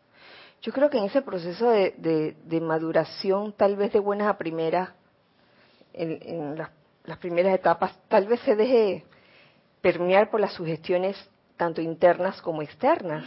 yo 0.62 0.72
creo 0.72 0.90
que 0.90 0.98
en 0.98 1.04
ese 1.04 1.22
proceso 1.22 1.70
de, 1.70 2.60
maduración, 2.62 3.52
tal 3.52 3.76
vez 3.76 3.92
de 3.92 4.00
buenas 4.00 4.28
a 4.28 4.38
primeras, 4.38 4.90
en, 5.92 6.56
las, 6.56 6.70
las, 7.04 7.18
primeras 7.18 7.54
etapas, 7.54 7.96
tal 8.08 8.26
vez 8.26 8.40
se 8.40 8.56
deje 8.56 9.04
permear 9.80 10.30
por 10.30 10.40
las 10.40 10.52
sugestiones 10.52 11.16
tanto 11.56 11.80
internas 11.80 12.42
como 12.42 12.62
externas. 12.62 13.24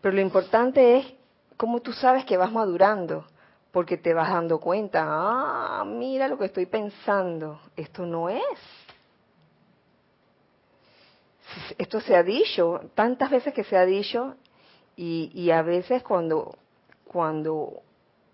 Pero 0.00 0.14
lo 0.14 0.20
importante 0.20 0.98
es 0.98 1.14
cómo 1.56 1.80
tú 1.80 1.92
sabes 1.92 2.24
que 2.24 2.36
vas 2.36 2.52
madurando 2.52 3.24
porque 3.74 3.96
te 3.96 4.14
vas 4.14 4.28
dando 4.28 4.60
cuenta, 4.60 5.04
ah, 5.04 5.84
mira 5.84 6.28
lo 6.28 6.38
que 6.38 6.44
estoy 6.44 6.66
pensando, 6.66 7.60
esto 7.76 8.06
no 8.06 8.28
es. 8.28 8.42
Esto 11.76 12.00
se 12.00 12.14
ha 12.14 12.22
dicho, 12.22 12.80
tantas 12.94 13.30
veces 13.30 13.52
que 13.52 13.64
se 13.64 13.76
ha 13.76 13.84
dicho, 13.84 14.36
y, 14.96 15.50
a 15.50 15.62
veces 15.62 16.02
cuando, 16.02 16.56
cuando 17.04 17.82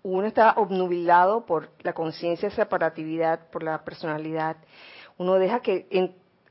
uno 0.03 0.27
está 0.27 0.53
obnubilado 0.57 1.45
por 1.45 1.69
la 1.81 1.93
conciencia 1.93 2.49
de 2.49 2.55
separatividad, 2.55 3.49
por 3.49 3.63
la 3.63 3.83
personalidad, 3.83 4.57
uno 5.17 5.35
deja 5.35 5.61
que 5.61 5.87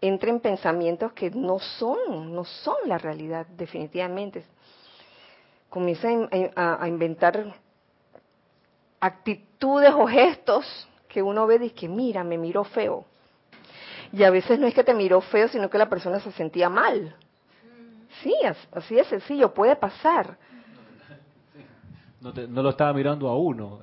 entren 0.01 0.41
pensamientos 0.41 1.13
que 1.13 1.31
no 1.31 1.59
son, 1.59 2.35
no 2.35 2.45
son 2.45 2.77
la 2.87 2.99
realidad, 2.99 3.47
definitivamente. 3.47 4.45
Comienza 5.69 6.09
a 6.57 6.89
inventar 6.89 7.55
actitudes 9.01 9.93
o 9.95 10.07
gestos 10.07 10.89
que 11.09 11.23
uno 11.23 11.47
ve 11.47 11.65
y 11.65 11.71
que 11.71 11.89
mira, 11.89 12.23
me 12.23 12.39
miró 12.39 12.65
feo. 12.65 13.05
Y 14.13 14.25
a 14.25 14.31
veces 14.31 14.59
no 14.59 14.67
es 14.67 14.75
que 14.75 14.85
te 14.85 14.95
miró 14.95 15.21
feo, 15.21 15.49
sino 15.49 15.71
que 15.71 15.79
la 15.79 15.89
persona 15.89 16.21
se 16.21 16.33
sentía 16.33 16.69
mal. 16.69 17.17
Sí, 18.23 18.35
así 18.73 18.95
de 18.95 19.05
sencillo, 19.05 19.53
puede 19.53 19.77
pasar. 19.77 20.37
No, 22.21 22.33
no 22.33 22.63
lo 22.63 22.71
estaba 22.71 22.93
mirando 22.93 23.29
a 23.29 23.37
uno, 23.37 23.81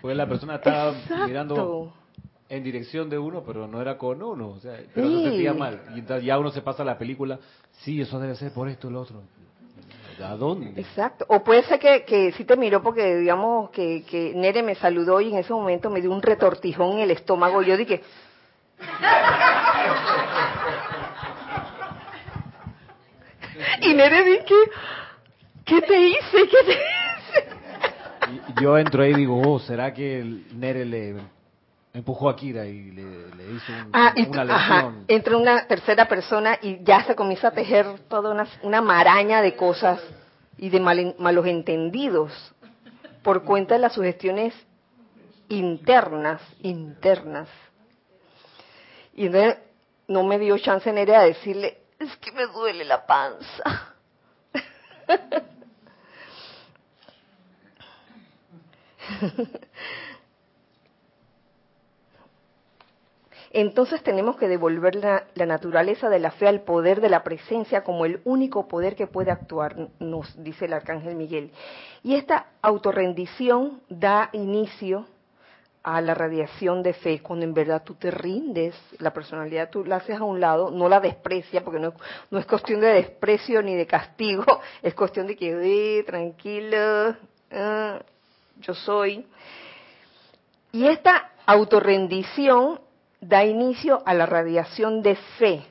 porque 0.00 0.14
la 0.14 0.28
persona 0.28 0.56
estaba 0.56 0.92
mirando 1.26 1.92
en 2.48 2.62
dirección 2.62 3.08
de 3.08 3.18
uno, 3.18 3.42
pero 3.46 3.66
no 3.66 3.80
era 3.80 3.96
con 3.96 4.22
uno, 4.22 4.50
o 4.50 4.58
sea, 4.58 4.78
pero 4.94 5.08
se 5.08 5.22
sentía 5.22 5.54
mal. 5.54 5.80
Y 5.94 6.00
entonces 6.00 6.26
ya 6.26 6.38
uno 6.38 6.50
se 6.50 6.60
pasa 6.60 6.84
la 6.84 6.98
película, 6.98 7.38
sí, 7.80 7.98
eso 8.00 8.20
debe 8.20 8.34
ser 8.34 8.52
por 8.52 8.68
esto 8.68 8.88
y 8.88 8.92
lo 8.92 9.00
otro. 9.00 9.22
¿A 10.22 10.36
dónde? 10.36 10.78
Exacto. 10.80 11.24
O 11.28 11.42
puede 11.42 11.62
ser 11.62 11.78
que, 11.78 12.04
que 12.04 12.32
sí 12.32 12.44
te 12.44 12.56
miró 12.56 12.82
porque, 12.82 13.16
digamos, 13.16 13.70
que, 13.70 14.04
que 14.04 14.34
Nere 14.34 14.62
me 14.62 14.74
saludó 14.74 15.20
y 15.20 15.32
en 15.32 15.38
ese 15.38 15.52
momento 15.52 15.88
me 15.88 16.00
dio 16.00 16.12
un 16.12 16.20
retortijón 16.20 16.92
en 16.92 16.98
el 17.00 17.10
estómago. 17.10 17.62
Yo 17.62 17.76
dije... 17.76 18.02
y 23.82 23.94
Nere 23.94 24.24
dije, 24.24 24.54
¿qué 25.64 25.80
te 25.82 26.00
hice? 26.00 26.48
¿Qué 26.50 26.64
te 26.64 26.72
hice? 26.72 27.02
yo 28.60 28.78
entro 28.78 29.02
ahí 29.02 29.12
y 29.12 29.16
digo, 29.16 29.40
oh, 29.40 29.58
¿será 29.58 29.92
que 29.92 30.24
Nere 30.54 30.84
le 30.84 31.16
empujó 31.92 32.28
a 32.28 32.36
Kira 32.36 32.66
y 32.66 32.90
le, 32.90 33.02
hizo 33.02 33.72
ah, 33.92 34.14
una 34.16 34.44
lesión. 34.44 35.04
entra 35.08 35.36
una 35.36 35.66
tercera 35.66 36.08
persona 36.08 36.58
y 36.62 36.82
ya 36.82 37.04
se 37.04 37.14
comienza 37.14 37.48
a 37.48 37.50
tejer 37.50 37.86
toda 38.08 38.30
una, 38.30 38.46
una 38.62 38.80
maraña 38.80 39.42
de 39.42 39.54
cosas 39.54 40.00
y 40.56 40.70
de 40.70 40.80
malos 40.80 41.46
entendidos 41.46 42.32
por 43.22 43.44
cuenta 43.44 43.74
de 43.74 43.80
las 43.80 43.92
sugestiones 43.92 44.54
internas, 45.48 46.40
internas. 46.62 47.48
Y 49.14 49.26
entonces 49.26 49.58
no 50.08 50.24
me 50.24 50.38
dio 50.38 50.56
chance 50.58 50.90
Nerea 50.92 51.20
a 51.20 51.24
decirle, 51.24 51.81
es 52.02 52.16
que 52.16 52.32
me 52.32 52.46
duele 52.46 52.84
la 52.84 53.06
panza. 53.06 53.94
Entonces 63.54 64.02
tenemos 64.02 64.36
que 64.36 64.48
devolver 64.48 64.96
la, 64.96 65.26
naturaleza 65.46 66.08
de 66.08 66.18
la 66.18 66.30
fe 66.30 66.48
al 66.48 66.62
poder 66.62 67.02
de 67.02 67.10
la 67.10 67.22
presencia 67.22 67.84
como 67.84 68.06
el 68.06 68.22
único 68.24 68.66
poder 68.66 68.96
que 68.96 69.06
puede 69.06 69.30
actuar, 69.30 69.90
nos 69.98 70.42
dice 70.42 70.64
el 70.64 70.72
arcángel 70.72 71.16
Miguel. 71.16 71.52
Y 72.02 72.14
esta 72.14 72.46
autorrendición 72.62 73.82
da 73.90 74.30
inicio 74.32 75.06
a 75.82 76.00
la 76.00 76.14
radiación 76.14 76.82
de 76.82 76.92
fe, 76.92 77.20
cuando 77.20 77.44
en 77.44 77.54
verdad 77.54 77.82
tú 77.84 77.94
te 77.94 78.10
rindes, 78.10 78.74
la 78.98 79.12
personalidad 79.12 79.70
tú 79.70 79.84
la 79.84 79.96
haces 79.96 80.16
a 80.16 80.24
un 80.24 80.40
lado, 80.40 80.70
no 80.70 80.88
la 80.88 81.00
desprecia, 81.00 81.64
porque 81.64 81.80
no, 81.80 81.94
no 82.30 82.38
es 82.38 82.46
cuestión 82.46 82.80
de 82.80 82.88
desprecio 82.88 83.62
ni 83.62 83.74
de 83.74 83.86
castigo, 83.86 84.44
es 84.82 84.94
cuestión 84.94 85.26
de 85.26 85.36
que, 85.36 85.98
eh, 85.98 86.04
tranquilo, 86.04 87.16
ah, 87.50 88.00
yo 88.60 88.74
soy. 88.74 89.26
Y 90.70 90.86
esta 90.86 91.32
autorrendición 91.46 92.80
da 93.20 93.44
inicio 93.44 94.02
a 94.06 94.14
la 94.14 94.26
radiación 94.26 95.02
de 95.02 95.16
fe, 95.38 95.64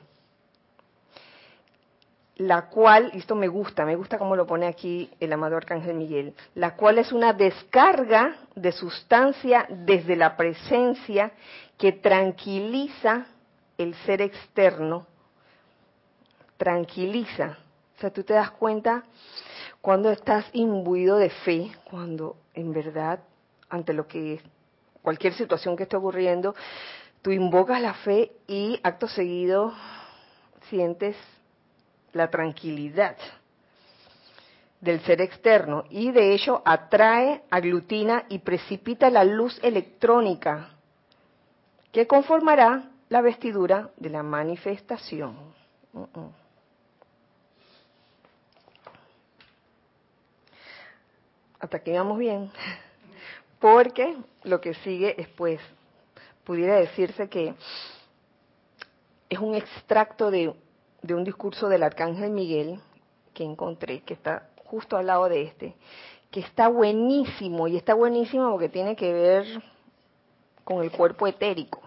la 2.42 2.68
cual, 2.68 3.10
y 3.14 3.18
esto 3.18 3.34
me 3.34 3.48
gusta, 3.48 3.84
me 3.84 3.96
gusta 3.96 4.18
cómo 4.18 4.36
lo 4.36 4.46
pone 4.46 4.66
aquí 4.66 5.10
el 5.20 5.32
amado 5.32 5.56
Arcángel 5.56 5.94
Miguel, 5.94 6.34
la 6.54 6.76
cual 6.76 6.98
es 6.98 7.12
una 7.12 7.32
descarga 7.32 8.36
de 8.54 8.72
sustancia 8.72 9.66
desde 9.68 10.16
la 10.16 10.36
presencia 10.36 11.32
que 11.78 11.92
tranquiliza 11.92 13.26
el 13.78 13.94
ser 14.06 14.22
externo, 14.22 15.06
tranquiliza. 16.56 17.58
O 17.96 18.00
sea, 18.00 18.10
tú 18.10 18.22
te 18.22 18.34
das 18.34 18.50
cuenta 18.52 19.04
cuando 19.80 20.10
estás 20.10 20.44
imbuido 20.52 21.16
de 21.16 21.30
fe, 21.30 21.72
cuando 21.84 22.36
en 22.54 22.72
verdad, 22.72 23.20
ante 23.68 23.92
lo 23.92 24.06
que 24.06 24.40
cualquier 25.02 25.34
situación 25.34 25.76
que 25.76 25.84
esté 25.84 25.96
ocurriendo, 25.96 26.54
Tú 27.22 27.30
invocas 27.30 27.80
la 27.80 27.94
fe 27.94 28.32
y 28.48 28.80
acto 28.82 29.06
seguido 29.06 29.72
sientes 30.68 31.16
la 32.12 32.30
tranquilidad 32.30 33.16
del 34.80 35.00
ser 35.02 35.20
externo 35.20 35.84
y 35.90 36.10
de 36.10 36.34
hecho 36.34 36.60
atrae, 36.64 37.42
aglutina 37.50 38.24
y 38.28 38.40
precipita 38.40 39.10
la 39.10 39.24
luz 39.24 39.58
electrónica 39.62 40.70
que 41.92 42.06
conformará 42.06 42.90
la 43.08 43.20
vestidura 43.20 43.90
de 43.96 44.10
la 44.10 44.22
manifestación. 44.22 45.36
Hasta 51.60 51.76
aquí 51.76 51.92
vamos 51.92 52.18
bien, 52.18 52.50
porque 53.60 54.16
lo 54.42 54.60
que 54.60 54.74
sigue 54.74 55.14
es 55.20 55.28
pues 55.28 55.60
pudiera 56.42 56.74
decirse 56.76 57.28
que 57.28 57.54
es 59.28 59.38
un 59.38 59.54
extracto 59.54 60.30
de, 60.30 60.52
un 61.10 61.24
discurso 61.24 61.68
del 61.68 61.82
arcángel 61.82 62.30
Miguel 62.30 62.80
que 63.34 63.44
encontré, 63.44 64.00
que 64.00 64.14
está 64.14 64.48
justo 64.64 64.96
al 64.96 65.06
lado 65.06 65.28
de 65.28 65.42
este, 65.42 65.74
que 66.30 66.40
está 66.40 66.68
buenísimo 66.68 67.68
y 67.68 67.76
está 67.76 67.94
buenísimo 67.94 68.50
porque 68.50 68.68
tiene 68.68 68.96
que 68.96 69.12
ver 69.12 69.46
con 70.64 70.82
el 70.82 70.90
cuerpo 70.90 71.26
etérico. 71.26 71.80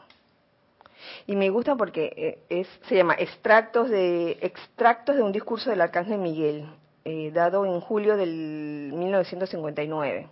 Y 1.27 1.35
me 1.35 1.49
gusta 1.49 1.75
porque 1.75 2.13
eh, 2.15 2.39
es, 2.49 2.67
se 2.87 2.95
llama 2.95 3.15
extractos 3.17 3.89
de, 3.89 4.37
extractos 4.41 5.15
de 5.15 5.23
un 5.23 5.31
discurso 5.31 5.69
del 5.69 5.81
arcángel 5.81 6.19
Miguel, 6.19 6.67
eh, 7.03 7.31
dado 7.31 7.65
en 7.65 7.79
julio 7.79 8.17
del 8.17 8.91
1959. 8.93 10.27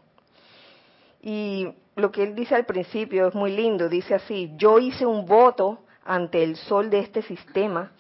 Y 1.22 1.70
lo 1.96 2.12
que 2.12 2.24
él 2.24 2.36
dice 2.36 2.56
al 2.56 2.66
principio 2.66 3.28
es 3.28 3.36
muy 3.36 3.56
lindo, 3.56 3.90
dice 3.90 4.14
así, 4.16 4.52
yo 4.58 4.80
hice 4.80 5.06
un 5.06 5.26
voto 5.26 5.80
ante 6.06 6.44
el 6.44 6.58
sol 6.58 6.90
de 6.90 7.00
este 7.00 7.22
sistema 7.22 7.92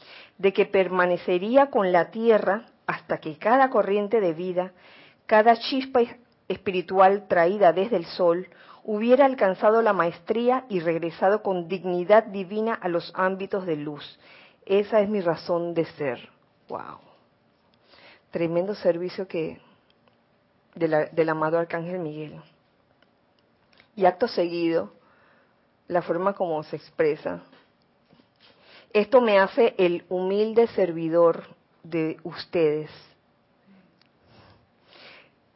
de 0.44 0.52
que 0.52 0.66
permanecería 0.66 1.68
con 1.70 1.94
la 1.94 2.12
tierra 2.12 2.66
hasta 2.86 3.20
que 3.20 3.38
cada 3.38 3.70
corriente 3.70 4.20
de 4.20 4.34
vida, 4.34 4.74
cada 5.26 5.56
chispa 5.56 6.02
espiritual 6.50 7.30
traída 7.30 7.72
desde 7.72 7.96
el 7.96 8.06
sol, 8.06 8.50
hubiera 8.84 9.24
alcanzado 9.24 9.82
la 9.82 9.94
maestría 9.94 10.66
y 10.68 10.82
regresado 10.82 11.42
con 11.44 11.70
dignidad 11.70 12.26
divina 12.26 12.74
a 12.74 12.90
los 12.90 13.14
ámbitos 13.16 13.66
de 13.66 13.78
luz. 13.78 14.20
Esa 14.66 15.00
es 15.00 15.08
mi 15.08 15.22
razón 15.22 15.74
de 15.74 15.86
ser. 15.86 16.30
Wow. 16.68 17.00
Tremendo 18.30 18.76
servicio 18.76 19.30
que 19.30 19.62
del 20.76 21.30
amado 21.30 21.58
Arcángel 21.58 22.00
Miguel. 22.00 22.42
Y 23.96 24.04
acto 24.04 24.28
seguido, 24.28 24.92
la 25.88 26.02
forma 26.02 26.34
como 26.34 26.62
se 26.64 26.76
expresa. 26.76 27.44
Esto 28.94 29.22
me 29.22 29.40
hace 29.40 29.74
el 29.80 30.06
humilde 30.08 30.68
servidor 30.68 31.46
de 31.82 32.18
ustedes, 32.24 32.92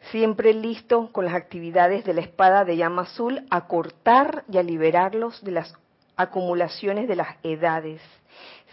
siempre 0.10 0.56
listo 0.56 1.12
con 1.12 1.26
las 1.26 1.36
actividades 1.36 2.04
de 2.04 2.16
la 2.16 2.22
espada 2.22 2.66
de 2.66 2.78
llama 2.78 3.04
azul 3.04 3.46
a 3.52 3.68
cortar 3.68 4.44
y 4.52 4.58
a 4.58 4.64
liberarlos 4.64 5.44
de 5.44 5.52
las 5.52 5.76
acumulaciones 6.16 7.08
de 7.08 7.16
las 7.16 7.36
edades, 7.44 8.02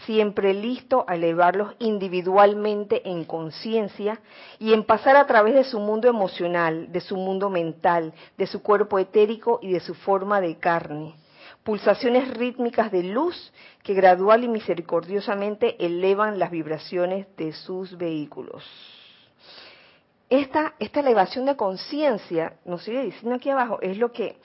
siempre 0.06 0.54
listo 0.54 1.04
a 1.06 1.16
elevarlos 1.16 1.74
individualmente 1.78 3.06
en 3.06 3.24
conciencia 3.24 4.22
y 4.58 4.72
en 4.72 4.84
pasar 4.84 5.16
a 5.16 5.26
través 5.26 5.52
de 5.52 5.64
su 5.64 5.78
mundo 5.78 6.08
emocional, 6.08 6.90
de 6.90 7.02
su 7.02 7.16
mundo 7.16 7.50
mental, 7.50 8.14
de 8.38 8.46
su 8.46 8.62
cuerpo 8.62 8.98
etérico 8.98 9.58
y 9.60 9.72
de 9.72 9.80
su 9.80 9.94
forma 9.94 10.40
de 10.40 10.56
carne. 10.56 11.16
Pulsaciones 11.64 12.28
rítmicas 12.34 12.92
de 12.92 13.02
luz 13.02 13.52
que 13.82 13.94
gradual 13.94 14.44
y 14.44 14.48
misericordiosamente 14.48 15.82
elevan 15.84 16.38
las 16.38 16.50
vibraciones 16.50 17.26
de 17.38 17.52
sus 17.54 17.96
vehículos. 17.96 18.62
Esta, 20.28 20.74
esta 20.78 21.00
elevación 21.00 21.46
de 21.46 21.56
conciencia, 21.56 22.58
nos 22.66 22.84
sigue 22.84 23.04
diciendo 23.04 23.36
aquí 23.36 23.48
abajo, 23.48 23.78
es 23.80 23.96
lo 23.96 24.12
que 24.12 24.36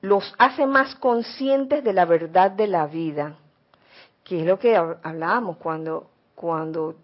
los 0.00 0.34
hace 0.38 0.66
más 0.66 0.96
conscientes 0.96 1.84
de 1.84 1.92
la 1.92 2.04
verdad 2.04 2.50
de 2.50 2.66
la 2.66 2.86
vida, 2.86 3.36
que 4.24 4.40
es 4.40 4.46
lo 4.46 4.58
que 4.58 4.76
hablábamos 4.76 5.58
cuando, 5.58 6.10
cuando 6.34 6.96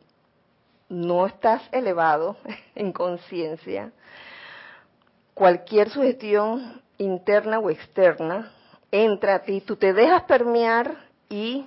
no 0.88 1.26
estás 1.26 1.62
elevado 1.70 2.36
en 2.74 2.92
conciencia, 2.92 3.92
cualquier 5.32 5.90
sugestión 5.90 6.82
interna 6.98 7.60
o 7.60 7.70
externa 7.70 8.50
entra 8.92 9.36
a 9.36 9.38
ti, 9.40 9.60
tú 9.62 9.74
te 9.74 9.92
dejas 9.92 10.22
permear 10.24 10.96
y 11.28 11.66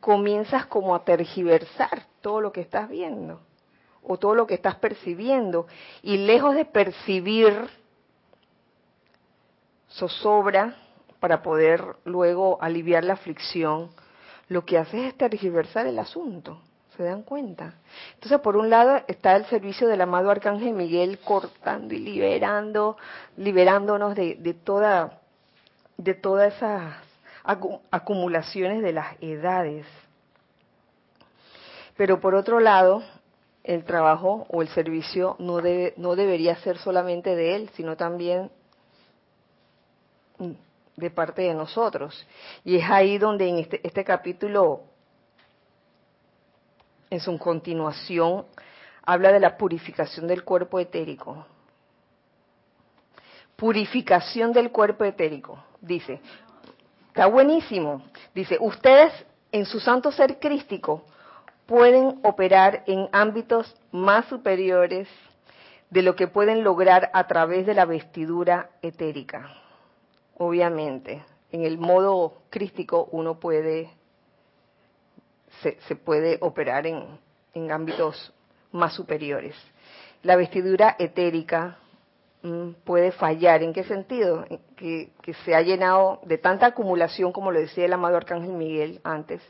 comienzas 0.00 0.66
como 0.66 0.94
a 0.94 1.04
tergiversar 1.04 2.06
todo 2.20 2.40
lo 2.40 2.50
que 2.50 2.62
estás 2.62 2.88
viendo 2.88 3.40
o 4.02 4.18
todo 4.18 4.34
lo 4.34 4.46
que 4.46 4.54
estás 4.54 4.76
percibiendo. 4.76 5.66
Y 6.02 6.18
lejos 6.18 6.54
de 6.54 6.64
percibir 6.64 7.54
zozobra 9.90 10.76
para 11.20 11.42
poder 11.42 11.82
luego 12.04 12.58
aliviar 12.60 13.04
la 13.04 13.14
aflicción, 13.14 13.90
lo 14.48 14.64
que 14.64 14.78
hace 14.78 15.08
es 15.08 15.16
tergiversar 15.16 15.86
el 15.86 15.98
asunto. 15.98 16.60
¿Se 16.96 17.02
dan 17.02 17.22
cuenta? 17.22 17.74
Entonces, 18.14 18.40
por 18.40 18.56
un 18.56 18.70
lado 18.70 19.02
está 19.06 19.36
el 19.36 19.44
servicio 19.46 19.86
del 19.86 20.00
amado 20.00 20.30
Arcángel 20.30 20.72
Miguel 20.72 21.18
cortando 21.18 21.92
y 21.92 21.98
liberando, 21.98 22.96
liberándonos 23.36 24.14
de, 24.14 24.36
de 24.36 24.54
toda, 24.54 25.20
de 25.96 26.14
todas 26.14 26.54
esas 26.54 26.94
acumulaciones 27.90 28.82
de 28.82 28.92
las 28.92 29.16
edades. 29.20 29.86
Pero 31.96 32.20
por 32.20 32.34
otro 32.34 32.60
lado, 32.60 33.02
el 33.64 33.84
trabajo 33.84 34.46
o 34.50 34.62
el 34.62 34.68
servicio 34.68 35.36
no, 35.38 35.56
debe, 35.60 35.94
no 35.96 36.14
debería 36.14 36.56
ser 36.56 36.78
solamente 36.78 37.34
de 37.34 37.56
él, 37.56 37.70
sino 37.74 37.96
también 37.96 38.50
de 40.96 41.10
parte 41.10 41.42
de 41.42 41.54
nosotros. 41.54 42.26
Y 42.64 42.76
es 42.76 42.90
ahí 42.90 43.18
donde 43.18 43.48
en 43.48 43.58
este, 43.58 43.80
este 43.86 44.04
capítulo, 44.04 44.82
en 47.10 47.20
su 47.20 47.36
continuación, 47.38 48.44
habla 49.02 49.32
de 49.32 49.40
la 49.40 49.56
purificación 49.56 50.26
del 50.26 50.44
cuerpo 50.44 50.78
etérico. 50.80 51.46
Purificación 53.56 54.52
del 54.52 54.70
cuerpo 54.70 55.04
etérico, 55.04 55.62
dice. 55.80 56.20
Está 57.08 57.26
buenísimo. 57.26 58.02
Dice, 58.34 58.58
ustedes 58.60 59.12
en 59.50 59.64
su 59.64 59.80
santo 59.80 60.12
ser 60.12 60.38
crístico 60.38 61.04
pueden 61.64 62.20
operar 62.22 62.84
en 62.86 63.08
ámbitos 63.12 63.74
más 63.90 64.26
superiores 64.26 65.08
de 65.90 66.02
lo 66.02 66.14
que 66.14 66.28
pueden 66.28 66.62
lograr 66.62 67.10
a 67.14 67.26
través 67.26 67.66
de 67.66 67.74
la 67.74 67.86
vestidura 67.86 68.70
etérica. 68.82 69.50
Obviamente, 70.36 71.24
en 71.50 71.64
el 71.64 71.78
modo 71.78 72.42
crístico 72.50 73.08
uno 73.12 73.40
puede 73.40 73.90
se, 75.62 75.96
puede 75.96 76.38
operar 76.42 76.86
en, 76.86 77.18
en, 77.54 77.72
ámbitos 77.72 78.32
más 78.72 78.92
superiores. 78.92 79.54
La 80.22 80.36
vestidura 80.36 80.96
etérica 80.98 81.78
puede 82.84 83.12
fallar. 83.12 83.62
¿En 83.62 83.72
qué 83.72 83.84
sentido? 83.84 84.44
Que, 84.76 85.10
que 85.22 85.34
se 85.44 85.54
ha 85.54 85.62
llenado 85.62 86.20
de 86.24 86.38
tanta 86.38 86.66
acumulación, 86.66 87.32
como 87.32 87.52
lo 87.52 87.60
decía 87.60 87.84
el 87.84 87.92
amado 87.92 88.16
Arcángel 88.16 88.52
Miguel 88.52 89.00
antes, 89.04 89.42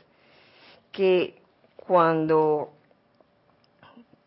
que 0.91 1.41
cuando 1.75 2.71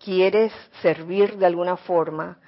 quieres 0.02 0.52
servir 0.82 1.36
de 1.36 1.46
alguna 1.46 1.76
forma, 1.76 2.38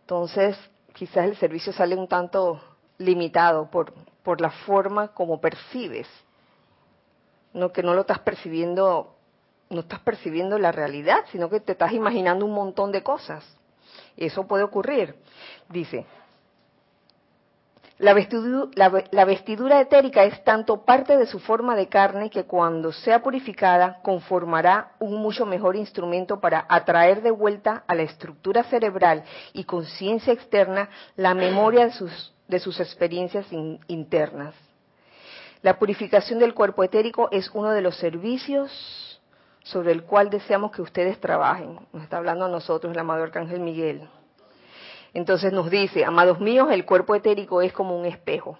entonces 0.00 0.56
quizás 0.92 1.24
el 1.24 1.36
servicio 1.36 1.72
sale 1.72 1.96
un 1.96 2.08
tanto 2.08 2.60
limitado 2.98 3.70
por, 3.70 3.92
por 4.22 4.40
la 4.40 4.50
forma 4.50 5.08
como 5.08 5.40
percibes, 5.40 6.06
no 7.52 7.72
que 7.72 7.82
no 7.82 7.94
lo 7.94 8.02
estás 8.02 8.20
percibiendo, 8.20 9.16
no 9.70 9.80
estás 9.80 10.00
percibiendo 10.00 10.58
la 10.58 10.72
realidad, 10.72 11.24
sino 11.32 11.50
que 11.50 11.60
te 11.60 11.72
estás 11.72 11.92
imaginando 11.92 12.44
un 12.44 12.52
montón 12.52 12.92
de 12.92 13.02
cosas. 13.02 13.44
Eso 14.16 14.46
puede 14.46 14.64
ocurrir. 14.64 15.14
Dice, 15.68 16.06
la 18.00 18.14
vestidura, 18.14 19.78
etérica 19.78 20.24
es 20.24 20.42
tanto 20.42 20.86
parte 20.86 21.18
de 21.18 21.26
su 21.26 21.38
forma 21.38 21.76
de 21.76 21.88
carne 21.88 22.30
que 22.30 22.44
cuando 22.44 22.92
sea 22.92 23.22
purificada 23.22 24.00
conformará 24.02 24.92
un 25.00 25.16
mucho 25.20 25.44
mejor 25.44 25.76
instrumento 25.76 26.40
para 26.40 26.64
atraer 26.66 27.20
de 27.20 27.30
vuelta 27.30 27.84
a 27.86 27.94
la 27.94 28.02
estructura 28.02 28.64
cerebral 28.64 29.22
y 29.52 29.64
conciencia 29.64 30.32
externa 30.32 30.88
la 31.16 31.34
memoria 31.34 31.84
de 31.84 31.92
sus, 31.92 32.32
de 32.48 32.58
sus 32.58 32.80
experiencias 32.80 33.46
internas. 33.86 34.54
La 35.60 35.78
purificación 35.78 36.38
del 36.38 36.54
cuerpo 36.54 36.82
etérico 36.82 37.28
es 37.30 37.50
uno 37.52 37.70
de 37.70 37.82
los 37.82 37.96
servicios 37.96 39.09
sobre 39.62 39.92
el 39.92 40.04
cual 40.04 40.30
deseamos 40.30 40.72
que 40.72 40.82
ustedes 40.82 41.20
trabajen. 41.20 41.78
Nos 41.92 42.02
está 42.02 42.16
hablando 42.16 42.46
a 42.46 42.48
nosotros 42.48 42.92
el 42.92 42.98
amado 42.98 43.22
Arcángel 43.22 43.60
Miguel. 43.60 44.08
Entonces 45.12 45.52
nos 45.52 45.70
dice, 45.70 46.04
amados 46.04 46.40
míos, 46.40 46.68
el 46.70 46.84
cuerpo 46.84 47.14
etérico 47.14 47.62
es 47.62 47.72
como 47.72 47.98
un 47.98 48.06
espejo. 48.06 48.58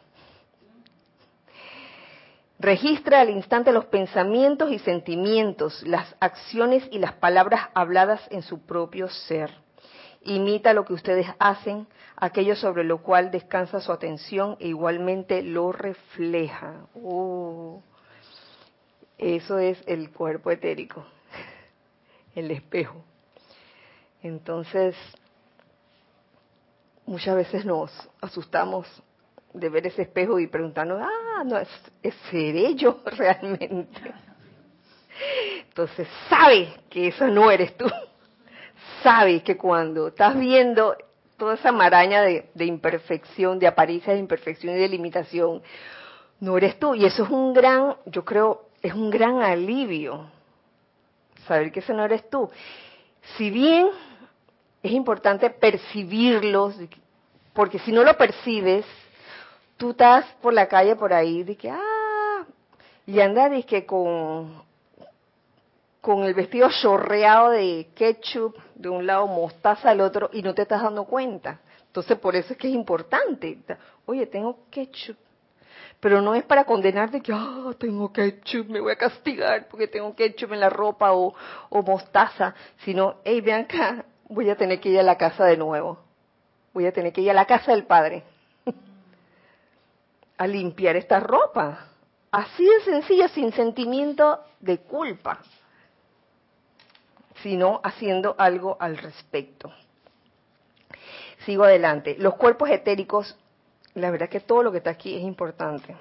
Registra 2.59 3.21
al 3.21 3.31
instante 3.31 3.73
los 3.73 3.87
pensamientos 3.87 4.71
y 4.71 4.79
sentimientos, 4.81 5.83
las 5.87 6.15
acciones 6.21 6.87
y 6.91 6.99
las 6.99 7.15
palabras 7.15 7.69
habladas 7.73 8.21
en 8.31 8.43
su 8.43 8.67
propio 8.67 9.09
ser. 9.09 9.51
Imita 10.23 10.75
lo 10.75 10.85
que 10.85 10.93
ustedes 10.93 11.27
hacen, 11.39 11.87
aquello 12.17 12.55
sobre 12.55 12.85
lo 12.85 13.03
cual 13.03 13.31
descansa 13.31 13.81
su 13.81 13.93
atención 13.93 14.59
e 14.61 14.69
igualmente 14.69 15.43
lo 15.43 15.73
refleja. 15.73 16.87
Oh, 17.03 17.83
eso 19.21 19.59
es 19.59 19.79
el 19.87 20.11
cuerpo 20.11 20.51
etérico, 20.51 21.05
el 22.35 22.51
espejo. 22.51 23.05
Entonces, 24.23 24.97
muchas 27.07 27.37
veces 27.37 27.65
nos 27.65 27.91
asustamos 28.21 28.87
de 29.53 29.69
ver 29.69 29.87
ese 29.87 30.03
espejo 30.03 30.39
y 30.39 30.47
preguntarnos, 30.47 31.01
ah, 31.03 31.45
no, 31.45 31.59
es, 31.59 31.69
es 32.03 32.15
yo 32.77 33.01
realmente. 33.05 34.01
Entonces, 35.69 36.09
sabe 36.29 36.73
que 36.89 37.09
eso 37.09 37.27
no 37.27 37.51
eres 37.51 37.77
tú. 37.77 37.87
Sabe 39.03 39.43
que 39.43 39.57
cuando 39.57 40.09
estás 40.09 40.39
viendo 40.39 40.95
toda 41.39 41.55
esa 41.55 41.73
maraña 41.73 42.21
de, 42.21 42.51
de 42.55 42.65
imperfección, 42.67 43.59
de 43.59 43.67
apariencia 43.67 44.13
de 44.13 44.19
imperfección 44.19 44.77
y 44.77 44.79
de 44.79 44.89
limitación, 44.89 45.63
no 46.39 46.59
eres 46.59 46.79
tú. 46.79 46.95
Y 46.95 47.07
eso 47.07 47.25
es 47.25 47.31
un 47.31 47.55
gran, 47.55 47.97
yo 48.05 48.25
creo, 48.25 48.70
es 48.83 48.95
un 48.95 49.11
gran 49.11 49.43
alivio. 49.43 50.27
Saber 51.47 51.73
que 51.73 51.81
eso 51.81 51.93
no 51.93 52.05
eres 52.05 52.29
tú. 52.29 52.51
Si 53.37 53.51
bien 53.51 53.89
es 54.83 54.93
importante 54.93 55.51
percibirlos, 55.51 56.77
porque 57.53 57.79
si 57.81 57.93
no 57.93 58.03
lo 58.03 58.17
percibes, 58.17 58.87
tú 59.77 59.91
estás 59.91 60.25
por 60.41 60.53
la 60.53 60.69
calle 60.69 60.97
por 60.97 61.13
ahí, 61.13 61.43
de 61.43 61.57
que, 61.57 61.71
ah, 61.71 62.47
y 63.07 63.21
andas 63.21 63.51
de 63.51 63.63
que 63.65 63.85
con, 63.85 64.63
con 66.01 66.25
el 66.25 66.35
vestido 66.35 66.69
chorreado 66.71 67.51
de 67.51 67.89
ketchup 67.95 68.57
de 68.75 68.89
un 68.89 69.07
lado, 69.07 69.27
mostaza 69.27 69.91
al 69.91 70.01
otro, 70.01 70.31
y 70.33 70.43
no 70.43 70.55
te 70.55 70.63
estás 70.63 70.83
dando 70.83 71.05
cuenta. 71.05 71.61
Entonces, 71.87 72.19
por 72.19 72.37
eso 72.37 72.53
es 72.53 72.59
que 72.59 72.69
es 72.69 72.75
importante. 72.75 73.59
Oye, 74.07 74.27
tengo 74.27 74.61
ketchup. 74.71 75.17
Pero 76.01 76.23
no 76.23 76.35
es 76.35 76.45
para 76.45 76.65
condenar 76.65 77.11
de 77.11 77.21
que, 77.21 77.33
ah, 77.33 77.73
tengo 77.79 78.13
ketchup, 78.13 78.69
me 78.69 78.81
voy 78.81 78.93
a 78.93 78.97
castigar 78.97 79.69
porque 79.69 79.87
tengo 79.87 80.15
ketchup 80.15 80.53
en 80.53 80.61
la 80.61 80.71
ropa 80.71 81.13
o, 81.13 81.35
o 81.69 81.83
mostaza, 81.83 82.55
sino, 82.85 83.17
hey, 83.25 83.41
vean 83.41 83.65
acá, 83.65 84.05
voy 84.29 84.49
a 84.49 84.57
tener 84.57 84.81
que 84.81 84.89
ir 84.89 84.99
a 84.99 85.03
la 85.03 85.19
casa 85.19 85.45
de 85.45 85.57
nuevo. 85.57 85.99
Voy 86.73 86.87
a 86.87 86.93
tener 86.93 87.13
que 87.13 87.21
ir 87.21 87.31
a 87.31 87.35
la 87.35 87.45
casa 87.45 87.73
del 87.73 87.85
Padre 87.85 88.25
a 90.41 90.47
limpiar 90.47 90.97
esta 90.97 91.21
ropa. 91.21 91.87
Así 92.31 92.65
de 92.65 92.81
sencillo, 92.81 93.29
sin 93.29 93.53
sentimiento 93.53 94.43
de 94.61 94.79
culpa, 94.79 95.41
sino 97.43 97.79
haciendo 97.85 98.37
algo 98.39 98.79
al 98.81 98.97
respecto. 98.97 99.71
Sigo 101.45 101.65
adelante. 101.65 102.17
Los 102.19 102.37
cuerpos 102.37 102.71
etéricos, 102.71 103.37
la 103.95 104.11
verdad 104.11 104.29
que 104.29 104.41
todo 104.41 104.63
lo 104.63 104.73
que 104.73 104.79
está 104.79 104.91
aquí 104.91 105.17
es 105.17 105.23
importante. 105.23 105.97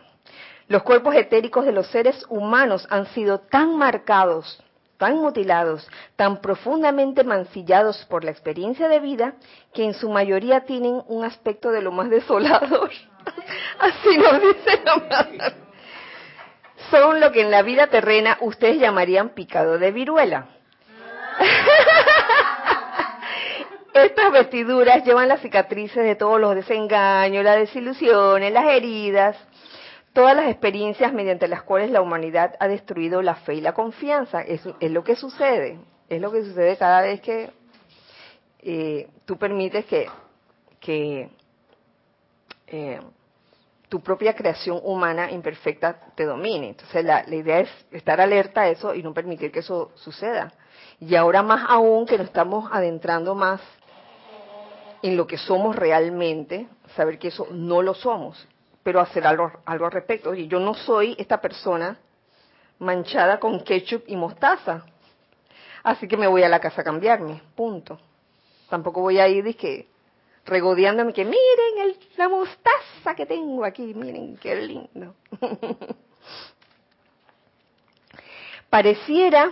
Los 0.68 0.84
cuerpos 0.84 1.16
etéricos 1.16 1.66
de 1.66 1.72
los 1.72 1.88
seres 1.88 2.24
humanos 2.30 2.86
han 2.92 3.08
sido 3.08 3.40
tan 3.40 3.76
marcados, 3.76 4.64
tan 4.98 5.16
mutilados, 5.16 5.88
tan 6.16 6.42
profundamente 6.42 7.24
mancillados 7.24 8.06
por 8.10 8.24
la 8.24 8.32
experiencia 8.32 8.88
de 8.88 9.00
vida, 9.00 9.34
que 9.74 9.86
en 9.86 9.94
su 9.94 10.10
mayoría 10.10 10.66
tienen 10.66 11.02
un 11.08 11.24
aspecto 11.24 11.72
de 11.72 11.82
lo 11.82 11.92
más 11.92 12.10
desolador. 12.10 12.92
Así 13.80 14.18
nos 14.18 14.42
dice 14.42 14.82
la 14.86 15.54
Son 16.92 17.20
lo 17.20 17.32
que 17.32 17.42
en 17.42 17.50
la 17.50 17.64
vida 17.64 17.88
terrena 17.88 18.38
ustedes 18.42 18.78
llamarían 18.80 19.30
picado 19.30 19.80
de 19.80 19.92
viruela. 19.92 20.50
Estas 24.04 24.32
vestiduras 24.32 25.04
llevan 25.04 25.28
las 25.28 25.42
cicatrices 25.42 26.04
de 26.04 26.16
todos 26.16 26.40
los 26.40 26.56
desengaños, 26.56 27.44
las 27.44 27.58
desilusiones, 27.58 28.52
las 28.54 28.66
heridas, 28.66 29.38
todas 30.14 30.36
las 30.36 30.50
experiencias 30.50 31.14
mediante 31.14 31.48
las 31.48 31.64
cuales 31.64 31.92
la 31.92 32.02
humanidad 32.02 32.56
ha 32.60 32.68
destruido 32.68 33.22
la 33.22 33.36
fe 33.36 33.56
y 33.56 33.62
la 33.62 33.74
confianza. 33.74 34.42
Es, 34.42 34.62
es 34.80 34.92
lo 34.92 35.04
que 35.04 35.16
sucede, 35.16 35.80
es 36.08 36.22
lo 36.22 36.32
que 36.32 36.44
sucede 36.44 36.78
cada 36.78 37.02
vez 37.02 37.22
que 37.22 37.52
eh, 38.62 39.08
tú 39.26 39.38
permites 39.38 39.86
que, 39.86 40.08
que 40.80 41.30
eh, 42.68 43.00
tu 43.88 44.02
propia 44.02 44.36
creación 44.36 44.80
humana 44.84 45.32
imperfecta 45.32 46.00
te 46.16 46.26
domine. 46.26 46.70
Entonces 46.70 47.04
la, 47.04 47.24
la 47.26 47.36
idea 47.36 47.60
es 47.60 47.70
estar 47.92 48.22
alerta 48.22 48.62
a 48.62 48.70
eso 48.70 48.94
y 48.94 49.04
no 49.04 49.14
permitir 49.14 49.52
que 49.52 49.60
eso 49.60 49.92
suceda. 49.96 50.54
Y 51.00 51.16
ahora 51.16 51.42
más 51.42 51.66
aún 51.70 52.06
que 52.06 52.18
nos 52.18 52.28
estamos 52.28 52.70
adentrando 52.72 53.34
más 53.36 53.62
en 55.02 55.18
lo 55.18 55.28
que 55.28 55.38
somos 55.38 55.76
realmente, 55.76 56.68
saber 56.96 57.20
que 57.20 57.30
eso 57.30 57.48
no 57.52 57.82
lo 57.82 57.94
somos, 57.94 58.48
pero 58.84 59.00
hacer 59.00 59.26
algo, 59.26 59.52
al 59.66 59.80
respecto. 59.92 60.32
Oye, 60.32 60.48
yo 60.48 60.60
no 60.60 60.74
soy 60.74 61.16
esta 61.18 61.40
persona 61.42 61.98
manchada 62.80 63.40
con 63.40 63.62
ketchup 63.62 64.04
y 64.08 64.16
mostaza, 64.16 64.86
así 65.84 66.08
que 66.08 66.18
me 66.18 66.28
voy 66.28 66.44
a 66.44 66.50
la 66.50 66.60
casa 66.60 66.82
a 66.82 66.84
cambiarme, 66.84 67.42
punto. 67.56 68.00
Tampoco 68.70 69.02
voy 69.02 69.20
a 69.20 69.28
ir 69.28 69.56
que 69.56 69.88
regodeándome 70.46 71.14
que 71.14 71.26
miren 71.26 71.78
el, 71.82 71.98
la 72.18 72.30
mostaza 72.30 73.16
que 73.16 73.26
tengo 73.26 73.64
aquí, 73.66 73.94
miren 73.94 74.38
qué 74.38 74.56
lindo. 74.56 75.16
Pareciera 78.70 79.50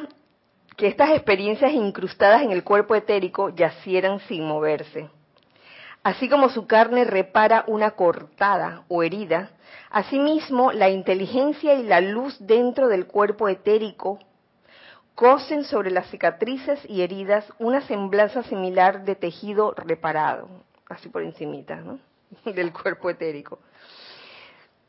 que 0.76 0.88
estas 0.88 1.10
experiencias 1.10 1.72
incrustadas 1.72 2.43
en 2.43 2.52
el 2.52 2.64
cuerpo 2.64 2.93
etérico 2.95 3.50
yacieran 3.50 4.20
sin 4.22 4.45
moverse. 4.45 5.10
Así 6.08 6.30
como 6.30 6.47
su 6.47 6.68
carne 6.68 7.03
repara 7.03 7.66
una 7.68 7.91
cortada 7.91 8.84
o 8.88 9.03
herida, 9.03 9.49
asimismo 9.89 10.72
la 10.72 10.89
inteligencia 10.89 11.74
y 11.74 11.84
la 11.84 11.99
luz 11.99 12.38
dentro 12.39 12.88
del 12.88 13.08
cuerpo 13.08 13.49
etérico 13.49 14.18
cosen 15.16 15.66
sobre 15.66 15.91
las 15.91 16.10
cicatrices 16.10 16.80
y 16.88 17.01
heridas 17.01 17.43
una 17.60 17.82
semblanza 17.82 18.41
similar 18.43 19.03
de 19.03 19.16
tejido 19.16 19.74
reparado, 19.76 20.47
así 20.88 21.10
por 21.10 21.24
encimita, 21.24 21.84
del 22.45 22.72
cuerpo 22.72 23.10
etérico. 23.10 23.60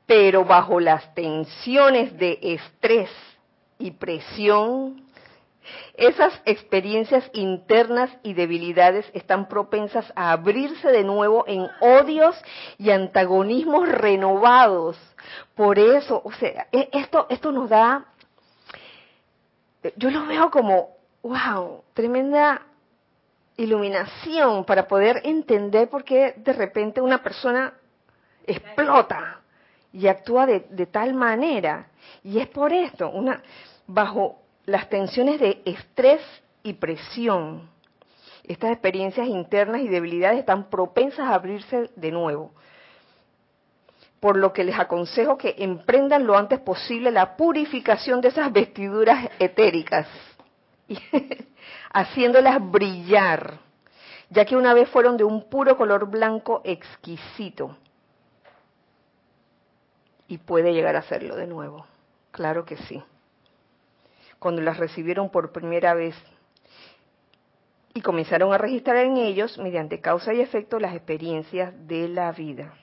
Pero 0.07 0.45
bajo 0.45 0.79
las 0.79 1.17
tensiones 1.17 2.17
de 2.17 2.39
estrés 2.41 3.11
y 3.81 3.91
presión 3.91 5.08
esas 5.95 6.33
experiencias 6.45 7.29
internas 7.33 8.11
y 8.23 8.35
debilidades 8.35 9.11
están 9.15 9.49
propensas 9.49 10.13
a 10.15 10.33
abrirse 10.33 10.89
de 10.89 11.05
nuevo 11.05 11.45
en 11.47 11.67
odios 11.81 12.37
y 12.79 12.91
antagonismos 12.91 13.89
renovados. 13.89 14.97
Por 15.55 15.79
eso, 15.79 16.21
o 16.25 16.33
sea, 16.33 16.69
e, 16.73 16.89
esto, 16.93 17.27
esto 17.31 17.53
nos 17.53 17.69
da, 17.69 18.07
yo 19.97 20.11
lo 20.11 20.27
veo 20.27 20.51
como, 20.51 20.97
wow, 21.23 21.83
tremenda 21.95 22.63
iluminación 23.57 24.65
para 24.65 24.87
poder 24.87 25.21
entender 25.25 25.89
por 25.89 26.05
qué 26.05 26.35
de 26.37 26.53
repente 26.53 27.01
una 27.01 27.23
persona 27.23 27.75
explota 28.47 29.41
y 29.93 30.07
actúa 30.07 30.47
de, 30.47 30.87
tal 30.87 31.15
manera. 31.15 31.89
Y 32.23 32.39
es 32.39 32.49
por 32.49 32.73
esto, 32.73 33.11
una, 33.11 33.43
bajo 33.87 34.41
las 34.69 34.91
tensiones 34.91 35.41
de 35.41 35.63
estrés 35.65 36.21
y 36.63 36.75
presión. 36.75 37.71
Estas 38.45 38.71
experiencias 38.71 39.27
internas 39.27 39.81
y 39.81 39.89
debilidades 39.89 40.41
están 40.41 40.69
propensas 40.69 41.21
a 41.21 41.35
abrirse 41.35 41.91
de 41.97 42.13
nuevo. 42.13 42.53
Por 44.21 44.37
lo 44.37 44.53
que 44.53 44.65
les 44.65 44.79
aconsejo 44.79 45.39
que 45.39 45.55
emprendan 45.59 46.27
lo 46.27 46.37
antes 46.37 46.61
posible 46.61 47.11
la 47.11 47.35
purificación 47.35 48.21
de 48.21 48.29
esas 48.29 48.53
vestiduras 48.53 49.31
etéricas, 49.39 50.07
haciéndolas 51.93 52.59
brillar, 52.71 53.61
ya 54.29 54.45
que 54.45 54.57
una 54.57 54.75
vez 54.75 54.91
fueron 54.91 55.17
de 55.17 55.25
un 55.25 55.49
puro 55.49 55.79
color 55.79 56.11
blanco 56.11 56.61
exquisito. 56.65 57.75
Y 60.27 60.37
puede 60.37 60.75
llegar 60.75 60.95
a 60.95 61.03
serlo 61.03 61.37
de 61.37 61.47
nuevo, 61.47 61.87
claro 62.33 62.67
que 62.67 62.77
sí 62.77 63.03
cuando 64.39 64.63
las 64.63 64.79
recibieron 64.79 65.31
por 65.31 65.53
primera 65.53 65.95
vez 65.95 66.15
y 67.95 68.01
comenzaron 68.01 68.53
a 68.53 68.59
registrar 68.59 68.99
en 68.99 69.17
ellos, 69.17 69.59
mediante 69.59 70.01
causa 70.01 70.33
y 70.33 70.41
efecto, 70.41 70.79
las 70.79 70.95
experiencias 70.95 71.75
de 71.89 72.09
la 72.09 72.31
vida. 72.33 72.75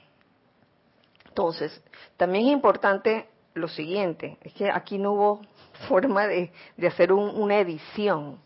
Entonces, 1.27 1.81
también 2.17 2.47
es 2.47 2.53
importante 2.53 3.27
lo 3.53 3.67
siguiente, 3.67 4.37
es 4.41 4.53
que 4.53 4.69
aquí 4.69 4.97
no 4.97 5.13
hubo 5.13 5.41
forma 5.87 6.27
de, 6.27 6.51
hacer 6.85 7.13
una 7.13 7.59
edición. 7.59 8.39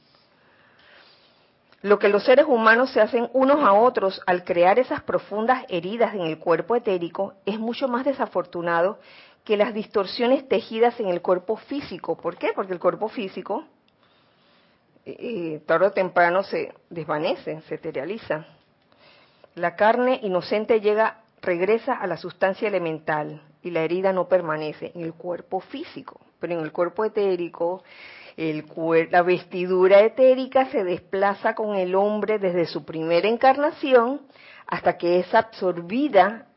Lo 1.81 1.97
que 1.97 2.09
los 2.09 2.25
seres 2.25 2.45
humanos 2.45 2.91
se 2.91 2.99
hacen 2.99 3.29
unos 3.33 3.63
a 3.63 3.73
otros 3.73 4.21
al 4.27 4.43
crear 4.43 4.79
esas 4.79 5.01
profundas 5.01 5.65
heridas 5.69 6.13
en 6.13 6.21
el 6.21 6.37
cuerpo 6.37 6.75
etérico 6.75 7.35
es 7.45 7.57
mucho 7.57 7.87
más 7.87 8.03
desafortunado 8.03 8.99
que 9.49 9.57
las 9.57 9.73
distorsiones 9.73 10.47
tejidas 10.47 10.99
en 10.99 11.07
el 11.07 11.23
cuerpo 11.23 11.57
físico. 11.57 12.15
¿Por 12.15 12.37
qué? 12.37 12.49
Porque 12.53 12.71
el 12.71 12.79
cuerpo 12.79 13.09
físico 13.09 13.65
eh, 15.03 15.17
eh, 15.17 15.61
tarde 15.65 15.87
o 15.87 15.91
temprano 15.91 16.43
se 16.43 16.71
desvanece, 16.91 17.59
se 17.61 17.73
materializa. 17.77 18.45
La 19.55 19.75
carne 19.75 20.19
inocente 20.21 20.81
llega, 20.81 21.23
regresa 21.41 21.93
a 21.95 22.05
la 22.05 22.17
sustancia 22.17 22.67
elemental 22.67 23.41
y 23.63 23.71
la 23.71 23.81
herida 23.81 24.13
no 24.13 24.27
permanece 24.27 24.91
en 24.93 25.01
el 25.01 25.15
cuerpo 25.15 25.61
físico, 25.61 26.21
pero 26.39 26.53
en 26.53 26.59
el 26.59 26.71
cuerpo 26.71 27.03
etérico, 27.03 27.81
el 28.37 28.65
la 29.09 29.23
vestidura 29.23 30.01
etérica 30.01 30.67
se 30.67 30.83
desplaza 30.83 31.55
con 31.55 31.75
el 31.75 31.95
hombre 31.95 32.37
desde 32.37 32.67
su 32.67 32.85
primera 32.85 33.27
encarnación 33.27 34.21
hasta 34.67 34.95
que 34.95 35.21
es 35.21 35.33
absorbida 35.33 36.48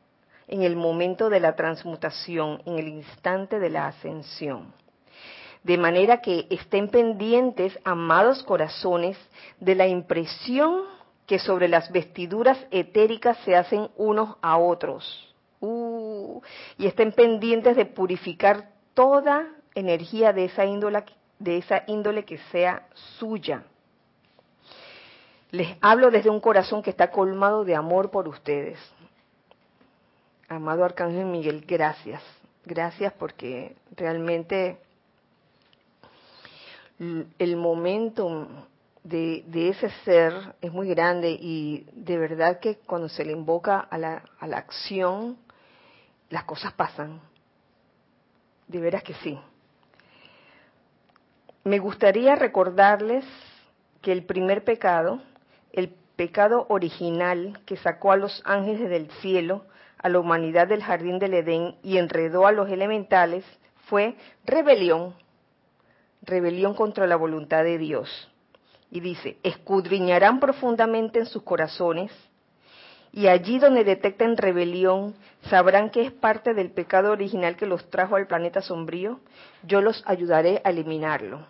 en 0.47 0.63
el 0.63 0.75
momento 0.75 1.29
de 1.29 1.39
la 1.39 1.55
transmutación, 1.55 2.61
en 2.65 2.79
el 2.79 2.87
instante 2.87 3.59
de 3.59 3.69
la 3.69 3.87
ascensión. 3.87 4.73
De 5.63 5.77
manera 5.77 6.21
que 6.21 6.47
estén 6.49 6.89
pendientes, 6.89 7.77
amados 7.83 8.43
corazones, 8.43 9.17
de 9.59 9.75
la 9.75 9.87
impresión 9.87 10.83
que 11.25 11.39
sobre 11.39 11.67
las 11.67 11.91
vestiduras 11.91 12.57
etéricas 12.69 13.37
se 13.45 13.55
hacen 13.55 13.89
unos 13.95 14.35
a 14.41 14.57
otros. 14.57 15.33
Uh, 15.61 16.41
y 16.77 16.87
estén 16.87 17.13
pendientes 17.13 17.77
de 17.77 17.85
purificar 17.85 18.69
toda 18.93 19.47
energía 19.73 20.33
de 20.33 20.45
esa 20.45 20.63
de 21.39 21.57
esa 21.57 21.83
índole 21.87 22.25
que 22.25 22.37
sea 22.51 22.87
suya. 23.17 23.63
Les 25.51 25.77
hablo 25.81 26.09
desde 26.11 26.29
un 26.29 26.39
corazón 26.39 26.81
que 26.81 26.89
está 26.89 27.11
colmado 27.11 27.63
de 27.63 27.75
amor 27.75 28.11
por 28.11 28.27
ustedes. 28.27 28.79
Amado 30.53 30.85
Arcángel 30.85 31.25
Miguel, 31.25 31.65
gracias. 31.67 32.21
Gracias 32.63 33.11
porque 33.13 33.75
realmente 33.95 34.77
el 37.39 37.55
momento 37.55 38.47
de, 39.03 39.43
ese 39.51 39.89
ser 40.05 40.33
es 40.61 40.71
muy 40.71 40.87
grande 40.89 41.31
y 41.31 41.87
de 41.93 42.19
verdad 42.19 42.59
que 42.59 42.75
cuando 42.85 43.09
se 43.09 43.25
le 43.25 43.31
invoca 43.31 43.79
a 43.79 43.97
la, 43.97 44.23
a 44.39 44.45
la 44.45 44.57
acción, 44.57 45.37
las 46.29 46.43
cosas 46.43 46.71
pasan. 46.73 47.19
De 48.67 48.79
veras 48.79 49.01
que 49.01 49.15
sí. 49.15 49.39
Me 51.63 51.79
gustaría 51.79 52.35
recordarles 52.35 53.25
que 54.03 54.11
el 54.11 54.23
primer 54.23 54.63
pecado, 54.63 55.19
el 55.71 55.89
pecado 56.15 56.67
original 56.69 57.59
que 57.65 57.75
sacó 57.77 58.11
a 58.11 58.17
los 58.17 58.43
ángeles 58.45 58.87
del 58.87 59.09
cielo, 59.13 59.65
a 60.03 60.09
la 60.09 60.19
humanidad 60.19 60.67
del 60.67 60.83
jardín 60.83 61.17
del 61.17 61.33
Edén 61.33 61.75
y 61.81 61.97
enredó 61.97 62.45
a 62.45 62.51
los 62.51 62.69
elementales, 62.69 63.43
fue 63.87 64.15
rebelión, 64.45 65.15
rebelión 66.21 66.75
contra 66.75 67.07
la 67.07 67.15
voluntad 67.15 67.63
de 67.63 67.77
Dios. 67.77 68.29
Y 68.91 68.99
dice, 68.99 69.37
escudriñarán 69.41 70.39
profundamente 70.39 71.19
en 71.19 71.25
sus 71.25 71.41
corazones 71.41 72.11
y 73.15 73.27
allí 73.27 73.59
donde 73.59 73.83
detecten 73.83 74.37
rebelión, 74.37 75.13
sabrán 75.47 75.91
que 75.91 76.01
es 76.01 76.11
parte 76.11 76.55
del 76.55 76.71
pecado 76.71 77.11
original 77.11 77.55
que 77.55 77.67
los 77.67 77.87
trajo 77.91 78.15
al 78.15 78.25
planeta 78.25 78.61
sombrío. 78.61 79.19
Yo 79.61 79.81
los 79.81 80.03
ayudaré 80.07 80.61
a 80.65 80.71
eliminarlo. 80.71 81.45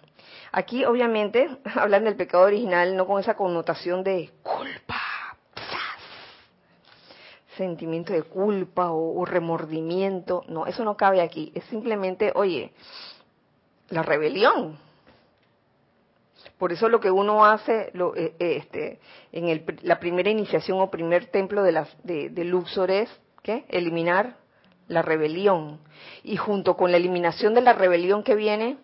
Aquí, 0.51 0.83
obviamente, 0.83 1.49
hablan 1.75 2.03
del 2.03 2.17
pecado 2.17 2.43
original 2.43 2.97
no 2.97 3.07
con 3.07 3.21
esa 3.21 3.35
connotación 3.35 4.03
de 4.03 4.29
culpa, 4.43 4.99
sentimiento 7.57 8.13
de 8.13 8.23
culpa 8.23 8.91
o, 8.91 9.25
remordimiento. 9.25 10.43
No, 10.47 10.65
eso 10.65 10.83
no 10.83 10.97
cabe 10.97 11.21
aquí. 11.21 11.51
Es 11.55 11.63
simplemente, 11.65 12.31
oye, 12.35 12.71
la 13.89 14.03
rebelión 14.03 14.77
por 16.57 16.71
eso 16.71 16.87
lo 16.87 17.01
que 17.01 17.11
uno 17.11 17.45
hace 17.45 17.89
lo, 17.93 18.15
eh, 18.15 18.35
eh, 18.39 18.57
este, 18.57 18.99
en 19.31 19.49
el, 19.49 19.65
la 19.81 19.99
primera 19.99 20.29
iniciación 20.29 20.79
o 20.79 20.89
primer 20.89 21.25
templo 21.25 21.61
de, 21.63 21.71
la, 21.73 21.87
de, 22.03 22.29
de 22.29 22.45
Luxor 22.45 22.89
es 22.89 23.09
¿qué? 23.41 23.65
eliminar 23.67 24.37
la 24.87 25.01
rebelión. 25.01 25.79
Y 26.23 26.37
junto 26.37 26.77
con 26.77 26.91
la 26.91 26.97
eliminación 26.97 27.53
de 27.53 27.61
la 27.61 27.73
rebelión 27.73 28.23
que 28.23 28.35
viene, 28.35 28.77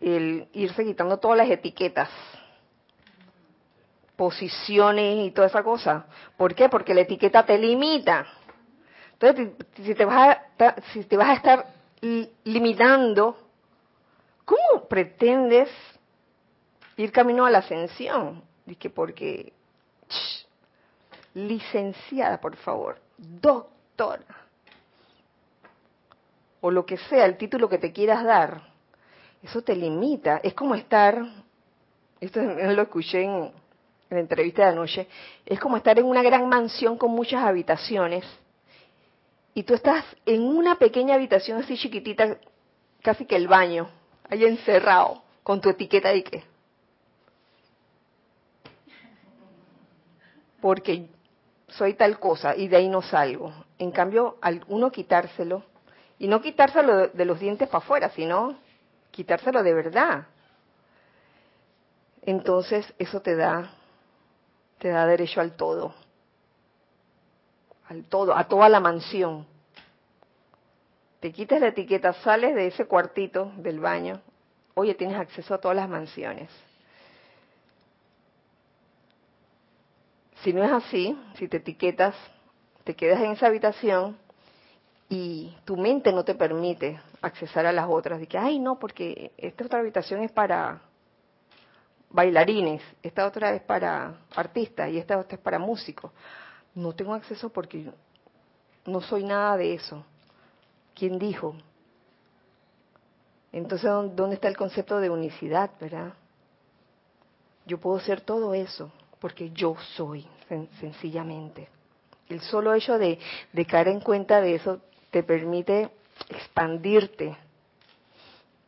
el 0.00 0.48
irse 0.52 0.84
quitando 0.84 1.18
todas 1.18 1.38
las 1.38 1.50
etiquetas, 1.50 2.10
posiciones 4.16 5.26
y 5.26 5.30
toda 5.30 5.48
esa 5.48 5.62
cosa. 5.62 6.06
¿Por 6.36 6.54
qué? 6.54 6.68
Porque 6.68 6.94
la 6.94 7.02
etiqueta 7.02 7.44
te 7.44 7.58
limita. 7.58 8.26
Entonces, 9.12 9.50
si 9.82 9.94
te 9.94 10.04
vas 10.04 10.38
a, 10.58 10.74
si 10.92 11.04
te 11.04 11.16
vas 11.16 11.28
a 11.28 11.34
estar 11.34 11.66
limitando, 12.44 13.38
¿cómo 14.44 14.86
pretendes 14.88 15.70
ir 16.96 17.12
camino 17.12 17.44
a 17.44 17.50
la 17.50 17.58
ascensión. 17.58 18.42
Dije, 18.66 18.90
porque, 18.90 19.52
licenciada, 21.34 22.40
por 22.40 22.56
favor, 22.56 22.98
doctora, 23.18 24.24
o 26.60 26.70
lo 26.70 26.86
que 26.86 26.96
sea, 26.96 27.26
el 27.26 27.36
título 27.36 27.68
que 27.68 27.78
te 27.78 27.92
quieras 27.92 28.24
dar, 28.24 28.62
eso 29.42 29.62
te 29.62 29.76
limita. 29.76 30.40
Es 30.42 30.54
como 30.54 30.74
estar, 30.74 31.22
esto 32.20 32.40
lo 32.42 32.82
escuché 32.82 33.24
en, 33.24 33.52
en 34.14 34.20
entrevista 34.20 34.64
de 34.64 34.70
anoche, 34.70 35.08
es 35.44 35.60
como 35.60 35.76
estar 35.76 35.98
en 35.98 36.06
una 36.06 36.22
gran 36.22 36.48
mansión 36.48 36.96
con 36.96 37.10
muchas 37.10 37.44
habitaciones 37.44 38.24
y 39.54 39.62
tú 39.62 39.74
estás 39.74 40.04
en 40.26 40.42
una 40.42 40.76
pequeña 40.76 41.14
habitación 41.14 41.60
así 41.60 41.76
chiquitita, 41.76 42.38
casi 43.02 43.24
que 43.26 43.36
el 43.36 43.48
baño, 43.48 43.88
ahí 44.28 44.44
encerrado, 44.44 45.22
con 45.42 45.60
tu 45.60 45.68
etiqueta 45.68 46.10
de 46.10 46.24
qué 46.24 46.54
porque 50.64 51.10
soy 51.68 51.92
tal 51.92 52.18
cosa 52.18 52.56
y 52.56 52.68
de 52.68 52.78
ahí 52.78 52.88
no 52.88 53.02
salgo. 53.02 53.52
En 53.78 53.90
cambio, 53.90 54.38
al 54.40 54.64
uno 54.68 54.90
quitárselo, 54.90 55.62
y 56.18 56.26
no 56.26 56.40
quitárselo 56.40 57.08
de 57.08 57.24
los 57.26 57.38
dientes 57.38 57.68
para 57.68 57.84
afuera, 57.84 58.08
sino 58.08 58.56
quitárselo 59.10 59.62
de 59.62 59.74
verdad. 59.74 60.26
Entonces 62.22 62.90
eso 62.98 63.20
te 63.20 63.36
da, 63.36 63.74
te 64.84 64.90
da 64.90 65.06
derecho 65.06 65.40
al 65.40 65.56
todo, 65.56 65.94
al 67.88 68.04
todo, 68.04 68.36
a 68.36 68.44
toda 68.46 68.68
la 68.68 68.80
mansión. 68.80 69.46
Te 71.20 71.32
quitas 71.32 71.58
la 71.58 71.68
etiqueta, 71.68 72.12
sales 72.12 72.54
de 72.54 72.66
ese 72.66 72.84
cuartito 72.84 73.50
del 73.56 73.80
baño, 73.80 74.20
oye, 74.74 74.94
tienes 74.94 75.16
acceso 75.16 75.54
a 75.54 75.58
todas 75.58 75.74
las 75.74 75.88
mansiones. 75.88 76.50
Si 80.42 80.52
no 80.52 80.62
es 80.62 80.70
así, 80.70 81.18
si 81.38 81.48
te 81.48 81.56
etiquetas, 81.56 82.14
te 82.84 82.94
quedas 82.94 83.22
en 83.22 83.30
esa 83.30 83.46
habitación 83.46 84.18
y 85.08 85.56
tu 85.64 85.78
mente 85.78 86.12
no 86.12 86.26
te 86.26 86.34
permite 86.34 87.00
accesar 87.22 87.64
a 87.64 87.72
las 87.72 87.88
otras. 87.88 88.20
De 88.20 88.26
que, 88.26 88.36
ay, 88.36 88.58
no, 88.58 88.78
porque 88.78 89.32
esta 89.38 89.64
otra 89.64 89.78
habitación 89.78 90.22
es 90.22 90.30
para 90.30 90.82
bailarines, 92.14 92.80
esta 93.02 93.26
otra 93.26 93.52
es 93.54 93.62
para 93.62 94.14
artistas 94.36 94.88
y 94.88 94.98
esta 94.98 95.18
otra 95.18 95.34
es 95.34 95.42
para 95.42 95.58
músicos. 95.58 96.12
No 96.72 96.92
tengo 96.92 97.12
acceso 97.12 97.50
porque 97.50 97.90
no 98.86 99.00
soy 99.00 99.24
nada 99.24 99.56
de 99.56 99.74
eso. 99.74 100.04
¿Quién 100.94 101.18
dijo? 101.18 101.56
Entonces, 103.50 103.90
¿dónde 104.14 104.36
está 104.36 104.46
el 104.46 104.56
concepto 104.56 105.00
de 105.00 105.10
unicidad, 105.10 105.70
verdad? 105.80 106.12
Yo 107.66 107.78
puedo 107.78 107.98
ser 107.98 108.20
todo 108.20 108.54
eso 108.54 108.92
porque 109.18 109.50
yo 109.50 109.76
soy 109.96 110.24
sencillamente. 110.78 111.68
El 112.28 112.40
solo 112.42 112.74
hecho 112.74 112.96
de, 112.96 113.18
de 113.52 113.66
caer 113.66 113.88
en 113.88 114.00
cuenta 114.00 114.40
de 114.40 114.54
eso 114.54 114.80
te 115.10 115.24
permite 115.24 115.90
expandirte, 116.28 117.36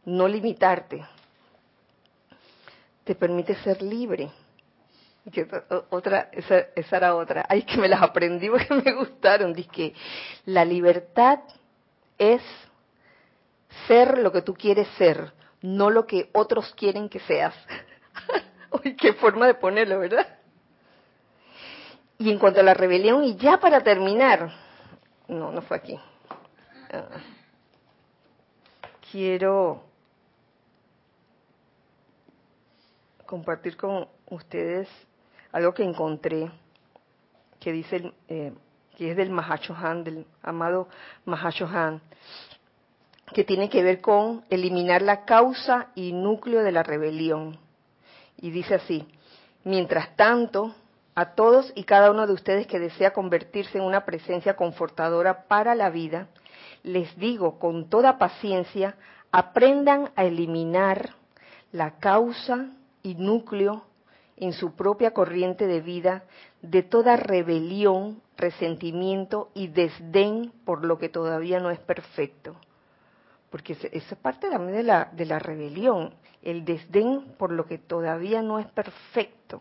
no 0.05 0.27
limitarte, 0.27 1.05
te 3.07 3.15
permite 3.15 3.55
ser 3.63 3.81
libre. 3.83 4.31
otra, 5.91 6.29
esa, 6.33 6.59
esa, 6.75 6.97
era 6.97 7.15
otra. 7.15 7.47
Ay, 7.49 7.63
que 7.63 7.79
me 7.79 7.89
las 7.89 8.03
aprendí 8.03 8.51
porque 8.51 8.75
me 8.85 8.93
gustaron. 8.95 9.53
Dice 9.55 9.71
que 9.71 9.95
la 10.45 10.65
libertad 10.65 11.39
es 12.19 12.43
ser 13.87 14.19
lo 14.19 14.33
que 14.33 14.43
tú 14.43 14.55
quieres 14.55 14.89
ser, 14.99 15.33
no 15.63 15.89
lo 15.89 16.05
que 16.05 16.31
otros 16.33 16.75
quieren 16.75 17.09
que 17.09 17.21
seas. 17.21 17.55
Uy, 18.85 18.97
qué 18.97 19.13
forma 19.13 19.47
de 19.47 19.55
ponerlo, 19.55 20.01
¿verdad? 20.01 20.27
Y 22.19 22.33
en 22.33 22.39
cuanto 22.41 22.61
a 22.61 22.65
la 22.65 22.75
rebelión, 22.75 23.23
y 23.23 23.37
ya 23.37 23.61
para 23.61 23.83
terminar, 23.83 24.51
no, 25.29 25.53
no 25.53 25.63
fue 25.63 25.77
aquí. 25.77 26.01
Ah. 26.93 27.09
quiero 29.13 29.83
compartir 33.27 33.77
con 33.77 34.09
ustedes 34.31 34.89
algo 35.53 35.75
que 35.75 35.83
encontré, 35.83 36.51
que 37.61 37.73
dice, 37.73 38.13
eh, 38.29 38.53
que 38.97 39.11
es 39.11 39.17
del 39.17 39.31
Mahashohan, 39.31 40.05
del 40.05 40.27
amado 40.43 40.89
Mahashohan, 41.25 42.01
que 43.33 43.45
tiene 43.45 43.69
que 43.69 43.83
ver 43.83 44.01
con 44.01 44.45
eliminar 44.51 45.03
la 45.03 45.25
causa 45.25 45.89
y 45.95 46.13
núcleo 46.13 46.63
de 46.63 46.73
la 46.73 46.83
rebelión. 46.83 47.59
Y 48.39 48.51
dice 48.51 48.77
así, 48.77 49.07
mientras 49.65 50.15
tanto, 50.17 50.75
a 51.15 51.35
todos 51.35 51.73
y 51.75 51.85
cada 51.85 52.11
uno 52.11 52.27
de 52.27 52.35
ustedes 52.35 52.67
que 52.67 52.79
desea 52.79 53.15
convertirse 53.15 53.79
en 53.79 53.85
una 53.85 54.05
presencia 54.05 54.55
confortadora 54.55 55.45
para 55.49 55.75
la 55.75 55.89
vida, 55.89 56.29
les 56.83 57.17
digo 57.17 57.59
con 57.59 57.89
toda 57.89 58.19
paciencia, 58.19 58.97
aprendan 59.33 60.11
a 60.15 60.25
eliminar 60.25 61.15
la 61.73 61.99
causa 61.99 62.69
y 63.07 63.15
núcleo 63.15 63.85
en 64.37 64.53
su 64.53 64.75
propia 64.75 65.13
corriente 65.13 65.69
de 65.69 65.81
vida 65.81 66.25
de 66.61 66.83
toda 66.83 67.15
rebelión, 67.17 68.21
resentimiento 68.37 69.51
y 69.55 69.69
desdén 69.69 70.53
por 70.65 70.85
lo 70.85 70.99
que 70.99 71.09
todavía 71.09 71.61
no 71.61 71.71
es 71.71 71.79
perfecto. 71.79 72.57
Porque 73.49 73.75
esa 73.75 73.87
es 73.93 74.19
parte 74.19 74.51
también 74.51 74.79
de 74.79 74.83
la, 74.83 75.05
de 75.13 75.25
la 75.25 75.39
rebelión, 75.39 76.15
el 76.43 76.65
desdén 76.65 77.37
por 77.39 77.53
lo 77.53 77.67
que 77.67 77.79
todavía 77.79 78.43
no 78.43 78.59
es 78.59 78.67
perfecto. 78.67 79.61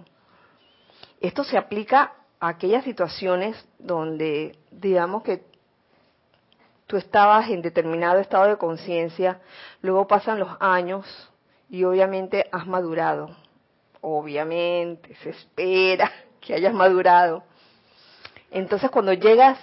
Esto 1.21 1.43
se 1.43 1.59
aplica 1.59 2.13
a 2.39 2.47
aquellas 2.47 2.83
situaciones 2.83 3.63
donde, 3.77 4.57
digamos 4.71 5.21
que 5.21 5.45
tú 6.87 6.97
estabas 6.97 7.47
en 7.51 7.61
determinado 7.61 8.19
estado 8.19 8.47
de 8.47 8.57
conciencia, 8.57 9.39
luego 9.83 10.07
pasan 10.07 10.39
los 10.39 10.49
años 10.59 11.05
y 11.69 11.83
obviamente 11.83 12.47
has 12.51 12.67
madurado. 12.67 13.35
Obviamente, 14.01 15.15
se 15.15 15.29
espera 15.31 16.11
que 16.41 16.53
hayas 16.53 16.73
madurado. 16.73 17.43
Entonces 18.51 18.89
cuando 18.89 19.13
llegas 19.13 19.59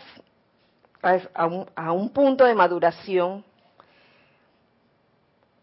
a 1.35 1.47
un, 1.47 1.67
a 1.75 1.93
un 1.93 2.11
punto 2.11 2.45
de 2.45 2.55
maduración, 2.55 3.45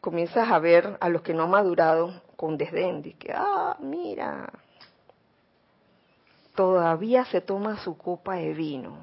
comienzas 0.01 0.49
a 0.49 0.59
ver 0.59 0.97
a 0.99 1.09
los 1.09 1.21
que 1.21 1.33
no 1.33 1.43
han 1.43 1.51
madurado 1.51 2.21
con 2.35 2.57
desdén, 2.57 3.01
dice, 3.01 3.33
ah, 3.35 3.75
mira, 3.79 4.49
todavía 6.55 7.25
se 7.25 7.41
toma 7.41 7.77
su 7.83 7.97
copa 7.97 8.35
de 8.35 8.53
vino. 8.53 8.97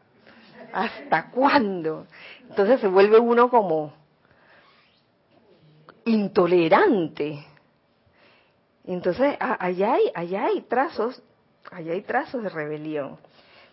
¿Hasta 0.72 1.30
cuándo? 1.30 2.06
Entonces 2.48 2.80
se 2.80 2.88
vuelve 2.88 3.18
uno 3.18 3.48
como 3.48 3.92
intolerante. 6.06 7.44
Entonces, 8.84 9.36
allá 9.38 9.94
hay, 9.94 10.10
allá 10.14 10.46
hay 10.46 10.62
trazos, 10.62 11.22
allá 11.70 11.92
hay 11.92 12.02
trazos 12.02 12.42
de 12.42 12.48
rebelión. 12.48 13.18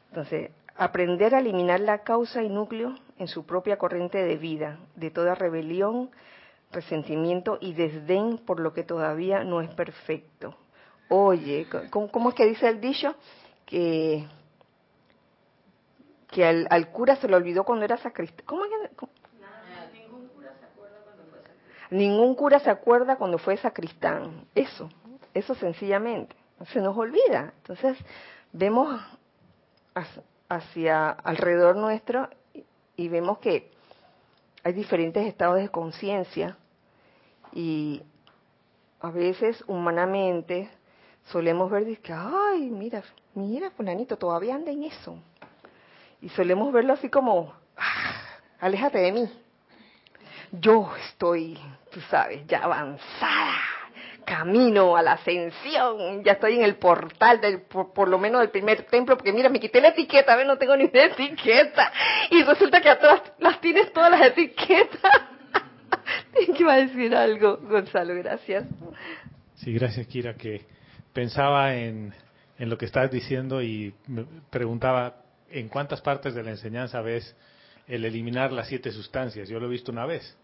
Entonces, 0.10 0.52
aprender 0.76 1.36
a 1.36 1.40
eliminar 1.40 1.80
la 1.80 2.00
causa 2.00 2.44
y 2.44 2.50
núcleo 2.50 2.96
en 3.18 3.28
su 3.28 3.46
propia 3.46 3.78
corriente 3.78 4.18
de 4.18 4.36
vida, 4.38 4.80
de 4.96 5.12
toda 5.12 5.36
rebelión, 5.36 6.10
resentimiento 6.72 7.58
y 7.62 7.74
desdén 7.74 8.40
por 8.40 8.60
lo 8.60 8.74
que 8.74 8.84
todavía 8.84 9.44
no 9.44 9.62
es 9.62 9.70
perfecto. 9.70 10.56
Oye, 11.10 11.68
¿cómo, 11.92 12.30
es 12.30 12.36
que 12.36 12.48
dice 12.48 12.68
el 12.68 12.82
dicho? 12.82 13.16
Que, 13.66 14.26
que 16.32 16.46
al, 16.46 16.90
cura 16.92 17.16
se 17.18 17.28
lo 17.28 17.38
olvidó 17.38 17.64
cuando 17.64 17.86
era 17.86 17.98
sacristán. 17.98 18.46
¿Cómo 18.46 18.66
es 18.66 18.72
que, 18.72 19.06
cura 20.34 20.54
se 20.60 20.66
acuerda 20.66 20.98
cuando 21.04 21.24
fue 21.26 21.40
sacristán. 21.40 21.83
Ningún 21.94 22.34
cura 22.34 22.60
se 22.60 22.72
acuerda 22.72 23.18
cuando 23.18 23.38
fue 23.38 23.56
sacristán. 23.58 24.48
Eso, 24.56 24.90
eso 25.32 25.54
sencillamente. 25.54 26.36
Se 26.72 26.82
nos 26.82 26.98
olvida. 26.98 27.54
Entonces, 27.58 27.98
vemos 28.52 29.00
hacia 30.50 31.10
alrededor 31.12 31.76
nuestro 31.76 32.30
y 32.96 33.08
vemos 33.10 33.38
que 33.38 33.70
hay 34.64 34.74
diferentes 34.74 35.28
estados 35.28 35.58
de 35.58 35.70
conciencia 35.70 36.58
y 37.52 38.02
a 39.00 39.12
veces 39.12 39.64
humanamente 39.68 40.72
solemos 41.26 41.70
ver 41.70 42.00
que, 42.00 42.12
ay, 42.12 42.72
mira, 42.72 43.04
mira, 43.36 43.70
fulanito, 43.70 44.18
todavía 44.18 44.56
anda 44.56 44.72
en 44.72 44.86
eso. 44.86 45.16
Y 46.22 46.30
solemos 46.30 46.74
verlo 46.74 46.94
así 46.94 47.10
como, 47.10 47.54
ah, 47.78 48.40
aléjate 48.60 48.98
de 48.98 49.12
mí. 49.12 49.43
Yo 50.60 50.94
estoy, 51.10 51.58
tú 51.92 52.00
sabes, 52.12 52.46
ya 52.46 52.60
avanzada 52.60 53.58
camino 54.24 54.96
a 54.96 55.02
la 55.02 55.14
ascensión, 55.14 56.24
ya 56.24 56.34
estoy 56.34 56.56
en 56.56 56.64
el 56.64 56.76
portal 56.76 57.42
del, 57.42 57.62
por, 57.62 58.08
lo 58.08 58.18
menos 58.18 58.40
del 58.42 58.52
primer 58.52 58.84
templo, 58.84 59.18
porque 59.18 59.34
mira, 59.34 59.50
me 59.50 59.60
quité 59.60 59.82
la 59.82 59.90
etiqueta, 59.90 60.36
ver, 60.36 60.48
no 60.48 60.58
tengo 60.58 60.78
ni 60.78 60.86
una 60.86 61.04
etiqueta, 61.06 61.92
y 62.30 62.44
resulta 62.44 62.82
que 62.82 62.90
a 62.90 63.00
todas 63.00 63.22
las 63.40 63.60
tienes 63.60 63.92
todas 63.92 64.12
las 64.12 64.28
etiquetas. 64.28 65.22
que 66.34 66.56
iba 66.58 66.74
a 66.74 66.78
decir 66.78 67.16
algo, 67.16 67.58
Gonzalo, 67.58 68.16
gracias. 68.16 68.66
Sí, 69.56 69.74
gracias, 69.74 70.08
Kira, 70.08 70.36
que 70.36 70.62
pensaba 71.14 71.76
en, 71.76 72.14
en 72.60 72.70
lo 72.70 72.78
que 72.78 72.86
estás 72.86 73.12
diciendo 73.12 73.62
y 73.62 73.94
me 74.08 74.26
preguntaba 74.50 75.16
en 75.50 75.68
cuántas 75.68 76.02
partes 76.02 76.34
de 76.34 76.44
la 76.44 76.52
enseñanza 76.52 77.02
ves 77.02 77.36
el 77.88 78.06
eliminar 78.06 78.52
las 78.52 78.68
siete 78.68 78.92
sustancias. 78.92 79.50
Yo 79.50 79.60
lo 79.60 79.66
he 79.66 79.70
visto 79.70 79.92
una 79.92 80.06
vez 80.06 80.38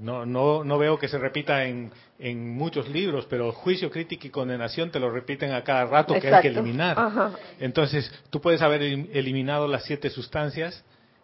no, 0.00 0.24
no, 0.24 0.64
no 0.64 0.78
veo 0.78 0.98
que 0.98 1.08
se 1.08 1.18
repita 1.18 1.64
en, 1.64 1.92
en 2.18 2.56
muchos 2.56 2.88
libros, 2.88 3.26
pero 3.28 3.52
juicio, 3.52 3.90
crítica 3.90 4.26
y 4.26 4.30
condenación 4.30 4.90
te 4.90 4.98
lo 4.98 5.10
repiten 5.10 5.52
a 5.52 5.62
cada 5.62 5.84
rato 5.84 6.14
que 6.18 6.32
hay 6.32 6.42
que 6.42 6.48
eliminar. 6.48 7.32
Entonces, 7.58 8.10
tú 8.30 8.40
puedes 8.40 8.62
haber 8.62 8.82
eliminado 8.82 9.68
las 9.68 9.84
siete 9.84 10.10
sustancias 10.10 10.82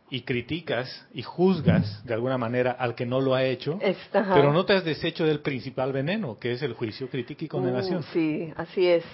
y 0.08 0.22
criticas 0.22 1.06
y 1.12 1.22
juzgas 1.22 2.04
de 2.04 2.14
alguna 2.14 2.38
manera 2.38 2.72
al 2.72 2.94
que 2.94 3.04
no 3.04 3.20
lo 3.20 3.34
ha 3.34 3.44
hecho, 3.44 3.78
pero 4.12 4.52
no 4.52 4.64
te 4.64 4.74
has 4.74 4.84
deshecho 4.84 5.24
del 5.24 5.40
principal 5.40 5.92
veneno, 5.92 6.38
que 6.38 6.52
es 6.52 6.62
el 6.62 6.74
juicio, 6.74 7.08
crítica 7.08 7.44
y 7.44 7.48
condenación. 7.48 7.98
Uh, 7.98 8.12
sí, 8.12 8.52
así 8.56 8.86
es. 8.86 9.04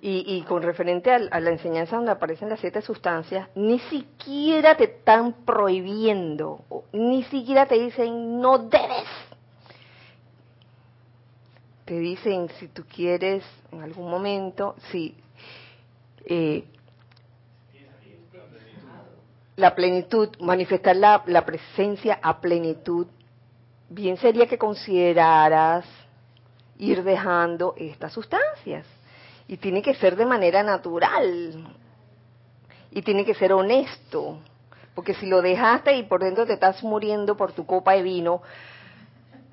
Y, 0.00 0.42
con 0.42 0.62
referente 0.62 1.10
a, 1.10 1.18
la 1.18 1.50
enseñanza 1.50 1.96
donde 1.96 2.12
aparecen 2.12 2.48
las 2.48 2.60
siete 2.60 2.80
sustancias, 2.82 3.48
ni 3.56 3.80
siquiera 3.80 4.76
te 4.76 4.84
están 4.84 5.44
prohibiendo, 5.44 6.64
ni 6.92 7.24
siquiera 7.24 7.66
te 7.66 7.78
dicen 7.78 8.40
no 8.40 8.58
debes. 8.58 9.08
Te 11.84 11.98
dicen 11.98 12.48
si 12.60 12.68
tú 12.68 12.84
quieres 12.84 13.42
en 13.72 13.82
algún 13.82 14.08
momento, 14.10 14.76
si 14.92 15.14
eh, 16.26 16.64
la 19.58 19.74
plenitud, 19.74 20.28
manifestar 20.38 20.94
la, 20.94 21.24
la 21.26 21.44
presencia 21.44 22.20
a 22.22 22.40
plenitud, 22.40 23.08
bien 23.88 24.16
sería 24.16 24.46
que 24.46 24.56
consideraras 24.56 25.84
ir 26.78 27.02
dejando 27.02 27.74
estas 27.76 28.12
sustancias 28.12 28.86
y 29.48 29.56
tiene 29.56 29.82
que 29.82 29.94
ser 29.94 30.14
de 30.14 30.26
manera 30.26 30.62
natural. 30.62 31.74
Y 32.92 33.02
tiene 33.02 33.24
que 33.24 33.34
ser 33.34 33.52
honesto. 33.52 34.38
Porque 34.94 35.14
si 35.14 35.26
lo 35.26 35.42
dejaste 35.42 35.96
y 35.96 36.04
por 36.04 36.22
dentro 36.22 36.46
te 36.46 36.52
estás 36.52 36.82
muriendo 36.84 37.36
por 37.36 37.50
tu 37.50 37.66
copa 37.66 37.94
de 37.94 38.02
vino, 38.02 38.42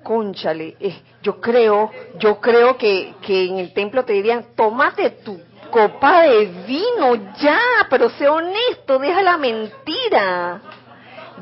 conchale, 0.04 0.76
eh, 0.78 1.02
yo 1.20 1.40
creo, 1.40 1.90
yo 2.20 2.40
creo 2.40 2.78
que, 2.78 3.16
que 3.22 3.46
en 3.48 3.58
el 3.58 3.72
templo 3.72 4.04
te 4.04 4.12
dirían, 4.12 4.46
tómate 4.54 5.10
tu 5.10 5.40
copa 5.70 6.22
de 6.22 6.46
vino 6.66 7.14
ya, 7.36 7.60
pero 7.90 8.10
sé 8.10 8.28
honesto, 8.28 8.98
deja 8.98 9.22
la 9.22 9.36
mentira, 9.36 10.60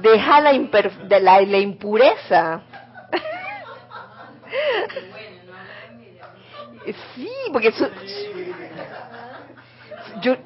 deja 0.00 0.40
la, 0.40 0.52
la, 0.52 1.40
la 1.40 1.58
impureza. 1.58 2.62
Sí, 7.14 7.30
porque 7.52 7.72
yo, 10.20 10.36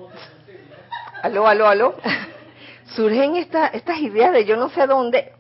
aló, 1.23 1.49
aló, 1.49 1.67
aló, 1.67 1.95
surgen 2.95 3.37
esta, 3.37 3.67
estas 3.69 3.99
ideas 3.99 4.33
de 4.33 4.45
yo 4.45 4.57
no 4.57 4.69
sé 4.71 4.87
dónde, 4.87 5.33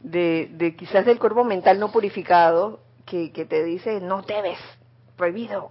de, 0.00 0.48
de 0.50 0.76
quizás 0.76 1.06
del 1.06 1.20
cuerpo 1.20 1.44
mental 1.44 1.78
no 1.78 1.92
purificado, 1.92 2.80
que, 3.06 3.32
que 3.32 3.44
te 3.44 3.62
dice, 3.62 4.00
no 4.00 4.22
debes, 4.22 4.58
prohibido, 5.16 5.70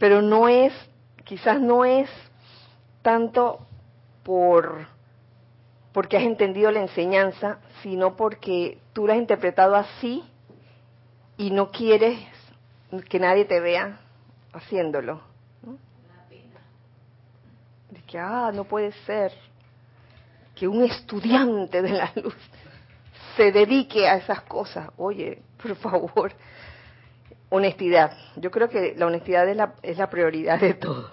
pero 0.00 0.22
no 0.22 0.48
es, 0.48 0.72
quizás 1.24 1.60
no 1.60 1.84
es 1.84 2.10
tanto 3.02 3.66
por 4.24 4.86
porque 5.92 6.16
has 6.16 6.22
entendido 6.22 6.70
la 6.70 6.80
enseñanza, 6.80 7.58
sino 7.82 8.16
porque 8.16 8.78
tú 8.92 9.06
la 9.06 9.14
has 9.14 9.18
interpretado 9.18 9.74
así 9.74 10.24
y 11.36 11.50
no 11.50 11.70
quieres 11.70 12.18
que 13.08 13.18
nadie 13.18 13.44
te 13.44 13.60
vea 13.60 14.00
haciéndolo. 14.52 15.20
De 17.90 18.00
que, 18.02 18.18
ah, 18.18 18.50
no 18.54 18.64
puede 18.64 18.92
ser 19.04 19.32
que 20.54 20.66
un 20.66 20.84
estudiante 20.84 21.82
de 21.82 21.90
la 21.90 22.10
luz 22.14 22.36
se 23.36 23.50
dedique 23.50 24.08
a 24.08 24.16
esas 24.16 24.42
cosas. 24.42 24.90
Oye, 24.96 25.42
por 25.60 25.74
favor, 25.76 26.32
honestidad. 27.50 28.16
Yo 28.36 28.50
creo 28.50 28.68
que 28.68 28.94
la 28.96 29.06
honestidad 29.06 29.48
es 29.48 29.56
la, 29.56 29.74
es 29.82 29.98
la 29.98 30.08
prioridad 30.08 30.58
de 30.58 30.74
todo. 30.74 31.10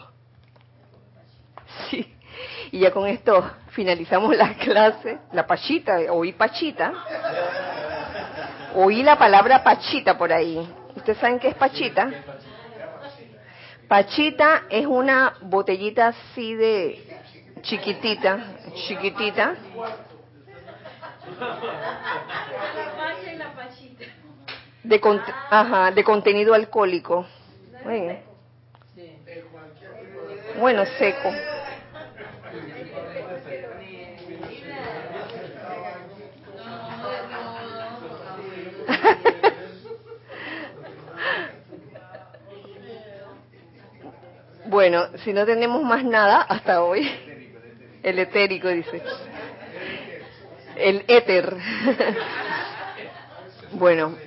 Sí. 1.89 2.13
Y 2.71 2.79
ya 2.79 2.91
con 2.91 3.07
esto 3.07 3.49
finalizamos 3.69 4.35
la 4.35 4.53
clase. 4.55 5.19
La 5.33 5.45
pachita, 5.45 5.97
oí 6.11 6.33
pachita. 6.33 6.93
Oí 8.75 9.03
la 9.03 9.17
palabra 9.17 9.63
pachita 9.63 10.17
por 10.17 10.31
ahí. 10.31 10.57
¿Ustedes 10.95 11.17
saben 11.19 11.39
qué 11.39 11.49
es 11.49 11.55
pachita? 11.55 12.09
Pachita 13.88 14.63
es 14.69 14.85
una 14.85 15.35
botellita 15.41 16.07
así 16.07 16.55
de 16.55 17.17
chiquitita, 17.61 18.39
chiquitita. 18.88 19.55
De, 24.88 25.01
ajá, 25.49 25.91
de 25.91 26.03
contenido 26.03 26.53
alcohólico. 26.53 27.25
Bueno, 30.59 30.85
seco. 30.97 31.29
Bueno, 44.69 45.05
si 45.23 45.31
no 45.31 45.45
tenemos 45.45 45.81
más 45.83 46.03
nada 46.03 46.41
hasta 46.41 46.83
hoy, 46.83 47.09
el 48.03 48.19
etérico 48.19 48.67
dice. 48.69 49.01
El 50.77 51.03
éter. 51.07 51.57
Bueno, 53.71 54.17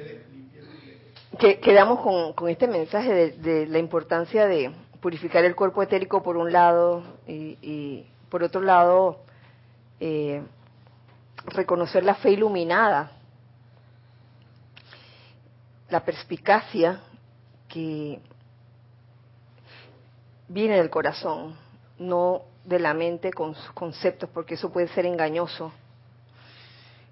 que, 1.41 1.59
quedamos 1.59 2.01
con, 2.35 2.49
este 2.49 2.69
mensaje 2.69 3.33
de, 3.33 3.67
la 3.67 3.79
importancia 3.79 4.47
de 4.47 4.71
purificar 5.01 5.45
el 5.45 5.57
cuerpo 5.57 5.83
etérico 5.83 6.23
por 6.23 6.37
un 6.37 6.53
lado 6.53 7.03
y, 7.27 8.07
por 8.29 8.45
otro 8.45 8.61
lado 8.61 9.23
eh, 9.99 10.43
reconocer 11.47 12.05
la 12.05 12.15
fe 12.15 12.31
iluminada. 12.31 13.13
la 15.91 16.05
perspicacia 16.05 17.01
que 17.69 18.21
viene 20.49 20.77
del 20.77 20.89
corazón, 20.89 21.57
no 21.99 22.43
de 22.65 22.79
la 22.79 22.95
mente 22.95 23.33
con 23.33 23.55
sus 23.55 23.73
conceptos, 23.73 24.31
porque 24.33 24.55
eso 24.55 24.73
puede 24.73 24.89
ser 24.89 25.07
engañoso, 25.07 25.73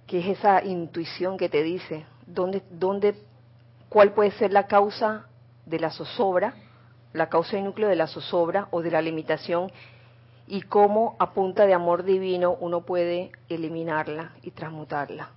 que 0.06 0.20
es 0.20 0.38
esa 0.38 0.64
intuición 0.64 1.36
que 1.36 1.48
te 1.48 1.62
dice 1.62 2.06
dónde, 2.26 2.62
dónde, 2.70 3.14
cuál 3.88 4.12
puede 4.12 4.30
ser 4.32 4.52
la 4.52 4.66
causa 4.66 5.26
de 5.66 5.78
la 5.78 5.90
zozobra, 5.90 6.54
la 7.12 7.28
causa 7.28 7.56
y 7.56 7.62
núcleo 7.62 7.88
de 7.88 7.96
la 7.96 8.06
zozobra 8.06 8.68
o 8.70 8.82
de 8.82 8.90
la 8.90 9.02
limitación 9.02 9.70
y 10.46 10.62
cómo 10.62 11.16
a 11.18 11.32
punta 11.32 11.66
de 11.66 11.74
amor 11.74 12.04
divino 12.04 12.56
uno 12.60 12.82
puede 12.82 13.32
eliminarla 13.48 14.32
y 14.42 14.50
transmutarla. 14.50 15.30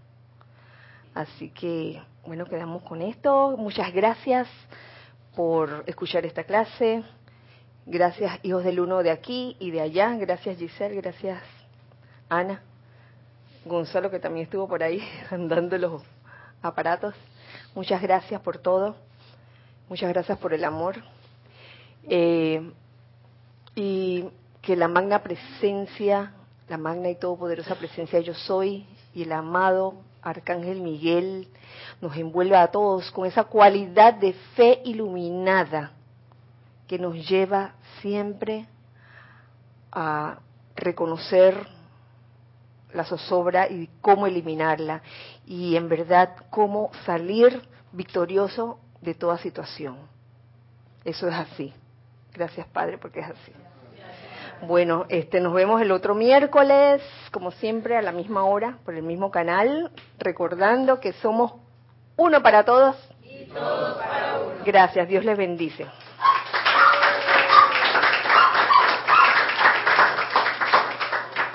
Así 1.14 1.50
que, 1.50 2.02
bueno, 2.26 2.46
quedamos 2.46 2.84
con 2.84 3.02
esto. 3.02 3.56
Muchas 3.58 3.92
gracias 3.94 4.48
por 5.36 5.84
escuchar 5.88 6.26
esta 6.26 6.46
clase. 6.46 7.04
Gracias, 7.86 8.40
hijos 8.44 8.64
del 8.64 8.80
uno 8.80 9.04
de 9.04 9.12
aquí 9.12 9.58
y 9.60 9.72
de 9.72 9.82
allá. 9.82 10.16
Gracias, 10.16 10.58
Giselle. 10.58 10.96
Gracias, 10.96 11.42
Ana. 12.30 12.62
Gonzalo, 13.66 14.10
que 14.10 14.20
también 14.20 14.46
estuvo 14.46 14.68
por 14.68 14.82
ahí 14.82 15.02
andando 15.30 15.78
los 15.78 16.02
aparatos. 16.62 17.14
Muchas 17.74 18.02
gracias 18.02 18.42
por 18.42 18.58
todo. 18.58 18.96
Muchas 19.88 20.10
gracias 20.10 20.38
por 20.38 20.54
el 20.54 20.64
amor. 20.64 20.96
Eh, 22.04 22.72
y 23.76 24.26
que 24.62 24.76
la 24.76 24.88
magna 24.88 25.24
presencia, 25.24 26.34
la 26.68 26.78
magna 26.78 27.10
y 27.10 27.16
todopoderosa 27.16 27.76
presencia 27.76 28.20
yo 28.20 28.34
soy 28.34 28.86
y 29.14 29.24
el 29.24 29.32
amado 29.32 29.96
Arcángel 30.22 30.82
Miguel 30.82 31.48
nos 32.02 32.16
envuelva 32.18 32.62
a 32.62 32.72
todos 32.72 33.10
con 33.12 33.26
esa 33.26 33.46
cualidad 33.46 34.14
de 34.16 34.34
fe 34.56 34.82
iluminada 34.84 35.92
que 36.88 37.00
nos 37.00 37.16
lleva 37.28 37.74
siempre 38.02 38.66
a 39.92 40.40
reconocer 40.76 41.68
la 42.94 43.04
zozobra 43.04 43.70
y 43.70 43.90
cómo 44.02 44.28
eliminarla 44.28 45.02
y 45.46 45.76
en 45.76 45.90
verdad 45.90 46.36
cómo 46.50 46.92
salir 47.06 47.62
victorioso 47.92 48.80
de 49.02 49.14
toda 49.14 49.38
situación. 49.38 49.98
Eso 51.04 51.28
es 51.28 51.36
así. 51.36 51.74
Gracias 52.34 52.68
Padre 52.68 52.98
porque 52.98 53.20
es 53.22 53.28
así. 53.28 53.54
Bueno, 54.68 55.06
este, 55.10 55.40
nos 55.42 55.54
vemos 55.54 55.82
el 55.82 55.92
otro 55.92 56.14
miércoles, 56.14 57.02
como 57.32 57.52
siempre, 57.52 57.98
a 57.98 58.02
la 58.04 58.12
misma 58.12 58.44
hora, 58.44 58.78
por 58.86 58.94
el 58.94 59.02
mismo 59.02 59.32
canal, 59.32 59.92
recordando 60.20 61.00
que 61.00 61.14
somos 61.14 61.54
uno 62.16 62.44
para 62.44 62.64
todos. 62.64 62.96
Y 63.24 63.46
todos 63.46 63.98
para 63.98 64.40
uno. 64.40 64.64
Gracias, 64.64 65.08
Dios 65.08 65.26
les 65.26 65.36
bendice. 65.36 65.88